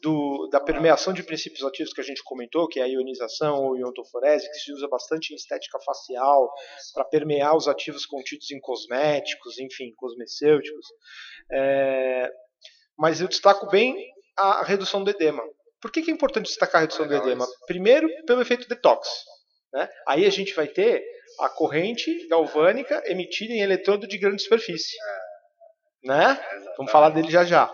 do, 0.00 0.48
da 0.50 0.60
permeação 0.60 1.12
de 1.12 1.22
princípios 1.22 1.64
ativos 1.64 1.92
que 1.92 2.00
a 2.00 2.04
gente 2.04 2.22
comentou, 2.24 2.66
que 2.66 2.80
é 2.80 2.82
a 2.82 2.88
ionização 2.88 3.62
ou 3.62 3.76
iontoforese, 3.76 4.50
que 4.50 4.58
se 4.58 4.72
usa 4.72 4.88
bastante 4.88 5.32
em 5.32 5.36
estética 5.36 5.78
facial 5.80 6.52
para 6.92 7.04
permear 7.04 7.56
os 7.56 7.68
ativos 7.68 8.04
contidos 8.04 8.50
em 8.50 8.60
cosméticos, 8.60 9.58
enfim, 9.58 9.92
cosmecêuticos. 9.96 10.86
É, 11.50 12.30
mas 12.98 13.20
eu 13.20 13.28
destaco 13.28 13.68
bem 13.68 13.96
a 14.36 14.64
redução 14.64 15.04
do 15.04 15.10
edema. 15.10 15.42
Por 15.80 15.90
que, 15.90 16.02
que 16.02 16.10
é 16.10 16.14
importante 16.14 16.46
destacar 16.46 16.76
a 16.76 16.82
redução 16.82 17.06
do 17.06 17.14
edema? 17.14 17.46
Primeiro, 17.66 18.08
pelo 18.24 18.42
efeito 18.42 18.68
detox. 18.68 19.08
Né? 19.72 19.88
Aí 20.06 20.26
a 20.26 20.30
gente 20.30 20.54
vai 20.54 20.68
ter 20.68 21.02
a 21.40 21.48
corrente 21.48 22.26
galvânica 22.28 23.02
emitida 23.06 23.52
em 23.52 23.60
eletrodo 23.60 24.06
de 24.06 24.18
grande 24.18 24.42
superfície. 24.42 24.96
Né? 26.04 26.38
Vamos 26.76 26.92
falar 26.92 27.10
dele 27.10 27.30
já 27.30 27.44
já. 27.44 27.70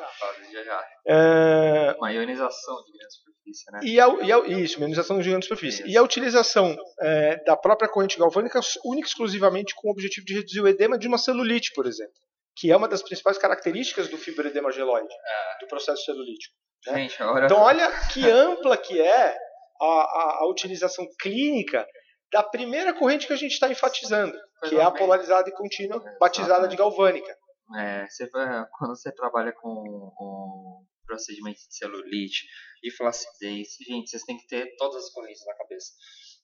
Já 0.53 0.65
já. 0.65 0.85
É... 1.07 1.95
Uma 1.99 2.13
ionização 2.13 2.77
de 2.85 2.93
grande 2.93 3.15
superfície, 3.15 3.73
né? 3.73 3.81
E 3.83 4.01
a, 4.01 4.09
e 4.25 4.33
a, 4.33 4.39
isso, 4.59 4.81
ionização 4.81 5.21
de 5.21 5.29
grande 5.29 5.47
superfície. 5.47 5.85
E 5.87 5.97
a 5.97 6.03
utilização 6.03 6.77
é, 7.01 7.43
da 7.45 7.57
própria 7.57 7.89
corrente 7.89 8.19
galvânica 8.19 8.61
única 8.85 9.07
e 9.07 9.11
exclusivamente 9.11 9.75
com 9.75 9.89
o 9.89 9.93
objetivo 9.93 10.27
de 10.27 10.35
reduzir 10.35 10.61
o 10.61 10.69
edema 10.69 10.99
de 10.99 11.09
uma 11.09 11.19
celulite, 11.19 11.73
por 11.75 11.87
exemplo. 11.87 12.15
Que 12.57 12.73
é 12.73 12.77
uma 12.77 12.89
das 12.89 13.03
principais 13.03 13.39
características 13.39 14.09
do 14.09 14.19
fibroedema 14.19 14.73
geloide, 14.73 15.13
é. 15.13 15.65
do 15.65 15.69
processo 15.69 16.05
celulítico. 16.05 16.55
Né? 16.87 16.95
Gente, 16.95 17.23
agora... 17.23 17.47
Então 17.47 17.61
olha 17.61 17.91
que 18.09 18.29
ampla 18.29 18.77
que 18.77 19.01
é 19.01 19.37
a, 19.81 19.85
a, 19.85 20.39
a 20.41 20.49
utilização 20.49 21.07
clínica 21.21 21.87
da 22.33 22.43
primeira 22.43 22.93
corrente 22.93 23.27
que 23.27 23.33
a 23.33 23.37
gente 23.37 23.53
está 23.53 23.71
enfatizando, 23.71 24.37
que 24.69 24.77
é 24.77 24.83
a 24.83 24.91
polarizada 24.91 25.49
e 25.49 25.53
contínua, 25.53 26.03
batizada 26.21 26.69
de 26.69 26.77
galvânica. 26.77 27.35
É, 27.77 28.07
você, 28.07 28.29
quando 28.79 28.97
você 28.97 29.13
trabalha 29.13 29.53
com, 29.53 30.13
com 30.17 30.87
procedimento 31.07 31.59
de 31.59 31.75
celulite 31.75 32.47
e 32.83 32.91
flacidez, 32.91 33.69
gente, 33.81 34.11
vocês 34.11 34.23
têm 34.23 34.37
que 34.37 34.47
ter 34.47 34.77
todas 34.77 35.05
as 35.05 35.11
correntes 35.11 35.45
na 35.47 35.57
cabeça. 35.57 35.93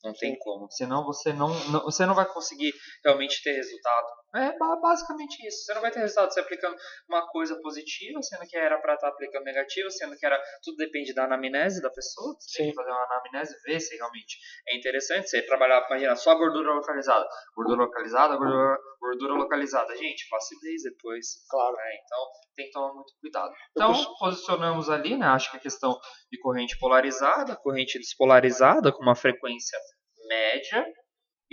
Não 0.03 0.13
tem 0.13 0.39
como. 0.39 0.71
Senão 0.71 1.05
você 1.05 1.33
não, 1.33 1.49
não, 1.71 1.83
você 1.85 2.05
não 2.05 2.15
vai 2.15 2.27
conseguir 2.27 2.75
realmente 3.05 3.43
ter 3.43 3.53
resultado. 3.53 4.07
É 4.35 4.57
basicamente 4.59 5.47
isso. 5.47 5.65
Você 5.65 5.75
não 5.75 5.81
vai 5.81 5.93
ter 5.93 6.01
resultado 6.01 6.33
você 6.33 6.41
aplicando 6.41 6.77
uma 7.09 7.27
coisa 7.29 7.57
positiva, 7.61 8.21
sendo 8.21 8.45
que 8.49 8.57
era 8.57 8.79
para 8.81 8.95
estar 8.95 9.07
tá 9.07 9.13
aplicando 9.13 9.45
negativa, 9.45 9.89
sendo 9.91 10.17
que 10.17 10.27
era 10.27 10.41
tudo 10.63 10.77
depende 10.77 11.15
da 11.15 11.25
anamnese 11.25 11.81
da 11.81 11.91
pessoa. 11.91 12.35
Você 12.39 12.51
Sim. 12.51 12.63
tem 12.65 12.71
que 12.71 12.75
fazer 12.75 12.91
uma 12.91 13.05
anamnese, 13.05 13.55
ver 13.65 13.79
se 13.79 13.97
realmente 13.97 14.37
é 14.69 14.77
interessante. 14.77 15.31
Você 15.31 15.43
trabalhar, 15.43 15.87
imagina, 15.89 16.17
só 16.17 16.35
gordura 16.35 16.73
localizada. 16.73 17.25
Gordura 17.55 17.83
localizada, 17.83 18.37
gordura, 18.37 18.77
gordura 19.01 19.35
localizada. 19.35 19.97
Gente, 19.97 20.29
flacidez 20.29 20.83
depois. 20.83 21.27
Claro. 21.49 21.77
É, 21.79 21.97
então 22.03 22.19
tem 22.57 22.67
que 22.67 22.73
tomar 22.73 22.93
muito 22.93 23.13
cuidado. 23.21 23.53
Então, 23.71 23.93
posicionamos 24.19 24.91
ali, 24.91 25.17
né? 25.17 25.27
Acho 25.27 25.51
que 25.51 25.59
a 25.59 25.61
questão 25.61 25.97
de 26.31 26.39
corrente 26.41 26.77
polarizada, 26.79 27.55
corrente 27.57 27.99
despolarizada, 27.99 28.93
com 28.93 29.03
uma 29.03 29.15
frequência 29.15 29.79
média 30.27 30.85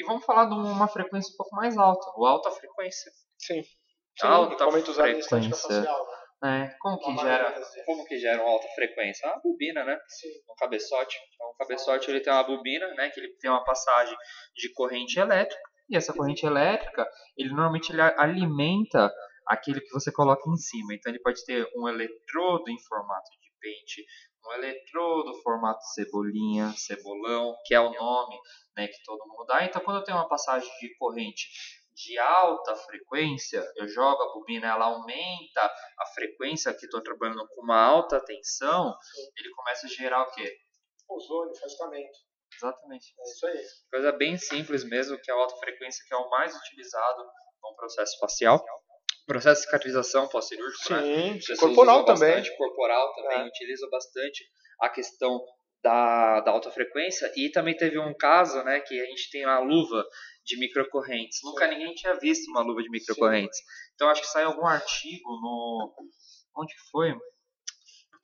e 0.02 0.04
vamos 0.04 0.26
falar 0.26 0.45
de 0.45 0.54
uma 0.56 0.88
frequência 0.88 1.32
um 1.34 1.38
pouco 1.38 1.56
mais 1.56 1.78
alta, 1.78 2.06
o 2.18 2.26
alta 2.26 2.49
frequência. 2.52 3.12
Sim. 3.38 3.62
Sim 3.64 4.28
alta 4.28 4.58
frequência. 4.58 5.52
Facial, 5.52 6.08
né? 6.41 6.72
É, 6.74 6.76
como 6.80 6.97
que 6.97 7.18
gera, 7.18 7.62
como 7.86 8.06
que 8.06 8.18
gera 8.18 8.41
uma 8.41 8.52
alta 8.52 8.68
frequência? 8.70 9.30
A 9.30 9.39
bobina, 9.39 9.84
né? 9.84 9.99
Sim. 10.08 10.30
Um 10.49 10.56
cabeçote. 10.56 11.16
Então, 11.36 11.47
o 11.49 11.56
cabeçote 11.56 12.10
ele 12.10 12.20
tem 12.20 12.34
uma 12.34 12.43
bobina, 12.43 12.88
né? 12.95 13.10
Que 13.12 13.20
ele 13.20 13.36
tem 13.39 13.49
uma 13.49 13.64
passagem 13.64 14.16
de 14.56 14.74
corrente 14.74 15.20
elétrica. 15.20 15.62
E 15.88 15.95
essa 15.95 16.14
corrente 16.14 16.45
elétrica, 16.45 17.08
ele 17.38 17.49
normalmente 17.49 17.91
ele 17.91 18.02
alimenta 18.02 19.14
aquilo 19.45 19.82
que 19.82 19.91
você 19.91 20.12
coloca 20.12 20.41
em 20.49 20.58
cima. 20.58 20.95
Então, 20.95 21.12
ele 21.12 21.22
pode 21.22 21.45
ter 21.45 21.68
um 21.76 21.88
eletrodo 21.88 22.72
em 22.72 22.80
formato 22.88 23.30
de 23.39 23.52
pente, 23.60 24.04
um 24.47 24.53
eletrodo 24.53 25.33
formato 25.41 25.83
cebolinha, 25.93 26.73
cebolão, 26.75 27.55
que 27.65 27.73
é 27.73 27.79
o 27.79 27.91
nome 27.91 28.39
né, 28.75 28.87
que 28.87 29.03
todo 29.03 29.27
mundo 29.27 29.45
dá. 29.45 29.63
Então, 29.65 29.81
quando 29.81 29.97
eu 29.97 30.03
tenho 30.03 30.17
uma 30.17 30.27
passagem 30.27 30.69
de 30.79 30.95
corrente 30.97 31.49
de 31.93 32.17
alta 32.17 32.75
frequência, 32.75 33.63
eu 33.75 33.87
jogo 33.87 34.21
a 34.23 34.33
bobina, 34.33 34.67
ela 34.67 34.85
aumenta 34.85 35.61
a 35.99 36.05
frequência, 36.13 36.73
que 36.73 36.85
estou 36.85 37.01
trabalhando 37.01 37.47
com 37.49 37.61
uma 37.61 37.79
alta 37.79 38.23
tensão, 38.23 38.95
ele 39.37 39.49
começa 39.51 39.85
a 39.85 39.89
gerar 39.89 40.23
o 40.23 40.31
quê? 40.31 40.57
Ozônio, 41.07 41.51
afastamento. 41.51 42.17
Exatamente. 42.55 43.13
É 43.19 43.23
isso 43.23 43.45
aí. 43.45 43.61
Coisa 43.89 44.11
bem 44.13 44.37
simples 44.37 44.83
mesmo, 44.83 45.19
que 45.19 45.29
é 45.29 45.33
a 45.33 45.37
alta 45.37 45.55
frequência, 45.57 46.03
que 46.07 46.13
é 46.13 46.17
o 46.17 46.29
mais 46.29 46.55
utilizado 46.55 47.23
no 47.61 47.75
processo 47.75 48.17
facial. 48.19 48.63
Processo 49.26 49.61
de 49.61 49.65
cicatrização 49.65 50.28
pós-cirúrgico, 50.28 50.93
né? 50.93 51.39
Sim, 51.39 51.55
corporal 51.55 52.05
também. 52.05 52.36
Bastante, 52.36 52.57
corporal 52.57 53.13
também, 53.15 53.39
é. 53.39 53.45
utiliza 53.45 53.88
bastante 53.89 54.43
a 54.82 54.89
questão 54.89 55.39
da, 55.84 56.41
da 56.41 56.51
alta 56.51 56.72
frequência. 56.72 57.32
E 57.36 57.49
também 57.51 57.76
teve 57.76 57.99
um 57.99 58.13
caso, 58.15 58.63
né, 58.63 58.80
que 58.80 58.99
a 58.99 59.05
gente 59.05 59.30
tem 59.32 59.43
a 59.43 59.59
luva 59.59 60.03
de 60.45 60.57
microcorrentes. 60.57 61.39
Sim. 61.39 61.47
Nunca 61.47 61.67
ninguém 61.67 61.93
tinha 61.93 62.13
visto 62.15 62.49
uma 62.49 62.61
luva 62.61 62.82
de 62.82 62.89
microcorrentes. 62.89 63.57
Sim. 63.57 63.63
Então 63.95 64.09
acho 64.09 64.22
que 64.22 64.28
saiu 64.28 64.47
algum 64.47 64.65
artigo 64.65 65.30
no. 65.30 65.93
Onde 66.57 66.74
foi? 66.91 67.13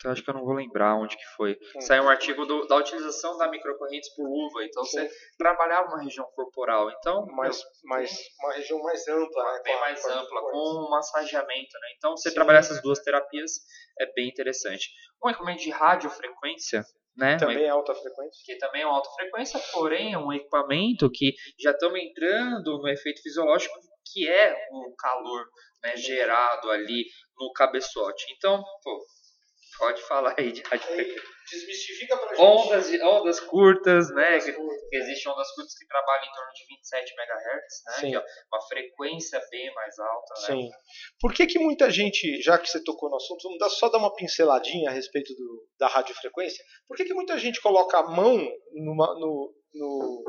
Eu 0.06 0.12
acho 0.12 0.24
que 0.24 0.30
eu 0.30 0.34
não 0.34 0.46
vou 0.46 0.54
lembrar 0.54 0.96
onde 0.96 1.16
que 1.16 1.26
foi. 1.36 1.58
Sim. 1.74 1.82
Saiu 1.82 2.04
um 2.04 2.10
artigo 2.10 2.46
do, 2.46 2.68
da 2.68 2.76
utilização 2.76 3.38
da 3.38 3.50
microcorrentes 3.50 4.14
por 4.16 4.28
luva. 4.28 4.64
Então 4.64 4.84
Sim. 4.84 5.00
você 5.00 5.10
trabalhava 5.38 5.88
uma 5.88 6.04
região 6.04 6.26
corporal. 6.36 6.90
Então 6.92 7.26
mais, 7.28 7.62
mais 7.84 8.12
uma 8.42 8.54
região 8.54 8.82
mais 8.84 9.08
ampla, 9.08 9.44
né? 9.44 9.62
Bem 9.64 9.80
mais 9.80 10.06
ampla, 10.06 10.42
com 10.42 10.88
massageamento, 10.90 11.80
né? 11.80 11.88
Então 11.98 12.16
você 12.16 12.30
Sim. 12.30 12.36
trabalhar 12.36 12.60
essas 12.60 12.82
duas 12.82 13.00
terapias 13.00 13.52
é 14.00 14.06
bem 14.14 14.28
interessante. 14.28 14.90
Um 15.24 15.30
equipamento 15.30 15.64
de 15.64 15.72
radiofrequência 15.72 16.84
né? 17.18 17.36
Também 17.38 17.64
é 17.64 17.70
alta 17.70 17.96
frequência. 17.96 18.44
Que 18.46 18.60
também 18.60 18.84
é 18.84 18.86
uma 18.86 18.96
alta 18.96 19.10
frequência, 19.16 19.60
porém 19.74 20.14
é 20.14 20.18
um 20.20 20.32
equipamento 20.32 21.10
que 21.10 21.34
já 21.60 21.72
estamos 21.72 22.00
entrando 22.00 22.78
no 22.78 22.88
efeito 22.88 23.24
fisiológico 23.24 23.74
que 24.14 24.30
é 24.30 24.56
o 24.72 24.96
calor 24.96 25.46
né, 25.84 25.98
gerado 25.98 26.70
ali 26.70 27.06
no 27.38 27.52
cabeçote. 27.54 28.26
Então, 28.36 28.64
pô, 28.84 29.06
pode 29.78 30.02
falar 30.04 30.36
aí 30.38 30.52
de 30.52 30.62
radiofrequência. 30.62 31.38
Desmistifica 31.50 32.18
pra 32.18 32.36
gente. 32.36 32.42
Ondas, 32.42 33.02
ondas 33.02 33.40
curtas, 33.40 34.10
né? 34.14 34.36
Ondas 34.36 34.56
curtas. 34.56 34.90
Que 34.90 34.98
existem 34.98 35.32
ondas 35.32 35.52
curtas 35.56 35.74
que 35.78 35.88
trabalham 35.88 36.26
em 36.26 36.34
torno 36.34 36.52
de 36.54 36.66
27 36.68 37.14
MHz, 37.14 37.84
né? 37.86 37.94
Sim. 37.94 38.10
Que 38.12 38.16
é 38.18 38.26
uma 38.52 38.62
frequência 38.68 39.42
bem 39.50 39.74
mais 39.74 39.98
alta, 39.98 40.34
né? 40.42 40.48
Sim. 40.48 40.70
Por 41.22 41.34
que 41.34 41.48
que 41.48 41.60
muita 41.60 41.90
gente, 41.90 42.42
já 42.42 42.58
que 42.58 42.70
você 42.70 42.84
tocou 42.84 43.10
no 43.10 43.16
assunto, 43.16 43.44
vamos 43.44 43.78
só 43.78 43.90
dar 43.90 44.00
uma 44.00 44.14
pinceladinha 44.14 44.90
a 44.90 44.94
respeito 44.94 45.34
do, 45.34 45.68
da 45.80 45.88
radiofrequência. 45.88 46.64
Por 46.88 46.98
que 46.98 47.06
que 47.06 47.14
muita 47.14 47.38
gente 47.38 47.62
coloca 47.62 47.98
a 47.98 48.04
mão 48.04 48.38
numa, 48.74 49.14
no, 49.18 49.54
no 49.74 50.24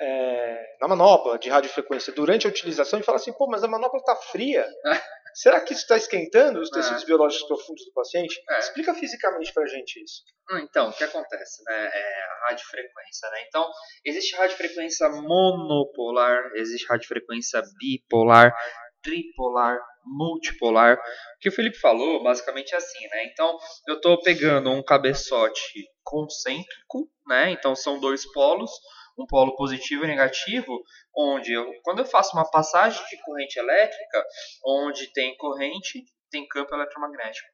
é, 0.00 0.76
na 0.80 0.88
manopla 0.88 1.38
de 1.38 1.50
radiofrequência 1.50 2.12
durante 2.12 2.46
a 2.46 2.50
utilização 2.50 2.98
e 2.98 3.02
fala 3.02 3.16
assim, 3.16 3.32
pô, 3.32 3.46
mas 3.46 3.62
a 3.62 3.68
manopla 3.68 3.98
está 3.98 4.16
fria. 4.16 4.66
Será 5.34 5.60
que 5.60 5.72
isso 5.72 5.82
está 5.82 5.96
esquentando 5.96 6.60
os 6.60 6.70
tecidos 6.70 7.02
é. 7.02 7.06
biológicos 7.06 7.46
profundos 7.46 7.84
do 7.84 7.92
paciente? 7.92 8.42
É. 8.48 8.58
Explica 8.58 8.94
fisicamente 8.94 9.52
para 9.52 9.64
a 9.64 9.66
gente 9.66 10.02
isso. 10.02 10.22
Então, 10.62 10.88
o 10.88 10.92
que 10.92 11.04
acontece? 11.04 11.62
Né? 11.64 11.90
É 11.92 12.22
a 12.22 12.48
radiofrequência. 12.48 13.30
Né? 13.30 13.44
Então, 13.48 13.70
existe 14.04 14.34
radiofrequência 14.36 15.08
monopolar, 15.08 16.50
existe 16.54 16.86
radiofrequência 16.86 17.62
bipolar, 17.78 18.52
tripolar, 19.02 19.78
multipolar. 20.04 20.96
O 20.96 21.38
que 21.40 21.48
o 21.48 21.52
Felipe 21.52 21.78
falou, 21.78 22.22
basicamente 22.22 22.74
é 22.74 22.76
assim, 22.76 23.06
né? 23.08 23.24
Então, 23.26 23.56
eu 23.88 23.96
estou 23.96 24.20
pegando 24.22 24.70
um 24.70 24.82
cabeçote 24.82 25.88
concêntrico, 26.02 27.10
né? 27.26 27.50
Então, 27.50 27.74
são 27.74 28.00
dois 28.00 28.30
polos 28.32 28.70
um 29.22 29.26
polo 29.26 29.56
positivo 29.56 30.04
e 30.04 30.08
negativo, 30.08 30.82
onde 31.16 31.52
eu, 31.52 31.70
quando 31.82 32.00
eu 32.00 32.04
faço 32.04 32.36
uma 32.36 32.48
passagem 32.50 33.04
de 33.06 33.20
corrente 33.22 33.58
elétrica, 33.58 34.24
onde 34.64 35.12
tem 35.12 35.36
corrente, 35.36 36.04
tem 36.30 36.46
campo 36.48 36.74
eletromagnético. 36.74 37.48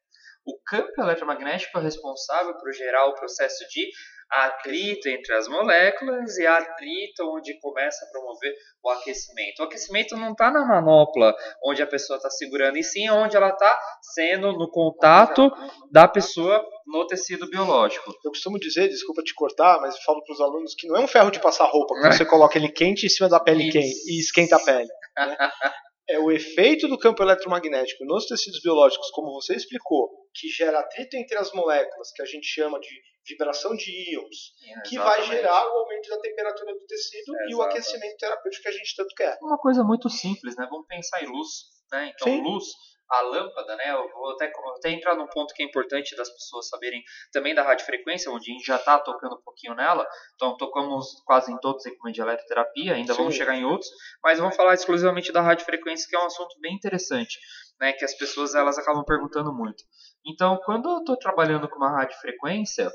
O 0.47 0.61
campo 0.65 1.03
eletromagnético 1.03 1.77
é 1.79 1.83
responsável 1.83 2.57
por 2.57 2.73
gerar 2.73 3.07
o 3.07 3.15
processo 3.15 3.67
de 3.69 3.91
atrito 4.31 5.09
entre 5.09 5.33
as 5.35 5.49
moléculas 5.49 6.37
e 6.37 6.47
atrito 6.47 7.23
onde 7.35 7.59
começa 7.61 8.05
a 8.05 8.09
promover 8.11 8.55
o 8.83 8.91
aquecimento. 8.91 9.61
O 9.61 9.65
aquecimento 9.65 10.17
não 10.17 10.33
está 10.33 10.51
na 10.51 10.65
manopla 10.65 11.35
onde 11.65 11.83
a 11.83 11.87
pessoa 11.87 12.17
está 12.17 12.31
segurando, 12.31 12.77
e 12.77 12.83
sim 12.83 13.09
onde 13.11 13.37
ela 13.37 13.51
está 13.51 13.79
sendo 14.15 14.53
no 14.53 14.71
contato 14.71 15.51
da 15.91 16.09
pessoa 16.09 16.65
no 16.87 17.07
tecido 17.07 17.49
biológico. 17.49 18.13
Eu 18.25 18.31
costumo 18.31 18.59
dizer, 18.59 18.89
desculpa 18.89 19.23
te 19.23 19.35
cortar, 19.35 19.81
mas 19.81 20.03
falo 20.03 20.23
para 20.25 20.33
os 20.33 20.41
alunos 20.41 20.75
que 20.75 20.87
não 20.87 20.97
é 20.97 21.01
um 21.01 21.09
ferro 21.09 21.31
de 21.31 21.41
passar 21.41 21.67
roupa, 21.67 21.95
que 21.95 22.13
você 22.13 22.25
coloca 22.25 22.59
ele 22.59 22.69
quente 22.69 23.07
em 23.07 23.09
cima 23.09 23.29
da 23.29 23.41
pele 23.41 23.71
quente 23.71 24.11
e 24.11 24.21
esquenta 24.21 24.57
a 24.57 24.61
pele. 24.61 24.89
Né? 25.17 25.37
é 26.09 26.19
o 26.19 26.31
efeito 26.31 26.87
do 26.87 26.99
campo 26.99 27.23
eletromagnético 27.23 28.05
nos 28.05 28.27
tecidos 28.27 28.61
biológicos, 28.61 29.11
como 29.11 29.33
você 29.33 29.55
explicou, 29.55 30.09
que 30.35 30.49
gera 30.49 30.79
atrito 30.79 31.17
entre 31.17 31.37
as 31.37 31.53
moléculas, 31.53 32.13
que 32.13 32.23
a 32.23 32.27
gente 32.27 32.47
chama 32.47 32.79
de 32.79 32.89
vibração 33.27 33.75
de 33.75 34.13
íons, 34.13 34.55
é, 34.63 34.89
que 34.89 34.99
vai 34.99 35.23
gerar 35.25 35.67
o 35.67 35.79
aumento 35.79 36.09
da 36.09 36.21
temperatura 36.21 36.73
do 36.73 36.87
tecido 36.87 37.37
é, 37.37 37.51
e 37.51 37.55
o 37.55 37.63
aquecimento 37.63 38.17
terapêutico 38.17 38.63
que 38.63 38.69
a 38.69 38.73
gente 38.73 38.97
tanto 38.97 39.15
quer. 39.15 39.39
Uma 39.43 39.59
coisa 39.59 39.83
muito 39.83 40.09
simples, 40.09 40.57
né? 40.57 40.67
Vamos 40.71 40.87
pensar 40.87 41.23
em 41.23 41.27
luz, 41.27 41.49
né? 41.91 42.13
Então, 42.15 42.29
Sim. 42.29 42.43
luz, 42.43 42.65
a 43.09 43.21
lâmpada, 43.23 43.77
né? 43.77 43.93
Eu 43.93 44.09
vou 44.13 44.33
até, 44.33 44.51
até 44.79 44.91
entrar 44.91 45.15
num 45.15 45.27
ponto 45.29 45.55
que 45.55 45.63
é 45.63 45.67
importante 45.67 46.17
das 46.17 46.29
pessoas 46.31 46.69
saberem 46.69 47.03
também 47.33 47.55
da 47.55 47.63
radiofrequência, 47.63 48.31
onde 48.31 48.51
a 48.51 48.55
gente 48.55 48.67
já 48.67 48.77
está 48.77 48.99
tocando 48.99 49.37
um 49.37 49.43
pouquinho 49.43 49.75
nela. 49.75 50.07
Então, 50.35 50.57
tocamos 50.57 51.07
quase 51.25 51.53
em 51.53 51.59
todos 51.59 51.83
os 51.83 51.87
equipamentos 51.87 52.17
de 52.17 52.23
eletroterapia, 52.23 52.95
ainda 52.95 53.13
Sim. 53.15 53.19
vamos 53.19 53.35
chegar 53.35 53.55
em 53.55 53.65
outros, 53.65 53.91
mas 54.23 54.39
vamos 54.39 54.57
falar 54.57 54.75
exclusivamente 54.75 55.33
da 55.33 55.41
radiofrequência, 55.41 56.09
que 56.09 56.17
é 56.17 56.19
um 56.19 56.27
assunto 56.27 56.59
bem 56.61 56.75
interessante, 56.75 57.39
né? 57.81 57.93
Que 57.93 58.05
as 58.05 58.17
pessoas 58.17 58.55
elas 58.55 58.79
acabam 58.79 59.05
perguntando 59.05 59.53
muito. 59.53 59.85
Então, 60.25 60.59
quando 60.65 60.89
eu 60.91 60.99
estou 60.99 61.17
trabalhando 61.17 61.69
com 61.69 61.77
uma 61.77 61.91
radiofrequência, 61.91 62.91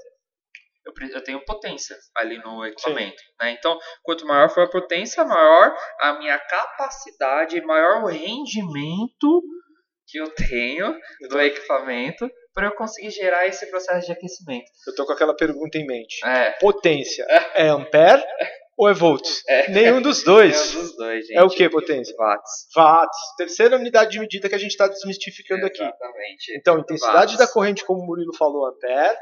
eu, 0.86 0.94
eu 1.10 1.24
tenho 1.24 1.44
potência 1.46 1.96
ali 2.16 2.38
no 2.40 2.66
equipamento. 2.66 3.22
Né? 3.40 3.52
Então, 3.52 3.78
quanto 4.04 4.26
maior 4.26 4.50
for 4.50 4.64
a 4.64 4.70
potência, 4.70 5.24
maior 5.24 5.76
a 6.00 6.18
minha 6.20 6.38
capacidade, 6.40 7.62
maior 7.62 8.04
o 8.04 8.08
rendimento 8.08 9.44
que 10.08 10.20
eu 10.20 10.34
tenho 10.34 10.94
do 11.30 11.40
equipamento 11.40 12.30
para 12.54 12.68
eu 12.68 12.76
conseguir 12.76 13.12
gerar 13.12 13.48
esse 13.48 13.66
processo 13.68 14.08
de 14.08 14.12
aquecimento. 14.12 14.66
Eu 14.86 14.96
tô 14.96 15.06
com 15.06 15.14
aquela 15.14 15.36
pergunta 15.36 15.78
em 15.78 15.86
mente. 15.86 16.26
É. 16.26 16.52
Potência 16.60 17.26
é 17.56 17.68
ampere 17.68 18.22
ou 18.78 18.90
é 18.90 18.94
volts? 18.94 19.42
É. 19.48 19.70
Nenhum 19.70 20.02
dos 20.02 20.24
dois. 20.24 20.74
Nenhum 20.74 20.82
dos 20.82 20.98
dois, 20.98 21.28
gente. 21.28 21.38
É 21.38 21.44
o 21.44 21.50
que 21.50 21.70
potência? 21.70 22.14
Watts. 22.18 22.68
Watts. 22.76 23.36
Terceira 23.38 23.78
unidade 23.78 24.12
de 24.12 24.20
medida 24.20 24.50
que 24.50 24.56
a 24.56 24.58
gente 24.58 24.72
está 24.72 24.88
desmistificando 24.88 25.66
aqui. 25.66 25.82
Exatamente. 25.82 26.58
Então, 26.58 26.80
intensidade 26.80 27.34
Watts. 27.34 27.38
da 27.38 27.48
corrente, 27.48 27.86
como 27.86 28.02
o 28.02 28.06
Murilo 28.06 28.36
falou, 28.36 28.66
ampere. 28.68 29.16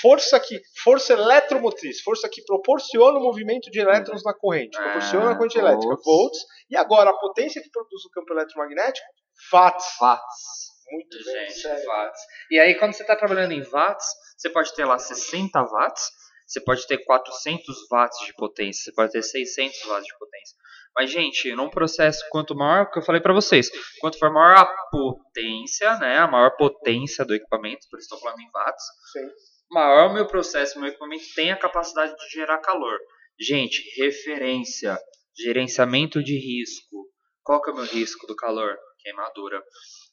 Força 0.00 0.38
que, 0.38 0.60
força 0.84 1.12
eletromotriz, 1.14 2.00
força 2.02 2.28
que 2.28 2.42
proporciona 2.44 3.18
o 3.18 3.22
movimento 3.22 3.70
de 3.70 3.80
elétrons 3.80 4.22
na 4.22 4.34
corrente, 4.34 4.76
Ah, 4.78 4.82
proporciona 4.82 5.30
a 5.32 5.36
corrente 5.36 5.58
elétrica, 5.58 5.86
volts. 5.88 6.04
volts. 6.04 6.38
E 6.70 6.76
agora 6.76 7.10
a 7.10 7.14
potência 7.18 7.62
que 7.62 7.70
produz 7.70 8.04
o 8.04 8.10
campo 8.10 8.32
eletromagnético, 8.32 9.06
watts. 9.52 9.86
Watts. 10.00 10.68
Muito 10.90 11.18
bem, 11.24 11.46
Gente, 11.48 11.60
sério. 11.60 11.84
watts. 11.86 12.20
E 12.50 12.58
aí, 12.58 12.74
quando 12.76 12.94
você 12.94 13.02
está 13.02 13.14
trabalhando 13.16 13.52
em 13.52 13.62
watts, 13.62 14.06
você 14.36 14.48
pode 14.50 14.74
ter 14.74 14.84
lá 14.84 14.98
60 14.98 15.62
watts, 15.64 16.10
você 16.46 16.60
pode 16.60 16.86
ter 16.86 16.98
400 17.04 17.76
watts 17.90 18.24
de 18.26 18.32
potência, 18.34 18.84
você 18.84 18.92
pode 18.94 19.12
ter 19.12 19.22
600 19.22 19.82
watts 19.84 20.06
de 20.06 20.18
potência. 20.18 20.56
Mas, 20.96 21.10
gente, 21.10 21.54
num 21.54 21.68
processo, 21.68 22.24
quanto 22.30 22.54
maior, 22.56 22.84
o 22.84 22.90
que 22.90 22.98
eu 22.98 23.02
falei 23.02 23.20
para 23.20 23.34
vocês, 23.34 23.70
quanto 24.00 24.18
for 24.18 24.32
maior 24.32 24.56
a 24.56 24.66
potência, 24.90 25.98
né, 25.98 26.18
a 26.18 26.26
maior 26.26 26.56
potência 26.56 27.24
do 27.24 27.34
equipamento, 27.34 27.86
por 27.90 27.98
isso 27.98 28.06
estou 28.06 28.18
falando 28.18 28.40
em 28.40 28.50
watts, 28.50 28.84
Sim. 29.12 29.28
Maior 29.70 30.10
o 30.10 30.14
meu 30.14 30.26
processo, 30.26 30.78
meu 30.78 30.88
equipamento 30.88 31.24
tem 31.34 31.52
a 31.52 31.58
capacidade 31.58 32.14
de 32.16 32.28
gerar 32.30 32.58
calor. 32.58 32.98
Gente, 33.38 33.82
referência, 34.00 34.98
gerenciamento 35.36 36.22
de 36.22 36.36
risco. 36.36 37.08
Qual 37.42 37.62
que 37.62 37.70
é 37.70 37.72
o 37.72 37.76
meu 37.76 37.84
risco 37.84 38.26
do 38.26 38.36
calor? 38.36 38.76
Queimadura. 38.98 39.62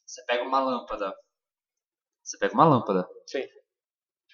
Você 0.06 0.24
pega 0.26 0.44
uma 0.44 0.60
lâmpada. 0.60 1.14
Você 2.24 2.38
pega 2.38 2.54
uma 2.54 2.66
lâmpada. 2.66 3.08
Sim. 3.28 3.44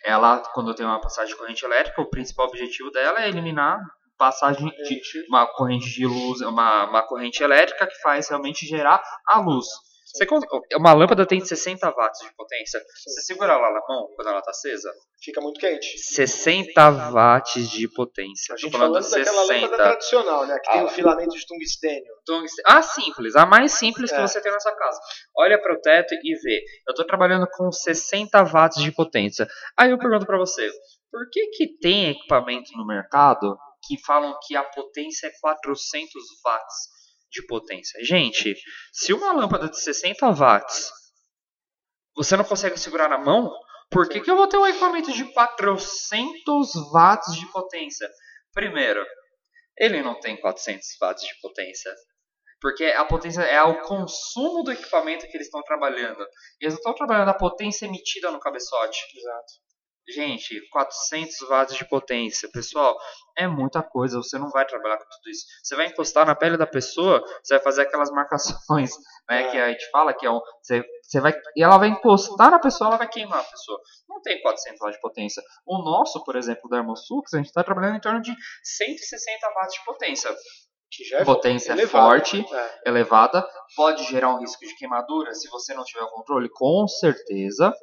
Ela, 0.03 0.39
quando 0.53 0.73
tem 0.73 0.85
uma 0.85 0.99
passagem 0.99 1.33
de 1.33 1.39
corrente 1.39 1.63
elétrica, 1.63 2.01
o 2.01 2.09
principal 2.09 2.47
objetivo 2.47 2.91
dela 2.91 3.23
é 3.23 3.29
eliminar 3.29 3.79
passagem 4.21 4.69
de 4.69 5.01
uma 5.27 5.47
corrente 5.47 5.89
de 5.89 6.05
luz, 6.05 6.41
uma, 6.41 6.87
uma 6.87 7.01
corrente 7.01 7.41
elétrica 7.41 7.87
que 7.87 7.99
faz 8.01 8.29
realmente 8.29 8.67
gerar 8.67 9.01
a 9.27 9.39
luz. 9.39 9.65
Você, 10.13 10.27
uma 10.75 10.93
lâmpada 10.93 11.25
tem 11.25 11.39
60 11.39 11.89
watts 11.89 12.19
de 12.19 12.35
potência. 12.35 12.81
Você 13.07 13.21
segura 13.21 13.53
ela 13.53 13.71
na 13.71 13.79
mão 13.87 14.07
quando 14.15 14.27
ela 14.27 14.39
está 14.39 14.51
acesa? 14.51 14.91
Fica 15.23 15.39
muito 15.39 15.59
quente. 15.59 15.97
60 15.97 16.89
watts 17.11 17.69
de 17.69 17.87
potência. 17.87 18.53
A 18.53 18.57
gente 18.57 18.71
falando 18.71 18.93
falando 18.93 19.09
daquela 19.09 19.41
lâmpada 19.43 19.59
60. 19.61 19.77
tradicional, 19.77 20.45
né? 20.47 20.59
Que 20.59 20.71
tem 20.71 20.81
Ah. 20.81 20.85
o 20.85 20.89
filamento 20.89 21.35
de 21.35 21.45
tungstênio. 21.45 22.13
Tungstênio. 22.25 22.63
Ah, 22.67 22.81
simples. 22.81 23.35
A 23.35 23.45
mais 23.45 23.71
simples 23.73 24.11
que 24.11 24.17
É. 24.17 24.21
você 24.27 24.41
tem 24.41 24.51
na 24.51 24.59
sua 24.59 24.75
casa. 24.75 24.99
Olha 25.37 25.61
para 25.61 25.73
o 25.73 25.79
teto 25.81 26.13
e 26.13 26.35
vê. 26.41 26.63
Eu 26.87 26.91
estou 26.91 27.05
trabalhando 27.05 27.47
com 27.55 27.71
60 27.71 28.43
watts 28.43 28.81
de 28.83 28.91
potência. 28.91 29.47
Aí 29.77 29.91
eu 29.91 29.97
pergunto 29.97 30.25
para 30.25 30.37
você, 30.37 30.69
por 31.11 31.29
que 31.31 31.47
que 31.51 31.77
tem 31.79 32.09
equipamento 32.09 32.71
no 32.75 32.85
mercado 32.85 33.57
que 33.87 33.97
falam 34.05 34.37
que 34.45 34.55
a 34.55 34.63
potência 34.63 35.27
é 35.27 35.31
400 35.41 36.13
watts 36.43 37.00
de 37.31 37.45
potência? 37.45 38.03
Gente, 38.03 38.55
se 38.91 39.13
uma 39.13 39.31
lâmpada 39.31 39.69
de 39.69 39.79
60 39.81 40.29
watts 40.31 40.91
você 42.15 42.35
não 42.35 42.43
consegue 42.43 42.77
segurar 42.77 43.07
na 43.07 43.17
mão, 43.17 43.49
por 43.89 44.07
que, 44.07 44.19
que 44.19 44.29
eu 44.29 44.35
vou 44.35 44.47
ter 44.47 44.57
um 44.57 44.67
equipamento 44.67 45.11
de 45.11 45.25
400 45.33 46.71
watts 46.91 47.35
de 47.35 47.49
potência? 47.51 48.09
Primeiro, 48.53 49.05
ele 49.77 50.01
não 50.01 50.19
tem 50.19 50.39
400 50.39 50.85
watts 51.01 51.23
de 51.23 51.39
potência. 51.41 51.93
Porque 52.59 52.85
a 52.85 53.03
potência 53.03 53.41
é 53.41 53.61
o 53.63 53.81
consumo 53.81 54.63
do 54.63 54.71
equipamento 54.71 55.25
que 55.27 55.35
eles 55.35 55.47
estão 55.47 55.63
trabalhando. 55.63 56.23
Eles 56.59 56.75
não 56.75 56.79
estão 56.79 56.93
trabalhando 56.93 57.29
a 57.29 57.33
potência 57.33 57.85
emitida 57.85 58.29
no 58.29 58.39
cabeçote. 58.39 58.99
Exato. 59.17 59.53
Gente, 60.09 60.59
400 60.71 61.47
watts 61.47 61.75
de 61.75 61.87
potência. 61.87 62.49
Pessoal, 62.51 62.97
é 63.37 63.47
muita 63.47 63.81
coisa. 63.83 64.17
Você 64.17 64.37
não 64.37 64.49
vai 64.49 64.65
trabalhar 64.65 64.97
com 64.97 65.03
tudo 65.03 65.29
isso. 65.29 65.45
Você 65.63 65.75
vai 65.75 65.87
encostar 65.87 66.25
na 66.25 66.35
pele 66.35 66.57
da 66.57 66.65
pessoa, 66.67 67.23
você 67.41 67.53
vai 67.55 67.63
fazer 67.63 67.83
aquelas 67.83 68.11
marcações, 68.11 68.91
né? 69.29 69.49
Que 69.51 69.57
a 69.57 69.69
gente 69.69 69.89
fala 69.91 70.13
que 70.13 70.25
é 70.25 70.31
um. 70.31 70.41
Você, 70.61 70.83
você 71.03 71.19
vai, 71.19 71.33
e 71.55 71.63
ela 71.63 71.77
vai 71.77 71.89
encostar 71.89 72.51
na 72.51 72.59
pessoa, 72.59 72.89
ela 72.89 72.97
vai 72.97 73.07
queimar 73.07 73.39
a 73.39 73.43
pessoa. 73.43 73.79
Não 74.09 74.21
tem 74.21 74.41
400 74.41 74.79
watts 74.79 74.95
de 74.95 75.01
potência. 75.01 75.43
O 75.65 75.77
nosso, 75.83 76.23
por 76.23 76.35
exemplo, 76.35 76.69
da 76.69 76.77
Hermosux, 76.77 77.33
a 77.33 77.37
gente 77.37 77.47
está 77.47 77.63
trabalhando 77.63 77.97
em 77.97 78.01
torno 78.01 78.21
de 78.21 78.35
160 78.63 79.47
watts 79.55 79.75
de 79.75 79.85
potência. 79.85 80.35
É 81.13 81.23
Potência 81.23 81.71
elevado. 81.71 82.09
forte. 82.09 82.45
É. 82.53 82.89
elevada, 82.89 83.47
pode 83.77 84.03
gerar 84.03 84.35
um 84.35 84.39
risco 84.39 84.59
de 84.65 84.75
queimadura 84.75 85.33
se 85.33 85.47
você 85.49 85.73
não 85.73 85.85
tiver 85.85 86.03
o 86.03 86.09
controle, 86.09 86.49
com 86.49 86.85
certeza. 86.85 87.73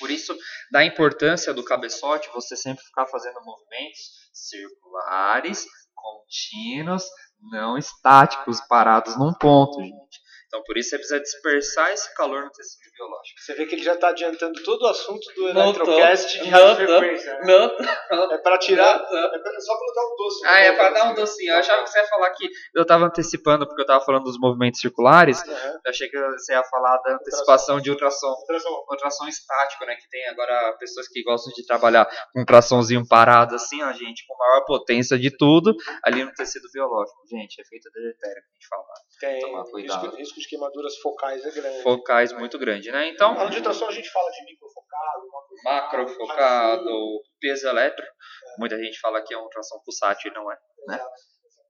Por 0.00 0.10
isso, 0.10 0.36
da 0.72 0.84
importância 0.84 1.54
do 1.54 1.62
cabeçote, 1.62 2.30
você 2.32 2.56
sempre 2.56 2.82
ficar 2.82 3.06
fazendo 3.06 3.38
movimentos 3.44 4.00
circulares, 4.32 5.66
contínuos, 5.94 7.04
não 7.52 7.78
estáticos, 7.78 8.60
parados 8.62 9.16
num 9.16 9.32
ponto, 9.34 9.80
gente. 9.80 10.20
Então, 10.50 10.64
por 10.64 10.76
isso, 10.76 10.90
você 10.90 10.96
precisa 10.98 11.20
dispersar 11.20 11.92
esse 11.92 12.12
calor 12.16 12.42
no 12.42 12.50
tecido 12.50 12.90
biológico. 12.96 13.38
Você 13.40 13.54
vê 13.54 13.66
que 13.66 13.76
ele 13.76 13.84
já 13.84 13.94
está 13.94 14.08
adiantando 14.08 14.60
todo 14.64 14.82
o 14.82 14.86
assunto 14.88 15.24
do 15.36 15.54
Não 15.54 15.72
tô. 15.72 15.82
Electrocast 15.84 16.42
de 16.42 16.50
Não 16.50 16.58
rádio 16.58 16.86
tô. 16.88 16.98
frequência. 16.98 17.34
né? 17.34 17.40
Não, 17.46 18.32
É 18.32 18.38
para 18.38 18.58
tirar. 18.58 18.98
não. 18.98 19.34
É 19.34 19.38
pra- 19.38 19.60
só 19.60 19.78
para 19.78 19.94
dar 19.94 20.06
um 20.12 20.16
doce. 20.16 20.46
Ah, 20.46 20.58
é 20.58 20.72
para 20.72 20.90
dar 20.90 21.10
um 21.12 21.14
docinho. 21.14 21.52
Eu 21.52 21.58
achava 21.58 21.84
que 21.84 21.90
você 21.90 22.00
ia 22.00 22.06
falar 22.08 22.30
que 22.30 22.48
eu 22.74 22.82
estava 22.82 23.04
antecipando 23.04 23.64
porque 23.64 23.80
eu 23.80 23.84
estava 23.84 24.04
falando 24.04 24.24
dos 24.24 24.38
movimentos 24.40 24.80
circulares. 24.80 25.40
Aham. 25.48 25.80
Eu 25.84 25.90
achei 25.90 26.08
que 26.08 26.18
você 26.18 26.52
ia 26.52 26.64
falar 26.64 26.96
da 26.98 27.14
antecipação 27.14 27.80
de 27.80 27.90
ultrassom. 27.90 28.26
Ultrassom. 28.40 28.84
ultrassom 28.90 29.28
estático, 29.28 29.84
né? 29.86 29.94
Que 29.94 30.08
tem 30.10 30.28
agora 30.30 30.76
pessoas 30.80 31.06
que 31.06 31.22
gostam 31.22 31.52
de 31.54 31.64
trabalhar 31.64 32.06
com 32.32 32.40
um 32.40 32.42
ultrassomzinho 32.42 33.06
parado 33.06 33.54
assim, 33.54 33.80
ó, 33.84 33.92
gente, 33.92 34.26
com 34.26 34.36
maior 34.36 34.64
potência 34.64 35.16
de 35.16 35.30
tudo, 35.36 35.76
ali 36.04 36.24
no 36.24 36.32
tecido 36.32 36.66
biológico. 36.72 37.18
Gente, 37.30 37.60
efeito 37.60 37.88
deletério 37.92 38.42
que 38.42 38.48
a 38.48 38.52
gente 38.54 38.68
fala. 38.68 38.82
Tem 39.20 39.40
Tomar 39.40 39.64
cuidado. 39.64 40.04
risco, 40.06 40.16
risco 40.16 40.39
de 40.40 40.48
queimaduras 40.48 40.96
focais 40.98 41.44
é 41.44 41.50
grande. 41.50 41.82
Focais 41.82 42.32
muito 42.32 42.58
grande, 42.58 42.90
né? 42.90 43.08
Então, 43.08 43.34
de 43.48 43.56
ultrassom, 43.56 43.86
a 43.86 43.92
gente 43.92 44.10
fala 44.10 44.30
de 44.30 44.44
microfocado, 44.44 45.22
macrofocado, 45.64 47.22
peso 47.40 47.68
elétrico, 47.68 48.12
muita 48.58 48.76
gente 48.82 48.98
fala 48.98 49.22
que 49.22 49.34
é 49.34 49.38
um 49.38 49.42
ultrassom 49.42 49.80
pulsátil 49.84 50.30
e 50.30 50.34
não 50.34 50.50
é. 50.50 50.58
Né? 50.88 51.00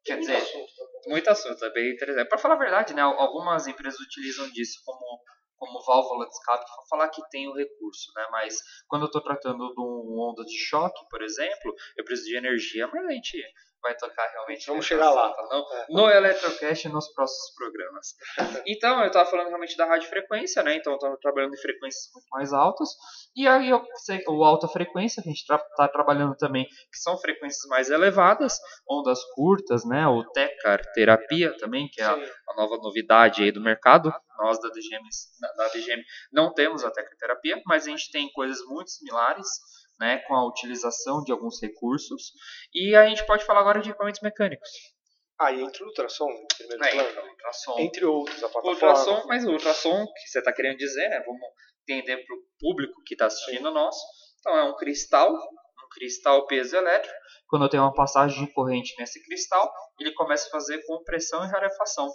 Quer 0.05 0.17
Muito 0.17 0.27
dizer, 0.27 0.37
assunto 0.37 0.75
também. 0.77 1.11
Muito 1.13 1.31
assunto, 1.31 1.65
é 1.65 1.71
bem 1.73 1.93
interessante. 1.93 2.29
Para 2.29 2.39
falar 2.39 2.55
a 2.55 2.59
verdade, 2.59 2.95
né, 2.95 3.03
algumas 3.03 3.67
empresas 3.67 4.01
utilizam 4.01 4.49
disso 4.51 4.81
como, 4.85 5.23
como 5.57 5.85
válvula 5.85 6.27
de 6.27 6.33
escape 6.33 6.65
para 6.65 6.87
falar 6.89 7.09
que 7.11 7.21
tem 7.31 7.49
o 7.49 7.55
recurso, 7.55 8.11
né? 8.17 8.27
Mas 8.31 8.57
quando 8.89 9.03
eu 9.03 9.07
estou 9.07 9.23
tratando 9.23 9.59
de 9.75 9.81
uma 9.81 10.31
onda 10.31 10.43
de 10.45 10.57
choque, 10.57 11.07
por 11.11 11.23
exemplo, 11.23 11.75
eu 11.99 12.05
preciso 12.05 12.29
de 12.31 12.37
energia, 12.37 12.87
mas 12.87 13.05
a 13.05 13.11
gente 13.11 13.43
vai 13.83 13.97
tocar 13.97 14.27
realmente. 14.29 14.67
Vamos 14.67 14.87
chegar 14.87 15.11
lá. 15.11 15.31
assunto, 15.31 15.49
não? 15.49 15.79
É. 15.79 15.87
No 15.89 16.11
Electrocast 16.11 16.87
e 16.87 16.91
nos 16.91 17.09
próximos 17.13 17.55
programas. 17.55 18.15
Então, 18.67 19.01
eu 19.01 19.07
estava 19.07 19.29
falando 19.29 19.49
realmente 19.49 19.77
da 19.77 19.87
radiofrequência, 19.87 20.63
né? 20.63 20.77
Então, 20.77 20.93
eu 20.93 20.97
estava 20.97 21.17
trabalhando 21.21 21.55
em 21.55 21.61
frequências 21.61 22.11
muito 22.15 22.27
mais 22.31 22.53
altas. 22.53 22.91
E 23.35 23.47
aí, 23.49 23.73
o 23.73 24.45
alta 24.45 24.69
frequência, 24.69 25.21
a 25.21 25.29
gente 25.29 25.41
está 25.41 25.89
trabalhando 25.89 26.37
também, 26.37 26.67
que 26.67 26.99
são 26.99 27.19
frequências 27.19 27.67
mais 27.69 27.91
elevadas, 27.91 28.59
ondas 28.89 29.21
curtas, 29.35 29.85
né? 29.85 30.07
O 30.07 30.25
TECAR 30.33 30.81
terapia 30.93 31.57
também, 31.59 31.89
que 31.89 32.01
é 32.01 32.05
a, 32.05 32.13
a 32.15 32.55
nova 32.57 32.77
novidade 32.77 33.43
aí 33.43 33.51
do 33.51 33.61
mercado. 33.61 34.13
Nós 34.39 34.59
da 34.61 34.69
DGM, 34.69 35.05
da 35.57 35.69
DGM 35.69 36.03
não 36.33 36.53
temos 36.53 36.85
a 36.85 36.91
TECAR 36.91 37.17
terapia, 37.19 37.61
mas 37.67 37.87
a 37.87 37.91
gente 37.91 38.11
tem 38.11 38.31
coisas 38.33 38.59
muito 38.67 38.91
similares, 38.91 39.49
né? 40.01 40.19
Com 40.27 40.35
a 40.35 40.47
utilização 40.49 41.23
de 41.23 41.31
alguns 41.31 41.61
recursos. 41.63 42.33
E 42.75 42.97
a 42.97 43.07
gente 43.09 43.25
pode 43.27 43.45
falar 43.45 43.61
agora 43.61 43.81
de 43.81 43.91
equipamentos 43.91 44.21
mecânicos. 44.23 44.69
Aí 45.39 45.61
entra 45.63 45.85
o 45.85 45.87
ultrassom, 45.89 46.29
em 46.31 46.47
primeiro 46.57 46.85
É, 46.85 46.91
plano. 46.91 47.09
então, 47.11 47.29
ultrassom. 47.29 47.79
Entre 47.79 48.05
outros, 48.05 48.37
a 48.45 48.49
plataforma. 48.49 48.73
ultrassom, 48.73 49.27
mas 49.27 49.45
o 49.45 49.51
ultrassom 49.53 50.05
que 50.07 50.29
você 50.29 50.39
está 50.41 50.53
querendo 50.53 50.77
dizer, 50.77 51.09
né? 51.09 51.23
Vamos 51.25 51.41
entender 51.89 52.19
para 52.25 52.37
o 52.37 52.39
público 52.59 53.03
que 53.07 53.15
está 53.15 53.27
assistindo 53.27 53.71
nós. 53.71 53.97
Então 54.41 54.57
é 54.57 54.65
um 54.65 54.77
cristal, 54.77 55.33
cristal 55.91 56.47
piezoelétrico. 56.47 57.15
Quando 57.49 57.65
eu 57.65 57.69
tenho 57.69 57.83
uma 57.83 57.93
passagem 57.93 58.45
de 58.45 58.53
corrente 58.53 58.95
nesse 58.99 59.23
cristal, 59.25 59.73
ele 59.99 60.13
começa 60.13 60.47
a 60.47 60.51
fazer 60.51 60.85
compressão 60.87 61.45
e 61.45 61.49
rarefação. 61.49 62.09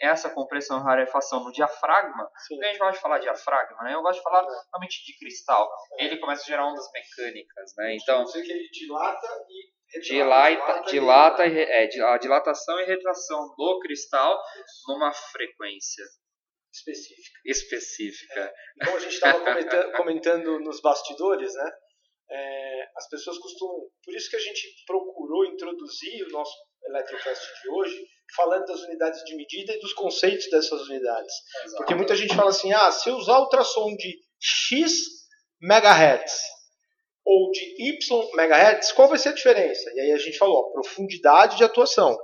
Essa 0.00 0.30
compressão 0.30 0.80
e 0.80 0.82
rarefação 0.82 1.44
no 1.44 1.52
diafragma, 1.52 2.30
Sim. 2.46 2.62
a 2.62 2.68
gente 2.68 2.78
gosta 2.78 2.94
de 2.94 3.00
falar 3.00 3.18
diafragma, 3.18 3.82
né? 3.82 3.94
Eu 3.94 4.02
gosto 4.02 4.18
de 4.18 4.24
falar 4.24 4.46
realmente 4.72 5.04
de 5.04 5.18
cristal. 5.18 5.70
Ele 5.98 6.18
começa 6.18 6.42
a 6.42 6.46
gerar 6.46 6.66
ondas 6.66 6.88
mecânicas, 6.92 7.74
né? 7.76 7.96
Então, 7.96 8.24
Você 8.24 8.42
que 8.42 8.50
ele 8.50 8.68
dilata 8.70 9.28
e 9.48 10.00
dilata, 10.00 10.82
dilata 10.90 11.46
e, 11.46 11.62
é, 11.62 12.02
a 12.02 12.18
dilatação 12.18 12.80
e 12.80 12.84
retração 12.84 13.54
do 13.56 13.78
cristal 13.80 14.38
numa 14.86 15.12
frequência 15.12 16.04
específica. 16.72 17.40
específica. 17.44 18.54
Então 18.76 18.96
a 18.96 18.98
gente 18.98 19.14
estava 19.14 19.40
comentando, 19.40 19.92
comentando 19.92 20.60
nos 20.60 20.80
bastidores, 20.80 21.52
né? 21.54 21.70
É, 22.30 22.88
as 22.96 23.08
pessoas 23.08 23.38
costumam. 23.38 23.80
Por 24.04 24.14
isso 24.14 24.28
que 24.30 24.36
a 24.36 24.40
gente 24.40 24.62
procurou 24.86 25.46
introduzir 25.46 26.26
o 26.26 26.30
nosso 26.30 26.52
Electrocast 26.86 27.44
de 27.62 27.70
hoje 27.70 28.06
falando 28.36 28.66
das 28.66 28.80
unidades 28.82 29.22
de 29.24 29.36
medida 29.36 29.74
e 29.74 29.80
dos 29.80 29.92
conceitos 29.92 30.48
dessas 30.50 30.82
unidades. 30.82 31.34
Exato. 31.64 31.76
Porque 31.78 31.94
muita 31.94 32.16
gente 32.16 32.34
fala 32.34 32.50
assim: 32.50 32.72
ah, 32.72 32.90
se 32.92 33.08
eu 33.08 33.16
usar 33.16 33.38
ultrassom 33.40 33.94
de 33.96 34.16
X 34.40 34.92
megahertz 35.60 36.40
ou 37.24 37.50
de 37.50 37.88
Y 37.88 38.30
megahertz, 38.34 38.92
qual 38.92 39.08
vai 39.08 39.18
ser 39.18 39.30
a 39.30 39.34
diferença? 39.34 39.90
E 39.94 40.00
aí 40.00 40.12
a 40.12 40.18
gente 40.18 40.38
falou: 40.38 40.56
ó, 40.58 40.72
profundidade 40.72 41.56
de 41.56 41.64
atuação. 41.64 42.16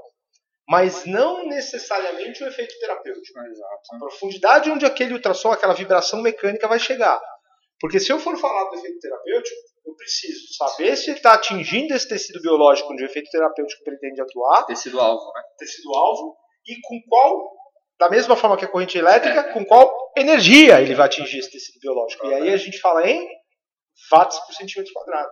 Mas 0.67 1.05
não 1.05 1.47
necessariamente 1.47 2.43
o 2.43 2.47
efeito 2.47 2.79
terapêutico. 2.79 3.39
Exato. 3.39 3.81
A 3.93 3.99
profundidade 3.99 4.71
onde 4.71 4.87
aquele 4.87 5.13
ultrassom, 5.13 5.53
aquela 5.53 5.75
vibração 5.75 6.23
mecânica 6.23 6.67
vai 6.67 6.79
chegar. 6.79 7.21
Porque 7.85 8.01
se 8.01 8.11
eu 8.11 8.19
for 8.19 8.35
falar 8.39 8.65
do 8.71 8.77
efeito 8.77 8.99
terapêutico, 8.99 9.61
eu 9.85 9.95
preciso 9.95 10.55
saber 10.55 10.97
se 10.97 11.11
ele 11.11 11.19
está 11.19 11.35
atingindo 11.35 11.93
esse 11.93 12.09
tecido 12.09 12.41
biológico 12.41 12.91
onde 12.91 13.03
o 13.03 13.05
efeito 13.05 13.29
terapêutico 13.29 13.85
pretende 13.85 14.23
atuar. 14.23 14.65
Tecido 14.65 14.99
alvo, 14.99 15.23
né? 15.35 15.43
Tecido 15.59 15.95
alvo. 15.95 16.35
E 16.67 16.77
com 16.81 16.99
qual, 17.07 17.53
da 18.01 18.09
mesma 18.09 18.37
forma 18.37 18.57
que 18.57 18.65
a 18.65 18.69
corrente 18.69 18.97
elétrica, 18.97 19.41
é. 19.41 19.53
com 19.53 19.63
qual 19.67 19.95
energia 20.17 20.81
ele 20.81 20.95
vai 20.95 21.05
atingir 21.05 21.41
esse 21.41 21.51
tecido 21.51 21.79
biológico. 21.79 22.27
E 22.27 22.33
aí 22.33 22.55
a 22.55 22.57
gente 22.57 22.79
fala 22.79 23.07
em 23.07 23.29
watts 24.11 24.39
por 24.47 24.55
centímetro 24.55 24.91
quadrado. 24.95 25.31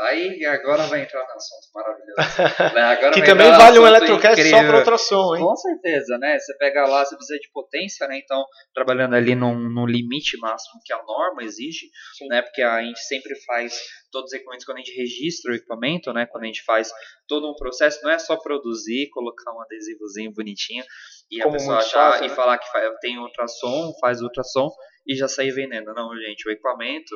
Aí 0.00 0.44
agora 0.46 0.84
vai 0.84 1.02
entrar 1.02 1.20
no 1.20 1.34
assunto 1.34 1.70
maravilhoso. 1.74 2.14
Né? 2.74 3.10
que 3.12 3.22
também 3.22 3.50
vale 3.50 3.78
um 3.78 3.86
eletrocast 3.86 4.40
incrível. 4.40 4.58
só 4.58 4.66
para 4.66 4.78
ultrassom, 4.78 5.36
hein? 5.36 5.42
Com 5.42 5.56
certeza, 5.56 6.18
né? 6.18 6.38
Você 6.38 6.56
pega 6.56 6.86
lá, 6.86 7.04
você 7.04 7.16
precisa 7.16 7.38
de 7.38 7.50
potência, 7.52 8.08
né? 8.08 8.18
Então, 8.18 8.44
trabalhando 8.74 9.14
ali 9.14 9.34
num, 9.34 9.54
num 9.54 9.86
limite 9.86 10.36
máximo 10.38 10.80
que 10.84 10.92
a 10.92 11.02
norma 11.02 11.44
exige, 11.44 11.88
Sim. 12.18 12.26
né? 12.28 12.42
Porque 12.42 12.62
a 12.62 12.82
gente 12.82 13.00
sempre 13.00 13.34
faz 13.44 13.78
todos 14.10 14.30
os 14.30 14.34
equipamentos 14.34 14.64
quando 14.64 14.78
a 14.78 14.80
gente 14.80 14.96
registra 14.96 15.52
o 15.52 15.54
equipamento, 15.54 16.12
né? 16.12 16.26
Quando 16.26 16.44
a 16.44 16.46
gente 16.46 16.64
faz 16.64 16.90
todo 17.28 17.50
um 17.50 17.54
processo, 17.54 18.00
não 18.02 18.10
é 18.10 18.18
só 18.18 18.36
produzir, 18.36 19.08
colocar 19.10 19.52
um 19.52 19.60
adesivozinho 19.62 20.32
bonitinho 20.32 20.84
e 21.30 21.38
Como 21.38 21.50
a 21.50 21.58
pessoa 21.58 21.78
achar 21.78 22.12
fácil, 22.12 22.26
e 22.26 22.28
né? 22.28 22.34
falar 22.34 22.58
que 22.58 22.66
tem 23.00 23.18
ultrassom, 23.18 23.92
faz 24.00 24.20
ultrassom 24.20 24.70
e 25.06 25.14
já 25.14 25.28
sair 25.28 25.50
vendendo. 25.50 25.92
Não, 25.94 26.16
gente, 26.16 26.48
o 26.48 26.52
equipamento 26.52 27.14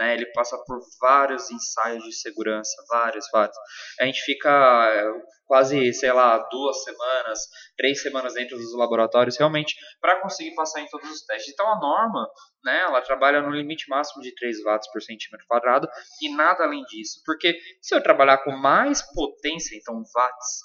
né? 0.00 0.14
Ele 0.14 0.24
passa 0.32 0.56
por 0.66 0.80
vários 0.98 1.50
ensaios 1.50 2.02
de 2.02 2.12
segurança, 2.14 2.82
vários, 2.88 3.26
vários. 3.30 3.56
A 4.00 4.06
gente 4.06 4.22
fica 4.22 4.50
é, 4.50 5.04
quase, 5.46 5.92
sei 5.92 6.10
lá, 6.10 6.38
duas 6.50 6.82
semanas, 6.82 7.40
três 7.76 8.00
semanas 8.00 8.32
dentro 8.32 8.56
dos 8.56 8.74
laboratórios, 8.74 9.36
realmente, 9.36 9.76
para 10.00 10.22
conseguir 10.22 10.54
passar 10.54 10.80
em 10.80 10.86
todos 10.86 11.08
os 11.10 11.20
testes. 11.26 11.52
Então 11.52 11.70
a 11.70 11.78
norma, 11.78 12.26
né, 12.64 12.80
ela 12.80 13.02
trabalha 13.02 13.42
no 13.42 13.50
limite 13.50 13.90
máximo 13.90 14.22
de 14.22 14.34
3 14.34 14.62
watts 14.64 14.90
por 14.90 15.02
centímetro 15.02 15.46
quadrado 15.46 15.86
e 16.22 16.34
nada 16.34 16.64
além 16.64 16.82
disso. 16.84 17.20
Porque 17.26 17.58
se 17.82 17.94
eu 17.94 18.02
trabalhar 18.02 18.38
com 18.38 18.52
mais 18.52 19.02
potência, 19.14 19.76
então 19.76 20.02
watts, 20.14 20.60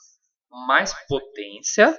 mais 0.66 0.94
potência, 1.10 1.94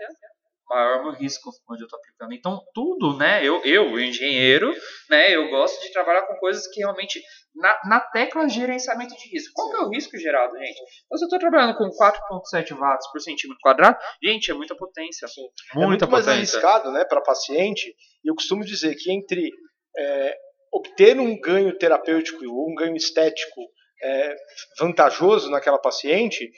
maior 0.68 1.02
meu 1.04 1.12
risco 1.12 1.50
onde 1.70 1.82
eu 1.82 1.86
estou 1.86 1.98
aplicando. 1.98 2.32
Então, 2.32 2.60
tudo, 2.74 3.16
né? 3.16 3.44
Eu, 3.44 3.62
eu, 3.64 3.98
engenheiro, 3.98 4.72
né? 5.08 5.34
Eu 5.34 5.48
gosto 5.50 5.80
de 5.82 5.92
trabalhar 5.92 6.22
com 6.26 6.34
coisas 6.36 6.66
que 6.68 6.80
realmente. 6.80 7.22
Na, 7.54 7.74
na 7.86 8.00
tecla 8.00 8.46
gerenciamento 8.48 9.16
de 9.16 9.30
risco. 9.30 9.52
Qual 9.54 9.70
que 9.70 9.76
é 9.76 9.80
o 9.80 9.88
risco 9.88 10.18
gerado, 10.18 10.58
gente? 10.58 10.78
Então, 11.06 11.16
se 11.16 11.24
eu 11.24 11.26
estou 11.26 11.38
trabalhando 11.38 11.74
com 11.74 11.88
4,7 11.88 12.76
watts 12.76 13.10
por 13.10 13.18
centímetro 13.18 13.58
quadrado, 13.62 13.96
gente, 14.22 14.50
é 14.50 14.54
muita 14.54 14.76
potência. 14.76 15.26
Sim. 15.26 15.40
Muita 15.74 15.86
é 15.86 15.86
muito 15.86 16.06
potência. 16.06 16.26
mais 16.26 16.28
arriscado, 16.28 16.92
né, 16.92 17.04
para 17.06 17.22
paciente. 17.22 17.94
E 18.22 18.30
eu 18.30 18.34
costumo 18.34 18.62
dizer 18.62 18.94
que 18.96 19.10
entre 19.10 19.50
é, 19.96 20.36
obter 20.70 21.18
um 21.18 21.40
ganho 21.40 21.76
terapêutico 21.78 22.44
ou 22.44 22.70
um 22.70 22.74
ganho 22.74 22.94
estético 22.94 23.62
é, 24.02 24.36
vantajoso 24.78 25.50
naquela 25.50 25.78
paciente, 25.78 26.50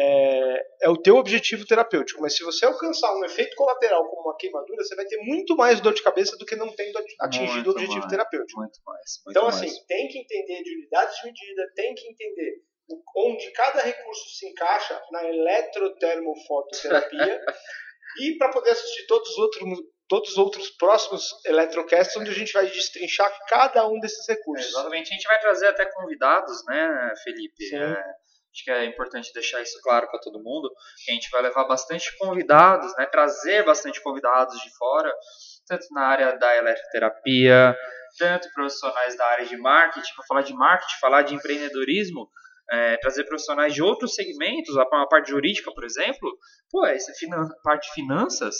é, 0.00 0.62
é, 0.82 0.88
o 0.88 0.96
teu 0.96 1.16
objetivo 1.16 1.66
terapêutico. 1.66 2.22
Mas 2.22 2.36
se 2.36 2.44
você 2.44 2.64
alcançar 2.64 3.12
um 3.16 3.24
efeito 3.24 3.56
colateral 3.56 4.08
como 4.08 4.22
uma 4.22 4.36
queimadura, 4.36 4.84
você 4.84 4.94
vai 4.94 5.04
ter 5.06 5.16
muito 5.18 5.56
mais 5.56 5.80
dor 5.80 5.92
de 5.92 6.02
cabeça 6.02 6.36
do 6.36 6.46
que 6.46 6.54
não 6.54 6.72
tendo 6.74 6.96
atingido 7.20 7.54
muito 7.54 7.66
o 7.68 7.72
objetivo 7.72 7.98
mais, 7.98 8.10
terapêutico. 8.10 8.60
Muito 8.60 8.78
mais, 8.84 9.20
muito 9.24 9.36
então, 9.36 9.42
mais. 9.44 9.56
assim, 9.56 9.72
tem 9.86 10.06
que 10.08 10.18
entender 10.18 10.62
de 10.62 10.76
unidades 10.76 11.16
de 11.16 11.24
medida, 11.26 11.72
tem 11.74 11.94
que 11.94 12.06
entender 12.08 12.62
onde 13.16 13.50
cada 13.50 13.82
recurso 13.82 14.30
se 14.30 14.46
encaixa 14.46 15.02
na 15.10 15.28
eletrotermofototerapia 15.28 17.44
e 18.22 18.38
para 18.38 18.50
poder 18.50 18.70
assistir 18.70 19.06
todos 19.06 19.28
os 19.30 19.38
outros 19.38 19.62
todos 20.08 20.30
os 20.30 20.38
outros 20.38 20.70
próximos 20.70 21.22
Eletrocasts, 21.44 22.16
onde 22.16 22.30
a 22.30 22.34
gente 22.34 22.54
vai 22.54 22.66
destrinchar 22.66 23.30
cada 23.46 23.86
um 23.86 24.00
desses 24.00 24.26
recursos. 24.26 24.64
É, 24.64 24.68
exatamente. 24.70 25.10
A 25.10 25.14
gente 25.14 25.28
vai 25.28 25.38
trazer 25.38 25.66
até 25.66 25.84
convidados, 25.84 26.64
né, 26.66 27.12
Felipe? 27.22 27.74
É, 27.74 28.02
acho 28.58 28.64
que 28.64 28.70
é 28.70 28.84
importante 28.84 29.32
deixar 29.32 29.62
isso 29.62 29.80
claro 29.82 30.08
para 30.10 30.20
todo 30.20 30.42
mundo, 30.42 30.70
que 31.04 31.10
a 31.10 31.14
gente 31.14 31.30
vai 31.30 31.42
levar 31.42 31.64
bastante 31.64 32.16
convidados, 32.18 32.92
né, 32.96 33.06
trazer 33.06 33.64
bastante 33.64 34.02
convidados 34.02 34.58
de 34.60 34.76
fora, 34.76 35.12
tanto 35.66 35.86
na 35.92 36.02
área 36.02 36.36
da 36.36 36.56
eletroterapia, 36.56 37.76
tanto 38.18 38.48
profissionais 38.52 39.16
da 39.16 39.26
área 39.26 39.46
de 39.46 39.56
marketing, 39.56 40.14
para 40.16 40.26
falar 40.26 40.42
de 40.42 40.54
marketing, 40.54 40.98
falar 41.00 41.22
de 41.22 41.34
empreendedorismo, 41.34 42.28
é, 42.70 42.98
trazer 42.98 43.24
profissionais 43.24 43.72
de 43.72 43.82
outros 43.82 44.14
segmentos, 44.14 44.76
a, 44.76 44.82
a 44.82 45.06
parte 45.06 45.30
jurídica, 45.30 45.72
por 45.72 45.84
exemplo, 45.84 46.30
pô, 46.70 46.84
essa 46.84 47.12
finan 47.14 47.48
parte 47.62 47.88
de 47.88 47.94
finanças, 47.94 48.56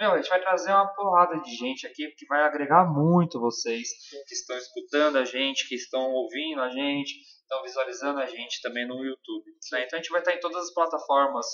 meu, 0.00 0.12
a 0.12 0.16
gente 0.16 0.30
vai 0.30 0.40
trazer 0.40 0.70
uma 0.70 0.86
porrada 0.94 1.38
de 1.40 1.54
gente 1.54 1.86
aqui 1.86 2.08
que 2.16 2.26
vai 2.26 2.42
agregar 2.42 2.86
muito 2.86 3.40
vocês 3.40 3.88
Sim. 3.88 4.16
que 4.26 4.34
estão 4.34 4.56
escutando 4.56 5.18
a 5.18 5.24
gente, 5.24 5.68
que 5.68 5.74
estão 5.74 6.00
ouvindo 6.00 6.62
a 6.62 6.70
gente, 6.70 7.12
estão 7.52 7.62
visualizando 7.62 8.20
a 8.20 8.26
gente 8.26 8.62
também 8.62 8.86
no 8.86 9.04
YouTube. 9.04 9.44
Né? 9.72 9.84
Então 9.84 9.98
a 9.98 10.02
gente 10.02 10.10
vai 10.10 10.20
estar 10.20 10.32
em 10.32 10.40
todas 10.40 10.64
as 10.64 10.72
plataformas, 10.72 11.46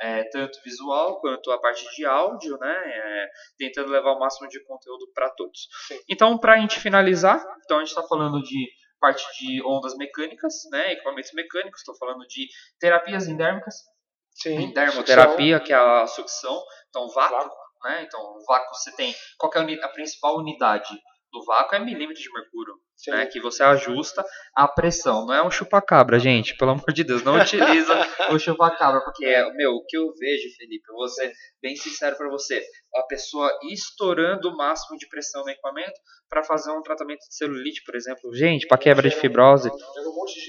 é, 0.00 0.24
tanto 0.30 0.58
visual 0.64 1.20
quanto 1.20 1.50
a 1.50 1.60
parte 1.60 1.84
de 1.94 2.06
áudio, 2.06 2.58
né? 2.58 2.82
É, 2.86 3.28
tentando 3.58 3.90
levar 3.90 4.12
o 4.12 4.18
máximo 4.18 4.48
de 4.48 4.64
conteúdo 4.64 5.06
para 5.14 5.28
todos. 5.30 5.68
Sim. 5.86 6.00
Então, 6.08 6.38
para 6.38 6.54
a 6.54 6.58
gente 6.58 6.80
finalizar, 6.80 7.44
então 7.64 7.76
a 7.76 7.80
gente 7.80 7.90
está 7.90 8.02
falando 8.02 8.42
de 8.42 8.68
parte 8.98 9.24
de 9.38 9.62
ondas 9.64 9.94
mecânicas, 9.96 10.54
né? 10.70 10.92
Equipamentos 10.92 11.32
mecânicos, 11.34 11.80
estou 11.80 11.96
falando 11.96 12.26
de 12.26 12.48
terapias 12.80 13.28
endérmicas, 13.28 13.74
Sim, 14.32 14.72
dermoterapia, 14.72 15.58
sucção. 15.58 15.66
que 15.66 15.72
é 15.72 15.76
a 15.76 16.06
sucção, 16.06 16.62
então 16.88 17.08
vácuo, 17.10 17.36
vácuo. 17.36 17.56
né? 17.84 18.02
Então 18.04 18.38
vácuo 18.46 18.74
você 18.74 18.94
tem 18.96 19.14
qual 19.36 19.52
é 19.54 19.84
a 19.84 19.88
principal 19.88 20.38
unidade 20.38 20.98
do 21.32 21.44
vácuo 21.44 21.74
é 21.74 21.78
milímetro 21.78 22.22
de 22.22 22.32
mercúrio, 22.32 22.74
né, 23.08 23.26
que 23.26 23.40
você 23.40 23.62
ajusta 23.62 24.24
a 24.54 24.68
pressão. 24.68 25.26
Não 25.26 25.34
é 25.34 25.42
um 25.42 25.50
chupacabra, 25.50 26.18
gente, 26.18 26.56
pelo 26.56 26.72
amor 26.72 26.92
de 26.92 27.02
Deus, 27.02 27.22
não 27.22 27.34
utiliza 27.40 27.94
o 28.30 28.38
chupacabra, 28.38 29.00
porque 29.02 29.24
é, 29.24 29.50
meu, 29.54 29.72
o 29.72 29.84
que 29.86 29.96
eu 29.96 30.12
vejo, 30.18 30.54
Felipe, 30.56 30.84
eu 30.88 30.94
vou 30.94 31.08
ser 31.08 31.32
bem 31.60 31.74
sincero 31.74 32.16
para 32.16 32.28
você, 32.28 32.62
a 32.94 33.02
pessoa 33.04 33.50
estourando 33.70 34.50
o 34.50 34.56
máximo 34.56 34.98
de 34.98 35.08
pressão 35.08 35.42
no 35.42 35.50
equipamento 35.50 35.98
para 36.28 36.42
fazer 36.42 36.70
um 36.72 36.82
tratamento 36.82 37.20
de 37.20 37.34
celulite, 37.34 37.82
por 37.84 37.94
exemplo. 37.94 38.34
Gente, 38.34 38.66
para 38.66 38.78
quebra 38.78 39.08
de 39.08 39.14
fibrose, 39.14 39.70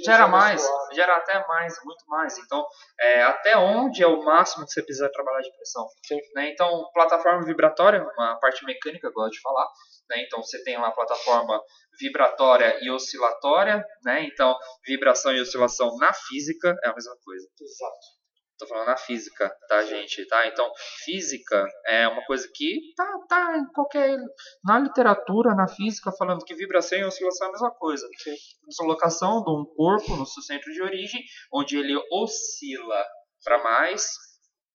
gera 0.05 0.27
mais, 0.27 0.65
gera 0.93 1.17
até 1.17 1.45
mais, 1.47 1.75
muito 1.85 2.05
mais. 2.07 2.37
Então, 2.37 2.65
é, 2.99 3.23
até 3.23 3.57
onde 3.57 4.03
é 4.03 4.07
o 4.07 4.23
máximo 4.23 4.65
que 4.65 4.71
você 4.71 4.81
precisa 4.81 5.11
trabalhar 5.11 5.41
de 5.41 5.51
pressão? 5.55 5.85
Né? 6.35 6.51
Então, 6.51 6.89
plataforma 6.93 7.45
vibratória, 7.45 8.05
uma 8.17 8.39
parte 8.39 8.65
mecânica, 8.65 9.07
eu 9.07 9.13
gosto 9.13 9.33
de 9.33 9.41
falar, 9.41 9.67
né? 10.13 10.23
Então 10.23 10.41
você 10.41 10.63
tem 10.63 10.77
uma 10.77 10.91
plataforma 10.91 11.59
vibratória 11.99 12.77
e 12.81 12.89
oscilatória, 12.89 13.85
né? 14.03 14.23
Então 14.23 14.55
vibração 14.85 15.33
e 15.33 15.41
oscilação 15.41 15.95
na 15.97 16.13
física 16.13 16.75
é 16.83 16.89
a 16.89 16.93
mesma 16.93 17.15
coisa. 17.23 17.47
Exato. 17.59 18.23
Tô 18.59 18.67
falando 18.67 18.87
na 18.87 18.97
física, 18.97 19.49
tá, 19.67 19.83
gente? 19.83 20.25
Tá? 20.27 20.47
Então, 20.47 20.71
física 21.03 21.67
é 21.87 22.07
uma 22.07 22.23
coisa 22.23 22.47
que 22.53 22.93
tá, 22.95 23.19
tá 23.27 23.57
em 23.57 23.65
qualquer. 23.73 24.15
Na 24.63 24.79
literatura, 24.79 25.55
na 25.55 25.67
física, 25.67 26.11
falando 26.11 26.45
que 26.45 26.53
vibração 26.53 26.99
e 26.99 27.03
oscilação 27.03 27.47
é 27.47 27.49
a 27.49 27.51
mesma 27.53 27.71
coisa. 27.71 28.07
Sim. 28.19 28.35
Deslocação 28.67 29.43
de 29.43 29.49
um 29.49 29.65
corpo 29.65 30.15
no 30.15 30.25
seu 30.25 30.43
centro 30.43 30.71
de 30.71 30.81
origem, 30.81 31.21
onde 31.51 31.77
ele 31.77 31.99
oscila 32.11 33.03
para 33.43 33.61
mais 33.63 34.07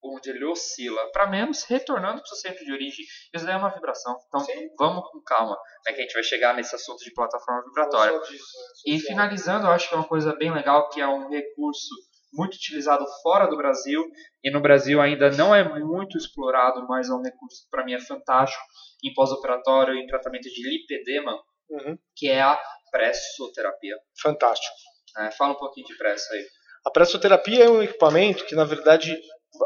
onde 0.02 0.30
ele 0.30 0.44
oscila 0.44 1.00
para 1.12 1.26
menos, 1.26 1.64
retornando 1.64 2.20
para 2.20 2.24
o 2.24 2.26
seu 2.26 2.36
centro 2.36 2.64
de 2.64 2.72
origem. 2.72 3.04
Isso 3.34 3.44
daí 3.44 3.54
é 3.54 3.58
uma 3.58 3.74
vibração. 3.74 4.16
Então 4.26 4.40
Sim. 4.40 4.68
vamos 4.78 5.08
com 5.10 5.20
calma, 5.22 5.56
né, 5.86 5.92
que 5.92 6.00
a 6.00 6.02
gente 6.02 6.14
vai 6.14 6.22
chegar 6.22 6.54
nesse 6.54 6.74
assunto 6.74 7.02
de 7.04 7.12
plataforma 7.12 7.62
vibratória. 7.64 8.18
Disso, 8.20 8.32
né? 8.32 8.94
E 8.94 9.00
finalizando, 9.00 9.66
eu 9.66 9.70
acho 9.70 9.88
que 9.88 9.94
é 9.94 9.98
uma 9.98 10.08
coisa 10.08 10.34
bem 10.36 10.52
legal, 10.52 10.88
que 10.88 11.00
é 11.00 11.06
um 11.06 11.28
recurso 11.28 11.94
muito 12.32 12.54
utilizado 12.54 13.04
fora 13.22 13.46
do 13.46 13.56
Brasil 13.56 14.04
e 14.44 14.50
no 14.50 14.60
Brasil 14.60 15.00
ainda 15.00 15.30
não 15.30 15.54
é 15.54 15.64
muito 15.64 16.18
explorado, 16.18 16.86
mas 16.86 17.08
é 17.08 17.14
um 17.14 17.22
recurso 17.22 17.64
que 17.64 17.70
para 17.70 17.84
mim 17.84 17.94
é 17.94 18.00
fantástico 18.00 18.62
em 19.02 19.12
pós-operatório 19.14 19.94
em 19.94 20.06
tratamento 20.06 20.42
de 20.42 20.68
lipedema, 20.68 21.32
uhum. 21.70 21.98
que 22.14 22.28
é 22.28 22.40
a 22.40 22.60
pressoterapia. 22.90 23.96
Fantástico. 24.20 24.74
É, 25.18 25.30
fala 25.32 25.52
um 25.52 25.58
pouquinho 25.58 25.86
de 25.86 25.96
presso 25.96 26.32
aí. 26.32 26.46
A 26.86 26.90
pressoterapia 26.90 27.64
é 27.64 27.70
um 27.70 27.82
equipamento 27.82 28.44
que 28.44 28.54
na 28.54 28.64
verdade 28.64 29.18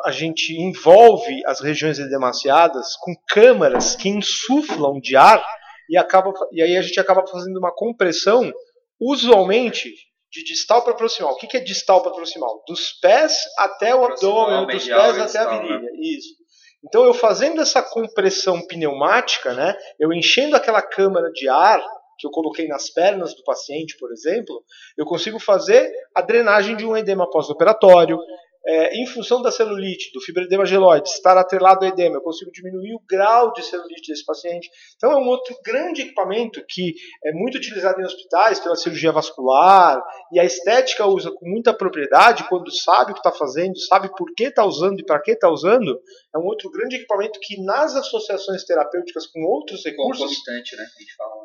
a 0.05 0.11
gente 0.11 0.53
envolve 0.61 1.43
as 1.47 1.61
regiões 1.61 1.99
edemaciadas 1.99 2.97
com 2.97 3.15
câmaras 3.29 3.95
que 3.95 4.09
insuflam 4.09 5.01
de 5.01 5.17
ar 5.17 5.45
e, 5.89 5.97
acaba, 5.97 6.33
e 6.53 6.63
aí 6.63 6.77
a 6.77 6.83
gente 6.83 6.99
acaba 6.99 7.27
fazendo 7.27 7.59
uma 7.59 7.75
compressão, 7.75 8.53
usualmente 9.01 9.91
de 10.31 10.43
distal 10.45 10.83
para 10.83 10.95
proximal. 10.95 11.33
O 11.33 11.37
que, 11.37 11.47
que 11.47 11.57
é 11.57 11.61
distal 11.61 12.03
para 12.03 12.13
proximal? 12.13 12.63
Dos 12.67 12.93
pés 13.01 13.37
até 13.59 13.95
o 13.95 14.05
abdômen, 14.05 14.67
dos 14.67 14.89
pés 14.89 15.19
até 15.19 15.39
a 15.39 15.59
virilha. 15.59 15.81
Né? 15.81 15.91
Isso. 16.01 16.43
Então 16.85 17.05
eu 17.05 17.15
fazendo 17.15 17.61
essa 17.61 17.83
compressão 17.83 18.67
pneumática, 18.67 19.53
né, 19.55 19.77
eu 20.01 20.13
enchendo 20.13 20.57
aquela 20.57 20.83
câmara 20.83 21.31
de 21.31 21.49
ar 21.49 21.81
que 22.19 22.27
eu 22.27 22.31
coloquei 22.31 22.67
nas 22.67 22.91
pernas 22.91 23.35
do 23.35 23.43
paciente, 23.45 23.97
por 23.99 24.11
exemplo, 24.13 24.65
eu 24.97 25.05
consigo 25.05 25.39
fazer 25.39 25.91
a 26.15 26.23
drenagem 26.23 26.77
de 26.77 26.87
um 26.87 26.97
edema 26.97 27.29
pós-operatório, 27.29 28.19
é, 28.65 28.97
em 28.97 29.07
função 29.07 29.43
da 29.43 29.51
celulite, 29.51 30.13
do 30.13 30.21
fibroedema 30.21 30.65
geloide, 30.65 31.09
estar 31.09 31.37
atrelado 31.37 31.85
ao 31.85 31.91
edema, 31.91 32.17
eu 32.17 32.21
consigo 32.21 32.51
diminuir 32.53 32.95
o 32.95 33.03
grau 33.09 33.53
de 33.53 33.63
celulite 33.63 34.11
desse 34.11 34.25
paciente. 34.25 34.71
Então 34.97 35.11
é 35.11 35.17
um 35.17 35.27
outro 35.27 35.57
grande 35.65 36.03
equipamento 36.03 36.65
que 36.69 36.95
é 37.25 37.33
muito 37.33 37.57
utilizado 37.57 38.01
em 38.01 38.05
hospitais 38.05 38.61
pela 38.61 38.77
cirurgia 38.77 39.11
vascular 39.11 40.01
e 40.33 40.39
a 40.39 40.45
estética 40.45 41.07
usa 41.07 41.31
com 41.33 41.49
muita 41.49 41.75
propriedade 41.75 42.49
quando 42.49 42.71
sabe 42.73 43.11
o 43.11 43.15
que 43.15 43.21
está 43.21 43.33
fazendo, 43.33 43.79
sabe 43.81 44.11
por 44.17 44.33
que 44.35 44.45
está 44.45 44.65
usando 44.65 45.01
e 45.01 45.05
para 45.05 45.21
que 45.21 45.33
está 45.33 45.51
usando. 45.51 46.01
É 46.35 46.39
um 46.39 46.45
outro 46.45 46.71
grande 46.71 46.97
equipamento 46.97 47.39
que 47.43 47.63
nas 47.63 47.97
associações 47.97 48.65
terapêuticas 48.65 49.27
com 49.27 49.43
outros 49.43 49.85
recursos 49.85 50.31
né, 50.47 50.63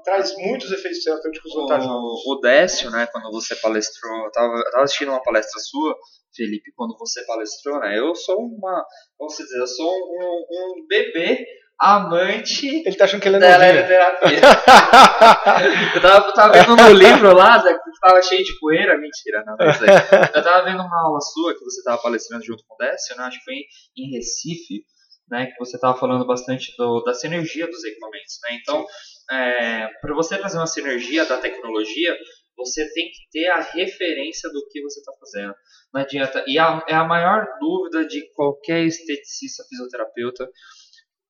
traz 0.03 0.35
muitos 0.37 0.71
efeitos 0.71 1.03
terapêuticos 1.03 1.53
vantajosos. 1.53 2.25
O, 2.25 2.33
o 2.33 2.39
Décio, 2.39 2.91
né, 2.91 3.07
quando 3.11 3.31
você 3.31 3.55
palestrou, 3.55 4.23
eu 4.23 4.27
estava 4.27 4.63
assistindo 4.83 5.09
uma 5.09 5.23
palestra 5.23 5.59
sua 5.59 5.95
Felipe, 6.37 6.71
quando 6.75 6.95
você 6.97 7.25
palestrou, 7.25 7.79
né? 7.79 7.97
Eu 7.97 8.15
sou 8.15 8.37
uma, 8.37 8.85
vamos 9.19 9.35
dizer, 9.35 9.59
eu 9.59 9.67
sou 9.67 9.91
um, 9.91 10.45
um 10.49 10.87
bebê 10.87 11.45
amante 11.79 12.65
Ele 12.85 12.95
tá 12.95 13.05
achando 13.05 13.21
que 13.21 13.27
ele 13.27 13.37
é 13.37 13.39
da 13.39 13.55
eletroterapia. 13.55 14.39
eu 15.95 16.01
tava, 16.01 16.33
tava 16.33 16.53
vendo 16.53 16.75
no 16.75 16.89
livro 16.89 17.35
lá, 17.35 17.61
que 17.61 17.99
tava 18.01 18.21
cheio 18.21 18.43
de 18.43 18.59
poeira, 18.59 18.97
mentira, 18.97 19.43
não, 19.45 19.55
mas 19.57 19.81
é. 19.83 20.37
Eu 20.37 20.43
tava 20.43 20.65
vendo 20.65 20.81
uma 20.81 21.01
aula 21.03 21.21
sua 21.21 21.53
que 21.53 21.63
você 21.63 21.83
tava 21.83 22.01
palestrando 22.01 22.43
junto 22.43 22.63
com 22.67 22.75
o 22.75 22.77
Décio, 22.77 23.15
né? 23.15 23.23
Acho 23.25 23.37
que 23.39 23.45
foi 23.45 23.55
em 23.95 24.11
Recife, 24.15 24.83
né? 25.29 25.47
Que 25.47 25.59
você 25.59 25.79
tava 25.79 25.97
falando 25.97 26.25
bastante 26.25 26.75
do, 26.77 27.03
da 27.03 27.13
sinergia 27.13 27.67
dos 27.67 27.83
equipamentos, 27.83 28.39
né? 28.43 28.57
Então, 28.59 28.85
é, 29.29 29.87
para 30.01 30.15
você 30.15 30.37
trazer 30.37 30.57
uma 30.57 30.67
sinergia 30.67 31.25
da 31.25 31.37
tecnologia, 31.37 32.17
você 32.57 32.91
tem 32.91 33.11
que 33.11 33.29
ter 33.31 33.47
a 33.47 33.61
referência 33.61 34.49
do 34.49 34.67
que 34.69 34.81
você 34.81 34.99
está 34.99 35.13
fazendo. 35.19 35.53
Não 35.93 36.01
adianta. 36.01 36.43
E 36.47 36.57
a, 36.57 36.83
é 36.87 36.95
a 36.95 37.05
maior 37.05 37.47
dúvida 37.59 38.05
de 38.05 38.27
qualquer 38.33 38.83
esteticista 38.83 39.63
fisioterapeuta. 39.69 40.49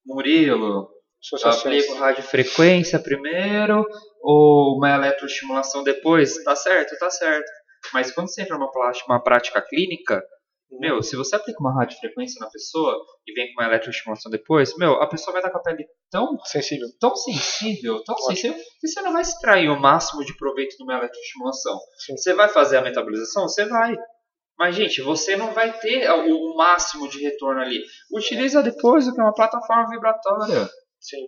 Murilo, 0.06 0.90
aplico 1.44 1.96
radiofrequência 1.96 2.98
primeiro 2.98 3.86
ou 4.22 4.78
uma 4.78 4.96
eletroestimulação 4.96 5.84
depois? 5.84 6.42
Tá 6.44 6.56
certo, 6.56 6.98
tá 6.98 7.10
certo. 7.10 7.52
Mas 7.94 8.12
quando 8.12 8.30
você 8.30 8.42
entra 8.42 8.58
numa 8.58 8.72
uma 9.08 9.24
prática 9.24 9.62
clínica, 9.62 10.24
meu, 10.70 11.02
se 11.02 11.16
você 11.16 11.36
aplica 11.36 11.60
uma 11.60 11.74
radiofrequência 11.74 12.40
na 12.40 12.50
pessoa 12.50 12.94
e 13.26 13.34
vem 13.34 13.54
com 13.54 13.62
uma 13.62 13.70
eletroestimulação 13.70 14.30
depois, 14.30 14.76
meu, 14.78 15.02
a 15.02 15.08
pessoa 15.08 15.32
vai 15.32 15.42
estar 15.42 15.52
com 15.52 15.60
a 15.60 15.62
pele 15.62 15.88
tão 16.12 16.38
sensível, 16.44 16.88
tão 17.00 17.16
sensível, 17.16 18.04
tão 18.04 18.16
Ótimo. 18.16 18.30
sensível, 18.30 18.58
que 18.80 18.88
você 18.88 19.02
não 19.02 19.14
vai 19.14 19.22
extrair 19.22 19.70
o 19.70 19.80
máximo 19.80 20.26
de 20.26 20.36
proveito 20.36 20.76
de 20.76 20.84
uma 20.84 20.98
eletroestimulação. 20.98 21.80
Sim. 22.06 22.18
Você 22.18 22.34
vai 22.34 22.50
fazer 22.50 22.78
a 22.78 22.82
metabolização? 22.82 23.44
Você 23.48 23.66
vai. 23.66 23.96
Mas, 24.58 24.76
gente, 24.76 25.02
você 25.02 25.38
não 25.38 25.54
vai 25.54 25.78
ter 25.80 26.10
o, 26.12 26.56
máximo 26.56 27.08
de 27.08 27.22
retorno 27.22 27.62
ali. 27.62 27.80
Utiliza 28.12 28.64
depois 28.64 29.08
o 29.08 29.14
que 29.14 29.22
é 29.22 29.24
uma 29.24 29.34
plataforma 29.34 29.88
vibratória. 29.90 30.68
Sim. 31.00 31.28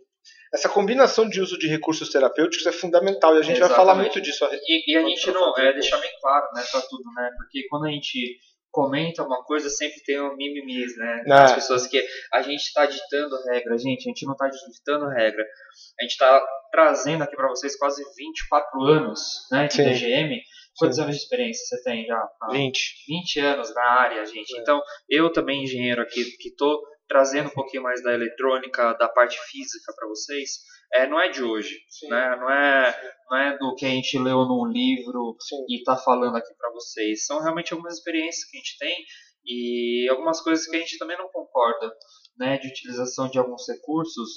Essa 0.51 0.67
combinação 0.67 1.29
de 1.29 1.39
uso 1.39 1.57
de 1.59 1.67
recursos 1.67 2.09
terapêuticos 2.09 2.65
é 2.65 2.71
fundamental 2.71 3.35
e 3.35 3.37
a 3.37 3.41
gente 3.43 3.57
Exatamente. 3.57 3.77
vai 3.77 3.85
falar 3.85 3.95
muito 3.95 4.19
disso. 4.19 4.43
E, 4.51 4.91
e 4.91 4.97
a 4.97 5.07
gente 5.07 5.31
não, 5.31 5.55
é, 5.55 5.73
deixar 5.73 5.97
bem 5.99 6.09
claro, 6.19 6.47
né, 6.55 6.63
pra 6.71 6.81
tudo, 6.81 7.03
né, 7.15 7.29
porque 7.37 7.67
quando 7.69 7.85
a 7.85 7.91
gente 7.91 8.39
comenta 8.71 9.23
uma 9.23 9.43
coisa, 9.43 9.69
sempre 9.69 10.01
tem 10.03 10.21
um 10.21 10.35
mimimis, 10.35 10.95
né? 10.97 11.23
É. 11.25 11.33
As 11.33 11.53
pessoas 11.53 11.87
que 11.87 12.03
a 12.33 12.41
gente 12.41 12.61
está 12.61 12.85
ditando 12.85 13.35
regra, 13.43 13.77
gente, 13.77 14.07
a 14.07 14.09
gente 14.09 14.25
não 14.25 14.33
está 14.33 14.47
ditando 14.47 15.07
regra. 15.07 15.43
A 15.99 16.03
gente 16.03 16.11
está 16.11 16.47
trazendo 16.71 17.23
aqui 17.23 17.35
para 17.35 17.49
vocês 17.49 17.75
quase 17.75 18.03
24 18.15 18.81
anos 18.83 19.21
né, 19.51 19.67
de 19.67 19.73
Sim. 19.73 19.83
DGM. 19.83 20.41
Quantos 20.77 20.97
Sim. 20.97 21.03
anos 21.03 21.15
de 21.15 21.21
experiência 21.21 21.65
você 21.65 21.83
tem 21.83 22.05
já? 22.05 22.29
20. 22.51 23.05
20 23.07 23.39
anos 23.39 23.73
na 23.73 23.83
área, 23.83 24.25
gente. 24.25 24.55
É. 24.55 24.61
Então, 24.61 24.81
eu 25.09 25.31
também, 25.31 25.63
engenheiro 25.63 26.01
aqui, 26.01 26.23
que 26.37 26.49
estou 26.49 26.79
trazendo 27.09 27.47
um 27.47 27.53
pouquinho 27.53 27.83
mais 27.83 28.01
da 28.03 28.13
eletrônica, 28.13 28.93
da 28.93 29.09
parte 29.09 29.37
física 29.49 29.91
para 29.95 30.07
vocês, 30.07 30.59
é, 30.93 31.07
não 31.07 31.19
é 31.19 31.27
de 31.29 31.43
hoje, 31.43 31.75
né? 32.07 32.35
Não 32.35 32.49
é, 32.49 33.13
não 33.29 33.37
é 33.37 33.57
do 33.57 33.75
que 33.75 33.85
a 33.85 33.89
gente 33.89 34.17
leu 34.17 34.45
num 34.45 34.65
livro 34.67 35.35
Sim. 35.41 35.65
e 35.67 35.79
está 35.79 35.97
falando 35.97 36.37
aqui 36.37 36.53
para 36.55 36.71
vocês. 36.71 37.25
São 37.25 37.41
realmente 37.41 37.73
algumas 37.73 37.95
experiências 37.95 38.45
que 38.45 38.57
a 38.57 38.59
gente 38.59 38.77
tem 38.77 38.95
e 39.43 40.07
algumas 40.09 40.39
coisas 40.39 40.67
que 40.67 40.75
a 40.75 40.79
gente 40.79 40.99
também 40.99 41.17
não 41.17 41.29
concorda, 41.29 41.91
né? 42.37 42.59
De 42.59 42.67
utilização 42.67 43.27
de 43.27 43.39
alguns 43.39 43.67
recursos 43.67 44.29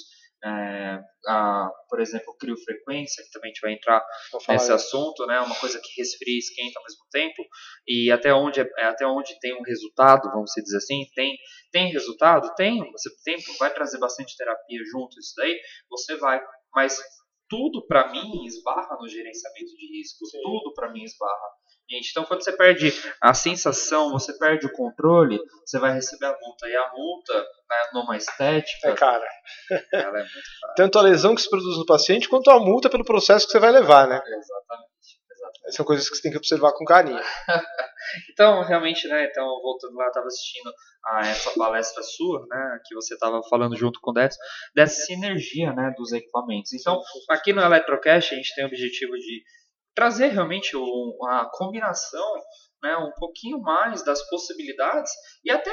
é, 0.45 0.99
a, 1.27 1.71
por 1.87 2.01
exemplo, 2.01 2.35
criofrequência, 2.37 3.23
que 3.23 3.31
também 3.31 3.49
a 3.49 3.53
gente 3.53 3.61
vai 3.61 3.73
entrar 3.73 4.03
nesse 4.49 4.65
isso. 4.65 4.73
assunto, 4.73 5.25
né? 5.25 5.39
Uma 5.39 5.55
coisa 5.55 5.79
que 5.79 6.01
resfria 6.01 6.35
e 6.35 6.39
esquenta 6.39 6.79
ao 6.79 6.83
mesmo 6.83 7.05
tempo, 7.11 7.43
e 7.87 8.11
até 8.11 8.33
onde, 8.33 8.59
é, 8.59 8.85
até 8.85 9.07
onde 9.07 9.39
tem 9.39 9.55
um 9.55 9.63
resultado, 9.63 10.29
vamos 10.31 10.51
dizer 10.55 10.77
assim, 10.77 11.05
tem, 11.15 11.37
tem 11.73 11.91
resultado? 11.91 12.53
Tem, 12.55 12.79
você 12.91 13.09
tem, 13.25 13.37
vai 13.59 13.73
trazer 13.73 13.97
bastante 13.97 14.37
terapia 14.37 14.79
junto, 14.91 15.19
isso 15.19 15.33
daí, 15.35 15.59
você 15.89 16.15
vai, 16.15 16.41
mas 16.73 16.97
tudo 17.49 17.85
para 17.85 18.09
mim 18.11 18.45
esbarra 18.45 18.95
no 18.99 19.09
gerenciamento 19.09 19.75
de 19.75 19.97
risco, 19.97 20.25
Sim. 20.25 20.41
tudo 20.41 20.73
para 20.73 20.91
mim 20.91 21.03
esbarra 21.03 21.53
Gente, 21.89 22.11
então 22.11 22.23
quando 22.23 22.43
você 22.43 22.51
perde 22.53 22.93
a 23.21 23.33
sensação, 23.33 24.11
você 24.11 24.37
perde 24.37 24.65
o 24.65 24.71
controle, 24.71 25.37
você 25.65 25.77
vai 25.77 25.93
receber 25.93 26.27
a 26.27 26.37
multa. 26.41 26.67
E 26.67 26.75
a 26.75 26.91
multa, 26.93 27.33
né, 27.33 27.77
numa 27.93 28.15
estética. 28.15 28.89
É 28.89 28.95
cara. 28.95 29.27
Ela 29.91 30.19
é 30.19 30.23
muito 30.23 30.33
cara. 30.61 30.73
Tanto 30.75 30.97
a 30.97 31.01
lesão 31.01 31.35
que 31.35 31.41
se 31.41 31.49
produz 31.49 31.77
no 31.77 31.85
paciente, 31.85 32.29
quanto 32.29 32.49
a 32.49 32.59
multa 32.59 32.89
pelo 32.89 33.03
processo 33.03 33.45
que 33.45 33.51
você 33.51 33.59
vai 33.59 33.71
levar, 33.71 34.07
né? 34.07 34.15
Exatamente. 34.15 34.93
Exatamente. 35.29 35.75
São 35.75 35.85
coisas 35.85 36.09
que 36.09 36.15
você 36.15 36.21
tem 36.21 36.31
que 36.31 36.37
observar 36.37 36.71
com 36.71 36.85
carinho. 36.85 37.19
então, 38.31 38.63
realmente, 38.63 39.07
né? 39.07 39.25
Então, 39.25 39.45
voltando 39.61 39.95
lá, 39.95 40.05
eu 40.05 40.07
estava 40.09 40.27
assistindo 40.27 40.73
a 41.05 41.27
essa 41.27 41.51
palestra 41.57 42.03
sua, 42.03 42.45
né? 42.47 42.79
Que 42.85 42.95
você 42.95 43.13
estava 43.13 43.41
falando 43.49 43.75
junto 43.75 43.99
com 44.01 44.11
o 44.11 44.13
Décio, 44.13 44.39
dessa 44.75 45.05
sinergia, 45.05 45.73
né? 45.73 45.93
Dos 45.97 46.11
equipamentos. 46.11 46.73
Então, 46.73 46.99
aqui 47.29 47.53
no 47.53 47.61
Electrocast, 47.61 48.33
a 48.33 48.37
gente 48.37 48.55
tem 48.55 48.63
o 48.63 48.67
objetivo 48.67 49.13
de 49.13 49.43
trazer 49.95 50.27
realmente 50.27 50.75
a 51.29 51.45
combinação, 51.53 52.33
né, 52.81 52.97
um 52.97 53.11
pouquinho 53.17 53.59
mais 53.61 54.03
das 54.03 54.27
possibilidades 54.29 55.11
e 55.43 55.49
até 55.49 55.71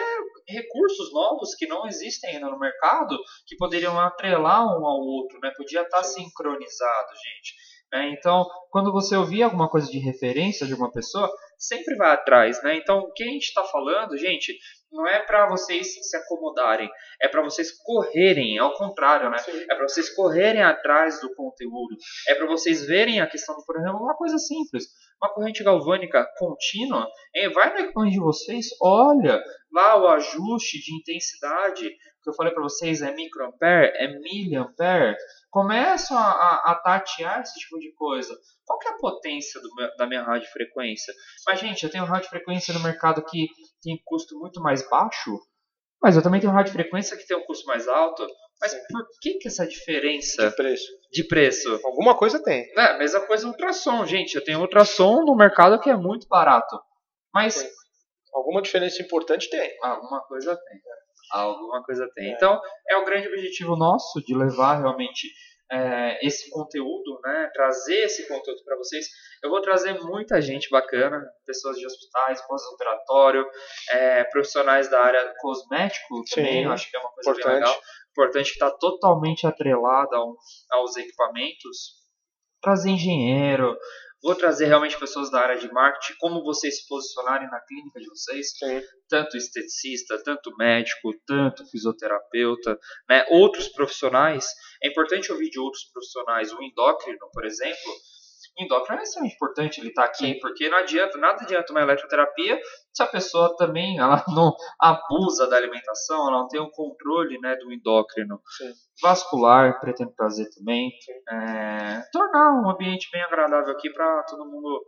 recursos 0.48 1.12
novos 1.12 1.54
que 1.54 1.66
não 1.66 1.86
existem 1.86 2.30
ainda 2.30 2.48
no 2.48 2.58
mercado 2.58 3.18
que 3.46 3.56
poderiam 3.56 3.98
atrelar 3.98 4.62
um 4.62 4.86
ao 4.86 5.00
outro, 5.00 5.40
né, 5.40 5.50
podia 5.56 5.82
estar 5.82 6.04
sincronizado, 6.04 7.08
gente. 7.16 7.54
É, 7.92 8.08
então, 8.10 8.46
quando 8.70 8.92
você 8.92 9.16
ouvir 9.16 9.42
alguma 9.42 9.68
coisa 9.68 9.90
de 9.90 9.98
referência 9.98 10.66
de 10.66 10.74
uma 10.74 10.92
pessoa, 10.92 11.28
sempre 11.58 11.96
vai 11.96 12.12
atrás, 12.12 12.62
né? 12.62 12.76
Então, 12.76 13.00
o 13.00 13.12
que 13.12 13.24
a 13.24 13.26
gente 13.26 13.46
está 13.46 13.64
falando, 13.64 14.16
gente, 14.16 14.56
não 14.92 15.06
é 15.06 15.20
para 15.20 15.48
vocês 15.48 15.94
se 16.00 16.16
acomodarem, 16.16 16.88
é 17.20 17.28
para 17.28 17.42
vocês 17.42 17.72
correrem, 17.82 18.58
ao 18.58 18.74
contrário, 18.74 19.28
né? 19.28 19.38
Sim. 19.38 19.66
É 19.68 19.74
para 19.74 19.88
vocês 19.88 20.08
correrem 20.14 20.62
atrás 20.62 21.20
do 21.20 21.34
conteúdo, 21.34 21.96
é 22.28 22.34
para 22.34 22.46
vocês 22.46 22.86
verem 22.86 23.20
a 23.20 23.26
questão 23.26 23.56
do, 23.56 23.64
por 23.64 23.76
exemplo, 23.76 23.98
uma 24.00 24.16
coisa 24.16 24.38
simples, 24.38 24.84
uma 25.20 25.32
corrente 25.34 25.62
galvânica 25.62 26.26
contínua, 26.38 27.06
vai 27.52 27.72
no 27.72 27.80
equipamento 27.80 28.14
de 28.14 28.20
vocês, 28.20 28.66
olha 28.80 29.42
lá 29.72 30.00
o 30.00 30.08
ajuste 30.08 30.80
de 30.80 30.94
intensidade 30.94 31.90
que 32.22 32.28
eu 32.28 32.34
falei 32.34 32.52
para 32.52 32.62
vocês 32.62 33.02
é 33.02 33.14
microampere, 33.14 33.92
é 33.96 34.08
miliampere, 34.20 35.16
começam 35.50 36.16
a, 36.16 36.30
a, 36.30 36.72
a, 36.72 36.74
tatear 36.76 37.40
esse 37.40 37.58
tipo 37.58 37.78
de 37.78 37.92
coisa. 37.94 38.36
Qual 38.64 38.78
que 38.78 38.88
é 38.88 38.92
a 38.92 38.98
potência 38.98 39.60
do, 39.60 39.68
da 39.96 40.06
minha 40.06 40.22
radiofrequência? 40.22 41.14
Mas, 41.46 41.60
gente, 41.60 41.82
eu 41.84 41.90
tenho 41.90 42.04
radiofrequência 42.04 42.74
no 42.74 42.80
mercado 42.80 43.24
que 43.24 43.48
tem 43.82 44.00
custo 44.04 44.38
muito 44.38 44.60
mais 44.60 44.88
baixo, 44.88 45.40
mas 46.02 46.16
eu 46.16 46.22
também 46.22 46.40
tenho 46.40 46.52
radiofrequência 46.52 47.16
que 47.16 47.26
tem 47.26 47.36
um 47.36 47.44
custo 47.44 47.66
mais 47.66 47.88
alto. 47.88 48.26
Mas 48.60 48.74
por 48.90 49.06
que, 49.22 49.38
que 49.38 49.48
essa 49.48 49.66
diferença 49.66 50.50
de 50.50 50.56
preço? 50.56 51.00
de 51.10 51.24
preço? 51.24 51.80
Alguma 51.84 52.16
coisa 52.16 52.42
tem. 52.42 52.70
É, 52.76 52.98
mesma 52.98 53.20
coisa 53.26 53.46
ultrassom, 53.46 54.06
gente. 54.06 54.34
Eu 54.34 54.44
tenho 54.44 54.60
ultrassom 54.60 55.24
no 55.24 55.34
mercado 55.34 55.80
que 55.80 55.90
é 55.90 55.96
muito 55.96 56.28
barato. 56.28 56.78
Mas. 57.34 57.66
Alguma 58.32 58.62
diferença 58.62 59.02
importante 59.02 59.50
tem. 59.50 59.76
Alguma 59.82 60.20
coisa 60.22 60.56
tem. 60.56 60.80
Alguma 61.30 61.82
coisa 61.82 62.08
tem. 62.14 62.30
É. 62.30 62.34
Então, 62.34 62.60
é 62.88 62.96
o 62.96 63.04
grande 63.04 63.28
objetivo 63.28 63.76
nosso 63.76 64.20
de 64.24 64.34
levar 64.34 64.80
realmente 64.80 65.28
é, 65.70 66.26
esse 66.26 66.50
conteúdo, 66.50 67.20
né, 67.24 67.48
trazer 67.54 68.04
esse 68.04 68.26
conteúdo 68.26 68.62
para 68.64 68.76
vocês. 68.76 69.06
Eu 69.42 69.50
vou 69.50 69.60
trazer 69.60 69.92
muita 70.02 70.40
gente 70.40 70.68
bacana, 70.68 71.22
pessoas 71.46 71.76
de 71.78 71.86
hospitais, 71.86 72.44
pós-operatório, 72.46 73.46
é, 73.90 74.24
profissionais 74.24 74.90
da 74.90 75.00
área 75.00 75.32
cosmético 75.38 76.22
também, 76.34 76.64
Sim, 76.64 76.68
acho 76.68 76.90
que 76.90 76.96
é 76.96 77.00
uma 77.00 77.12
coisa 77.12 77.30
importante. 77.30 77.52
bem 77.52 77.60
legal. 77.60 77.80
Importante 78.10 78.46
que 78.46 78.52
está 78.52 78.70
totalmente 78.70 79.46
atrelada 79.46 80.16
ao, 80.16 80.36
aos 80.72 80.96
equipamentos. 80.96 82.00
Trazer 82.60 82.90
engenheiro, 82.90 83.74
Vou 84.22 84.34
trazer 84.34 84.66
realmente 84.66 84.98
pessoas 84.98 85.30
da 85.30 85.40
área 85.40 85.58
de 85.58 85.72
marketing, 85.72 86.18
como 86.18 86.42
vocês 86.42 86.78
se 86.78 86.88
posicionarem 86.88 87.48
na 87.48 87.60
clínica 87.60 87.98
de 87.98 88.06
vocês, 88.08 88.50
Sim. 88.58 88.82
tanto 89.08 89.36
esteticista, 89.36 90.22
tanto 90.22 90.54
médico, 90.56 91.12
tanto 91.26 91.66
fisioterapeuta, 91.70 92.78
né, 93.08 93.24
outros 93.30 93.68
profissionais. 93.68 94.46
É 94.82 94.88
importante 94.88 95.32
ouvir 95.32 95.48
de 95.48 95.58
outros 95.58 95.84
profissionais, 95.84 96.52
o 96.52 96.62
endócrino, 96.62 97.30
por 97.32 97.46
exemplo, 97.46 97.92
endócrino 98.58 99.00
é 99.00 99.02
extremamente 99.02 99.34
importante 99.34 99.80
ele 99.80 99.88
estar 99.88 100.02
tá 100.02 100.08
aqui, 100.08 100.38
porque 100.40 100.68
não 100.68 100.78
adianta, 100.78 101.18
nada 101.18 101.42
adianta 101.42 101.72
uma 101.72 101.82
eletroterapia 101.82 102.60
se 102.92 103.02
a 103.02 103.06
pessoa 103.06 103.56
também 103.56 103.98
ela 103.98 104.22
não 104.28 104.54
abusa 104.80 105.48
da 105.48 105.56
alimentação, 105.56 106.28
ela 106.28 106.40
não 106.40 106.48
tem 106.48 106.60
um 106.60 106.70
controle 106.70 107.38
né, 107.40 107.56
do 107.56 107.72
endócrino. 107.72 108.40
Sim. 108.58 108.72
Vascular, 109.02 109.80
pretendo 109.80 110.12
trazer 110.16 110.48
também. 110.50 110.90
É, 111.28 112.02
tornar 112.12 112.60
um 112.60 112.70
ambiente 112.70 113.08
bem 113.12 113.22
agradável 113.22 113.72
aqui 113.72 113.90
para 113.90 114.22
todo 114.24 114.50
mundo 114.50 114.84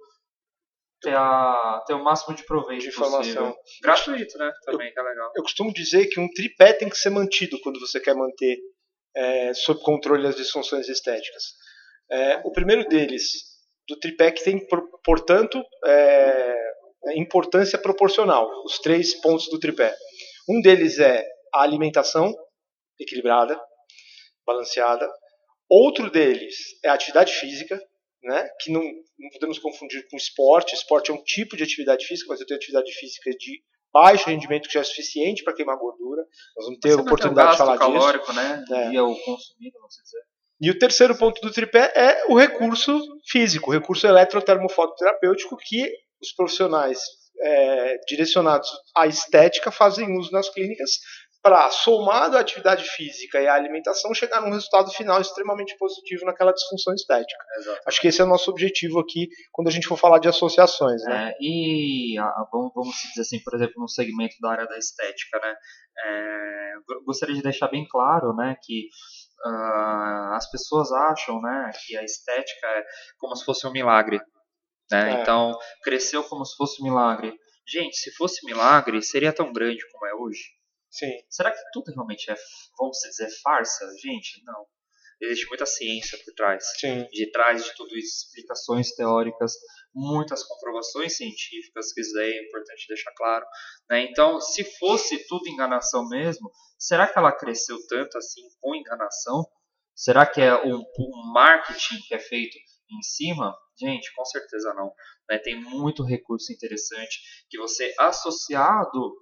ter, 1.01 1.15
a, 1.15 1.83
ter 1.87 1.95
o 1.95 2.05
máximo 2.05 2.35
de 2.35 2.45
proveito 2.45 2.83
de 2.83 2.89
informação. 2.89 3.55
Gratuito, 3.83 4.39
né? 4.39 4.53
Também, 4.65 4.89
eu, 4.89 4.93
que 4.93 5.01
é 5.01 5.03
legal. 5.03 5.33
Eu 5.37 5.43
costumo 5.43 5.73
dizer 5.73 6.07
que 6.07 6.21
um 6.21 6.29
tripé 6.29 6.73
tem 6.73 6.89
que 6.89 6.97
ser 6.97 7.11
mantido 7.11 7.59
quando 7.63 7.81
você 7.81 8.01
quer 8.01 8.15
manter 8.15 8.59
é, 9.15 9.55
sob 9.55 9.81
controle 9.83 10.27
as 10.27 10.37
disfunções 10.37 10.89
estéticas. 10.89 11.43
É, 12.11 12.43
o 12.45 12.53
primeiro 12.53 12.87
deles 12.89 13.52
do 13.89 13.99
tripé 13.99 14.31
que 14.31 14.45
tem, 14.45 14.67
portanto, 15.05 15.63
é, 15.85 16.73
importância 17.17 17.79
proporcional, 17.79 18.49
os 18.65 18.79
três 18.79 19.15
pontos 19.21 19.49
do 19.49 19.59
tripé. 19.59 19.95
Um 20.49 20.61
deles 20.61 20.99
é 20.99 21.25
a 21.53 21.63
alimentação 21.63 22.35
equilibrada, 22.99 23.61
balanceada. 24.47 25.11
Outro 25.69 26.11
deles 26.11 26.55
é 26.85 26.89
a 26.89 26.95
atividade 26.95 27.33
física, 27.33 27.81
né, 28.23 28.49
que 28.61 28.71
não, 28.71 28.83
não 28.83 29.31
podemos 29.33 29.59
confundir 29.59 30.07
com 30.09 30.17
esporte. 30.17 30.75
Esporte 30.75 31.11
é 31.11 31.15
um 31.15 31.23
tipo 31.23 31.57
de 31.57 31.63
atividade 31.63 32.07
física, 32.07 32.29
mas 32.29 32.41
eu 32.41 32.47
tenho 32.47 32.59
atividade 32.59 32.93
física 32.93 33.31
de 33.31 33.63
baixo 33.93 34.29
rendimento 34.29 34.69
que 34.69 34.75
já 34.75 34.81
é 34.81 34.85
suficiente 34.85 35.45
para 35.45 35.55
queimar 35.55 35.77
gordura. 35.77 36.23
Nós 36.57 36.67
vamos 36.67 36.81
ter 36.81 36.91
Você 36.91 37.01
oportunidade 37.01 37.53
de 37.53 37.59
falar 37.59 37.79
calórico, 37.79 38.27
disso. 38.27 38.37
Né? 38.37 38.65
É. 38.71 38.91
Dia 38.91 39.05
o 39.05 39.15
consumido, 39.17 39.79
vamos 39.79 39.95
dizer. 40.03 40.23
E 40.63 40.71
o 40.71 40.79
terceiro 40.79 41.19
ponto 41.19 41.41
do 41.41 41.53
tripé 41.53 41.93
é 41.97 42.25
o 42.29 42.39
recurso 42.39 42.97
físico, 43.29 43.71
o 43.71 43.75
recurso 43.75 44.07
eletrotermofototerapêutico 44.07 45.57
que 45.57 45.93
os 46.23 46.33
profissionais 46.33 47.01
é, 47.41 47.99
direcionados 48.07 48.71
à 48.97 49.09
estética 49.09 49.73
fazem 49.73 50.17
uso 50.17 50.31
nas 50.31 50.49
clínicas 50.49 51.01
para, 51.43 51.69
somado 51.71 52.37
à 52.37 52.41
atividade 52.41 52.85
física 52.85 53.41
e 53.41 53.49
à 53.49 53.55
alimentação, 53.55 54.15
chegar 54.15 54.41
num 54.41 54.53
resultado 54.53 54.93
final 54.93 55.21
extremamente 55.21 55.77
positivo 55.77 56.25
naquela 56.25 56.53
disfunção 56.53 56.95
estética. 56.95 57.45
Exato. 57.59 57.81
Acho 57.85 58.01
que 58.01 58.07
esse 58.07 58.21
é 58.21 58.25
o 58.25 58.29
nosso 58.29 58.49
objetivo 58.49 59.01
aqui 59.01 59.29
quando 59.51 59.67
a 59.67 59.73
gente 59.73 59.89
for 59.89 59.97
falar 59.97 60.21
de 60.21 60.29
associações. 60.29 61.03
Né? 61.03 61.31
É, 61.31 61.37
e 61.41 62.15
vamos, 62.53 62.71
vamos 62.73 62.95
dizer 63.09 63.23
assim, 63.23 63.41
por 63.43 63.55
exemplo, 63.55 63.75
no 63.79 63.89
segmento 63.89 64.37
da 64.41 64.53
área 64.53 64.67
da 64.69 64.79
estética, 64.79 65.41
né? 65.41 65.57
É, 66.07 66.73
gostaria 67.05 67.35
de 67.35 67.43
deixar 67.43 67.67
bem 67.69 67.87
claro 67.89 68.33
né, 68.35 68.57
que 68.63 68.89
uh, 69.45 70.35
as 70.35 70.51
pessoas 70.51 70.91
acham 70.93 71.41
né, 71.41 71.71
que 71.85 71.97
a 71.97 72.05
estética 72.05 72.67
é 72.67 72.85
como 73.19 73.37
se 73.37 73.45
fosse 73.45 73.67
um 73.67 73.73
milagre. 73.73 74.21
Né? 74.91 75.19
É. 75.19 75.23
Então, 75.23 75.59
cresceu 75.83 76.23
como 76.25 76.45
se 76.45 76.57
fosse 76.57 76.81
um 76.81 76.85
milagre. 76.85 77.35
Gente, 77.67 77.97
se 77.97 78.13
fosse 78.13 78.45
milagre, 78.45 79.01
seria 79.03 79.33
tão 79.33 79.53
grande 79.53 79.87
como 79.91 80.07
é 80.07 80.15
hoje? 80.15 80.43
Sim. 80.91 81.13
Será 81.31 81.51
que 81.51 81.59
tudo 81.73 81.91
realmente 81.93 82.31
é, 82.31 82.35
vamos 82.79 82.99
dizer, 82.99 83.29
farsa? 83.43 83.87
Gente, 84.01 84.43
não. 84.45 84.67
Existe 85.21 85.47
muita 85.49 85.65
ciência 85.65 86.19
por 86.25 86.35
trás. 86.35 86.65
Sim. 86.79 87.07
De 87.13 87.31
trás 87.31 87.65
de 87.65 87.75
tudo 87.77 87.97
isso, 87.97 88.27
explicações 88.27 88.93
teóricas, 88.95 89.55
muitas 89.95 90.43
comprovações 90.45 91.17
científicas, 91.17 91.93
que 91.93 92.01
isso 92.01 92.15
daí 92.15 92.31
é 92.31 92.47
importante 92.47 92.87
deixar 92.89 93.13
claro. 93.13 93.45
Né? 93.91 94.05
Então, 94.05 94.41
se 94.41 94.65
fosse 94.79 95.27
tudo 95.27 95.49
enganação 95.49 96.09
mesmo, 96.09 96.51
será 96.79 97.07
que 97.07 97.19
ela 97.19 97.33
cresceu 97.33 97.77
tanto 97.89 98.17
assim 98.19 98.43
com 98.61 98.75
enganação? 98.75 99.45
Será 99.95 100.27
que 100.27 100.41
é 100.41 100.55
um, 100.55 100.79
um 100.79 101.33
marketing 101.33 102.01
que 102.09 102.15
é 102.15 102.19
feito 102.19 102.57
em 102.91 103.03
cima? 103.03 103.55
Gente, 103.79 104.13
com 104.15 104.25
certeza 104.25 104.73
não. 104.75 104.93
Né? 105.29 105.39
Tem 105.39 105.61
muito 105.61 106.05
recurso 106.05 106.53
interessante 106.53 107.19
que 107.49 107.59
você, 107.59 107.95
associado 107.99 109.15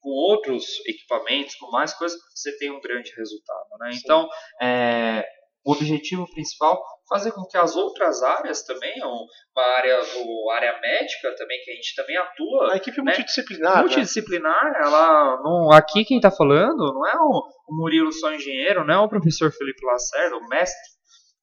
com 0.00 0.10
outros 0.10 0.64
equipamentos, 0.86 1.54
com 1.56 1.70
mais 1.70 1.94
coisas, 1.94 2.18
você 2.34 2.56
tem 2.58 2.70
um 2.70 2.80
grande 2.80 3.12
resultado. 3.16 3.66
Né? 3.80 3.90
Então, 3.94 4.28
é, 4.60 5.24
o 5.66 5.72
objetivo 5.72 6.30
principal 6.30 6.80
fazer 7.08 7.32
com 7.32 7.44
que 7.44 7.56
as 7.56 7.74
outras 7.74 8.22
áreas 8.22 8.62
também, 8.62 8.94
uma 9.02 9.64
área, 9.76 9.98
ou 10.16 10.50
área 10.52 10.78
médica 10.80 11.34
também, 11.36 11.60
que 11.64 11.72
a 11.72 11.74
gente 11.74 11.94
também 11.96 12.16
atua. 12.16 12.72
A 12.72 12.76
equipe 12.76 12.98
né? 12.98 13.04
multidisciplinar. 13.04 13.78
Multidisciplinar, 13.80 14.64
né? 14.64 14.80
ela. 14.84 15.42
Não, 15.42 15.72
aqui 15.72 16.04
quem 16.04 16.18
está 16.18 16.30
falando 16.30 16.94
não 16.94 17.06
é 17.06 17.16
o, 17.16 17.42
o, 17.68 17.76
Murilo 17.76 18.12
só 18.12 18.32
engenheiro, 18.32 18.86
não 18.86 18.94
é 18.94 18.98
o 18.98 19.08
professor 19.08 19.50
Felipe 19.50 19.84
Lacerda, 19.84 20.36
o 20.36 20.48
mestre 20.48 20.96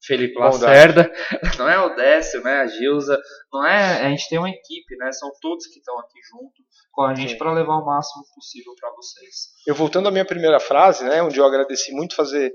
Felipe 0.06 0.38
Lacerda, 0.38 1.10
não 1.58 1.68
é 1.68 1.78
o 1.78 1.94
Décio, 1.94 2.42
né? 2.42 2.60
A 2.60 2.66
Gilza, 2.66 3.18
não 3.52 3.66
é. 3.66 4.06
A 4.06 4.08
gente 4.10 4.28
tem 4.28 4.38
uma 4.38 4.50
equipe, 4.50 4.96
né? 4.98 5.12
São 5.12 5.30
todos 5.40 5.66
que 5.66 5.78
estão 5.78 5.98
aqui 5.98 6.18
junto 6.30 6.62
com 6.92 7.02
a 7.02 7.14
gente 7.14 7.36
para 7.36 7.52
levar 7.52 7.76
o 7.76 7.84
máximo 7.84 8.22
possível 8.34 8.74
para 8.78 8.90
vocês. 8.92 9.34
Eu 9.66 9.74
voltando 9.74 10.08
à 10.08 10.10
minha 10.10 10.26
primeira 10.26 10.60
frase, 10.60 11.04
né? 11.04 11.22
Onde 11.22 11.38
eu 11.38 11.46
agradeci 11.46 11.92
muito 11.92 12.14
fazer 12.14 12.54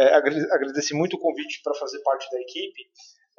é, 0.00 0.14
agradeci 0.14 0.94
muito 0.94 1.16
o 1.16 1.18
convite 1.18 1.60
para 1.62 1.74
fazer 1.74 1.98
parte 2.02 2.30
da 2.30 2.40
equipe. 2.40 2.82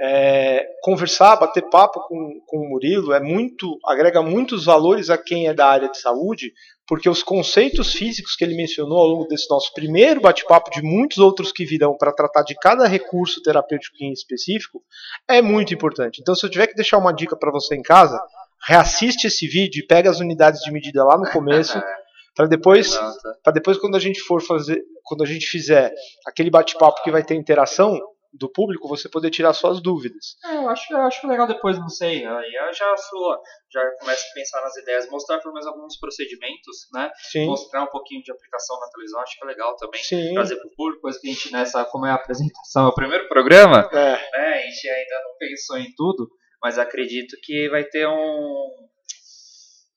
É, 0.04 0.66
conversar, 0.82 1.36
bater 1.36 1.70
papo 1.70 2.02
com, 2.08 2.42
com 2.48 2.58
o 2.58 2.70
Murilo 2.70 3.14
é 3.14 3.20
muito 3.20 3.78
agrega 3.86 4.22
muitos 4.22 4.66
valores 4.66 5.12
a 5.12 5.18
quem 5.18 5.48
é 5.48 5.54
da 5.54 5.68
área 5.68 5.90
de 5.90 6.00
saúde, 6.00 6.52
porque 6.88 7.08
os 7.08 7.22
conceitos 7.22 7.94
físicos 7.94 8.36
que 8.36 8.44
ele 8.44 8.56
mencionou 8.56 8.98
ao 8.98 9.08
longo 9.08 9.28
desse 9.28 9.48
nosso 9.50 9.72
primeiro 9.74 10.20
bate-papo, 10.20 10.72
de 10.72 10.82
muitos 10.82 11.20
outros 11.20 11.52
que 11.52 11.66
virão 11.66 11.96
para 11.96 12.12
tratar 12.12 12.42
de 12.44 12.56
cada 12.56 12.88
recurso 12.88 13.42
terapêutico 13.44 13.98
em 14.02 14.12
específico, 14.12 14.82
é 15.30 15.42
muito 15.42 15.74
importante. 15.74 16.20
Então, 16.20 16.34
se 16.34 16.46
eu 16.46 16.50
tiver 16.50 16.68
que 16.68 16.76
deixar 16.76 16.98
uma 16.98 17.14
dica 17.14 17.36
para 17.38 17.52
você 17.52 17.76
em 17.76 17.84
casa, 17.84 18.20
reassiste 18.68 19.28
esse 19.28 19.48
vídeo 19.48 19.82
e 19.84 19.88
pega 19.88 20.10
as 20.10 20.20
unidades 20.20 20.62
de 20.62 20.72
medida 20.72 21.04
lá 21.04 21.18
no 21.18 21.30
começo. 21.30 21.82
para 22.36 22.48
depois, 22.48 22.98
para 23.44 23.54
depois 23.54 23.78
quando 23.78 23.96
a 23.96 24.00
gente 24.00 24.22
for 24.22 24.42
fazer, 24.42 24.82
quando 25.04 25.24
a 25.24 25.28
gente 25.28 25.46
fizer 25.46 25.94
aquele 26.26 26.50
bate-papo 26.50 27.04
que 27.04 27.12
vai 27.12 27.24
ter 27.24 27.36
interação 27.36 28.00
do 28.34 28.50
público, 28.50 28.88
você 28.88 29.10
poder 29.10 29.30
tirar 29.30 29.54
suas 29.54 29.82
dúvidas. 29.82 30.38
É, 30.46 30.56
eu 30.56 30.70
acho, 30.70 30.94
eu 30.94 31.02
acho 31.02 31.28
legal 31.28 31.46
depois, 31.48 31.78
não 31.78 31.90
sei, 31.90 32.26
aí 32.26 32.54
eu 32.54 32.74
já 32.74 32.96
sou, 32.96 33.38
já 33.70 33.82
começo 34.00 34.24
a 34.30 34.34
pensar 34.34 34.62
nas 34.62 34.76
ideias, 34.78 35.10
mostrar 35.10 35.40
pelo 35.40 35.54
menos 35.54 35.68
alguns 35.68 35.98
procedimentos, 35.98 36.88
né? 36.94 37.12
Sim. 37.30 37.46
Mostrar 37.48 37.84
um 37.84 37.88
pouquinho 37.88 38.24
de 38.24 38.32
aplicação 38.32 38.80
na 38.80 38.88
televisão, 38.88 39.20
acho 39.20 39.38
que 39.38 39.44
é 39.44 39.48
legal 39.48 39.76
também. 39.76 40.02
Sim. 40.02 40.34
Trazer 40.34 40.56
para 40.56 40.68
o 40.68 40.76
público, 40.76 41.02
coisa 41.02 41.20
que 41.20 41.28
a 41.28 41.34
gente 41.34 41.52
nessa, 41.52 41.84
como 41.86 42.06
é 42.06 42.12
a 42.12 42.16
apresentação, 42.16 42.86
é 42.86 42.90
o 42.90 42.96
primeiro 42.96 43.28
programa, 43.28 43.90
é. 43.92 44.12
né? 44.38 44.54
A 44.54 44.62
gente 44.62 44.90
ainda 44.90 45.24
não 45.24 45.38
pensou 45.38 45.78
em 45.78 45.94
tudo, 45.96 46.30
mas 46.64 46.80
acredito 46.80 47.36
que 47.44 47.70
vai 47.70 47.84
ter 47.84 48.08
um 48.08 48.91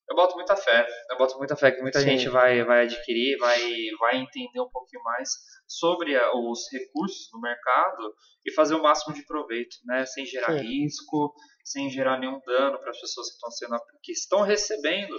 eu 0.08 0.16
boto 0.16 0.34
muita 0.36 0.54
fé. 0.56 0.86
Eu 1.10 1.16
boto 1.16 1.38
muita 1.38 1.56
fé 1.56 1.70
que 1.72 1.80
muita 1.80 2.00
Sim. 2.00 2.10
gente 2.10 2.28
vai, 2.28 2.62
vai 2.62 2.84
adquirir, 2.84 3.38
vai, 3.38 3.60
vai 3.98 4.16
entender 4.16 4.60
um 4.60 4.68
pouquinho 4.68 5.02
mais 5.02 5.30
sobre 5.66 6.16
os 6.34 6.60
recursos 6.72 7.30
do 7.32 7.40
mercado 7.40 8.14
e 8.44 8.52
fazer 8.52 8.74
o 8.74 8.82
máximo 8.82 9.14
de 9.14 9.24
proveito, 9.24 9.76
né? 9.86 10.04
Sem 10.04 10.26
gerar 10.26 10.58
Sim. 10.58 10.66
risco, 10.66 11.34
sem 11.64 11.88
gerar 11.90 12.18
nenhum 12.18 12.40
dano 12.46 12.78
para 12.78 12.90
as 12.90 13.00
pessoas 13.00 13.28
que 13.28 13.34
estão 13.34 13.50
sendo 13.50 13.80
que 14.02 14.12
estão 14.12 14.42
recebendo 14.42 15.16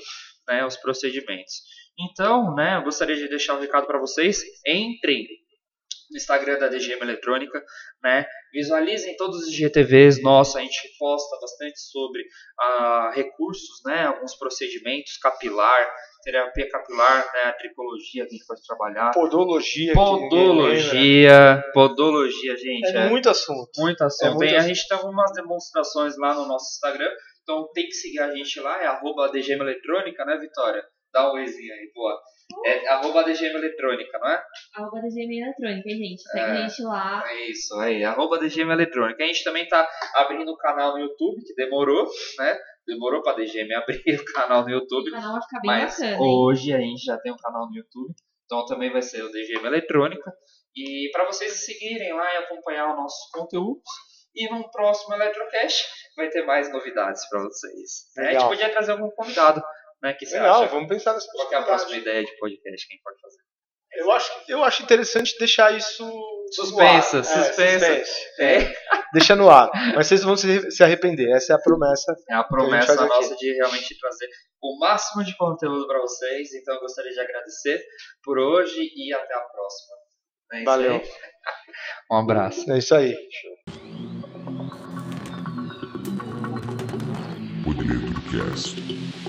né, 0.48 0.66
os 0.66 0.78
procedimentos. 0.78 1.54
Então, 1.98 2.54
né, 2.54 2.78
eu 2.78 2.84
gostaria 2.84 3.16
de 3.16 3.28
deixar 3.28 3.56
um 3.56 3.62
recado 3.62 3.88
para 3.88 4.00
vocês. 4.00 4.44
Entrem 4.68 5.26
no 6.16 6.18
Instagram 6.18 6.58
da 6.58 6.70
DGM 6.70 7.02
Eletrônica, 7.02 7.62
né? 8.02 8.26
Visualizem 8.54 9.18
todos 9.18 9.44
os 9.44 9.52
GTVs, 9.52 10.22
nossa, 10.22 10.60
a 10.60 10.62
gente 10.62 10.90
posta 10.98 11.38
bastante 11.42 11.78
sobre 11.78 12.24
ah, 12.58 13.12
recursos, 13.14 13.82
né? 13.86 14.06
Alguns 14.06 14.34
procedimentos 14.38 15.18
capilar, 15.18 15.94
terapia 16.24 16.70
capilar, 16.70 17.30
né? 17.34 17.42
A 17.50 17.54
tricologia 17.54 18.26
que 18.26 18.30
a 18.30 18.38
gente 18.38 18.46
pode 18.48 18.62
trabalhar. 18.66 19.12
Podologia. 19.12 19.94
Podologia, 19.94 21.64
podologia, 21.74 22.56
gente. 22.56 22.96
É, 22.96 23.08
é, 23.08 23.10
muito 23.10 23.30
assunto. 23.30 23.70
Muito 23.78 24.02
assunto. 24.02 24.26
É 24.26 24.30
muito 24.30 24.40
Bem, 24.40 24.56
assunto. 24.56 24.64
a 24.64 24.74
gente 24.74 24.88
tem 24.88 24.98
algumas 24.98 25.32
demonstrações 25.34 26.18
lá 26.18 26.34
no 26.34 26.48
nosso 26.48 26.74
Instagram, 26.76 27.12
então 27.44 27.70
tem 27.74 27.86
que 27.88 27.94
seguir 27.94 28.20
a 28.20 28.34
gente 28.34 28.58
lá, 28.62 28.82
é 28.82 28.86
arroba 28.88 29.30
DGM 29.30 29.62
Eletrônica, 29.62 30.24
né, 30.24 30.38
Vitória? 30.38 30.82
Dá 31.16 31.32
um 31.32 31.36
oizinho 31.36 31.74
aí, 31.74 31.90
boa. 31.96 32.22
É 32.66 32.90
arroba 32.90 33.24
DGM 33.24 33.56
Eletrônica, 33.56 34.20
não 34.20 34.30
é? 34.30 34.44
Arroba 34.76 35.00
DGM 35.00 35.42
Eletrônica, 35.42 35.90
gente. 35.90 36.22
Segue 36.22 36.40
é, 36.40 36.44
a 36.44 36.68
gente 36.68 36.84
lá. 36.84 37.24
É 37.26 37.50
isso, 37.50 37.74
aí. 37.80 38.04
Arroba 38.04 38.38
DGM 38.38 38.74
Eletrônica. 38.74 39.24
A 39.24 39.28
gente 39.28 39.42
também 39.46 39.66
tá 39.66 39.90
abrindo 40.16 40.52
o 40.52 40.58
canal 40.58 40.92
no 40.92 41.00
YouTube, 41.00 41.42
que 41.42 41.56
demorou, 41.56 42.06
né? 42.38 42.60
Demorou 42.86 43.24
pra 43.24 43.32
DGM 43.32 43.74
abrir 43.80 44.20
o 44.20 44.26
canal 44.34 44.64
no 44.64 44.70
YouTube. 44.70 45.08
O 45.08 45.14
canal 45.14 45.32
vai 45.32 45.42
ficar 45.42 45.62
bem 45.62 45.72
mas 45.72 45.98
bacana. 45.98 46.18
Hoje 46.22 46.74
a 46.74 46.80
gente 46.80 47.06
já 47.06 47.18
tem 47.18 47.32
um 47.32 47.38
canal 47.38 47.70
no 47.70 47.78
YouTube. 47.78 48.14
Então 48.44 48.66
também 48.66 48.92
vai 48.92 49.02
ser 49.02 49.24
o 49.24 49.32
DGM 49.32 49.66
Eletrônica. 49.68 50.34
E 50.76 51.10
para 51.14 51.26
vocês 51.28 51.64
seguirem 51.64 52.12
lá 52.12 52.34
e 52.34 52.38
acompanhar 52.40 52.90
os 52.90 52.98
nossos 52.98 53.32
conteúdos. 53.32 53.90
E 54.36 54.50
no 54.50 54.70
próximo 54.70 55.16
Eletrocast 55.16 55.82
vai 56.18 56.30
ter 56.30 56.46
mais 56.46 56.70
novidades 56.70 57.26
para 57.30 57.42
vocês. 57.42 58.12
Né? 58.18 58.28
A 58.28 58.34
gente 58.34 58.50
podia 58.50 58.70
trazer 58.70 58.92
algum 58.92 59.10
convidado, 59.12 59.64
né? 60.02 60.14
Que 60.14 60.26
você 60.26 60.38
Legal, 60.38 60.64
acha? 60.64 60.72
vamos 60.72 60.88
pensar 60.88 61.14
nessa 61.14 61.28
Qual 61.32 61.52
é 61.52 61.56
a 61.56 61.64
próxima 61.64 61.98
ideia 61.98 62.24
de 62.24 62.38
podcast 62.38 62.88
que 62.88 62.94
a 62.94 62.96
gente 62.96 63.04
pode 63.04 63.20
fazer? 63.22 63.38
Eu 63.98 64.12
acho, 64.12 64.32
eu 64.50 64.64
acho 64.64 64.84
interessante 64.84 65.38
deixar 65.40 65.74
isso 65.74 66.04
Suspensa, 66.52 67.18
no 67.18 67.24
ar. 67.24 67.44
suspensa. 67.46 67.86
É, 67.88 68.04
suspense. 68.04 68.42
É, 68.42 68.74
Deixa 69.14 69.36
no 69.38 69.50
ar. 69.50 69.70
Mas 69.96 70.08
vocês 70.08 70.22
vão 70.22 70.36
se, 70.36 70.70
se 70.70 70.84
arrepender. 70.84 71.32
Essa 71.32 71.54
é 71.54 71.56
a 71.56 71.60
promessa. 71.60 72.14
é 72.30 72.34
a 72.34 72.44
promessa 72.44 72.94
aqui. 72.94 73.06
nossa 73.08 73.36
de 73.38 73.54
realmente 73.54 73.98
trazer 73.98 74.28
o 74.62 74.78
máximo 74.80 75.24
de 75.24 75.36
conteúdo 75.38 75.88
para 75.88 76.00
vocês. 76.02 76.54
Então 76.54 76.76
eu 76.76 76.82
gostaria 76.82 77.12
de 77.12 77.20
agradecer 77.22 77.82
por 78.22 78.38
hoje 78.38 78.82
e 78.96 79.14
até 79.14 79.34
a 79.34 79.40
próxima. 79.40 79.96
É 80.54 80.58
isso 80.58 80.66
Valeu. 80.66 80.92
aí. 80.96 81.02
Um 82.12 82.18
abraço. 82.18 82.72
É 82.72 82.78
isso 82.78 82.94
aí. 82.96 83.16
Electrocast. 88.36 89.25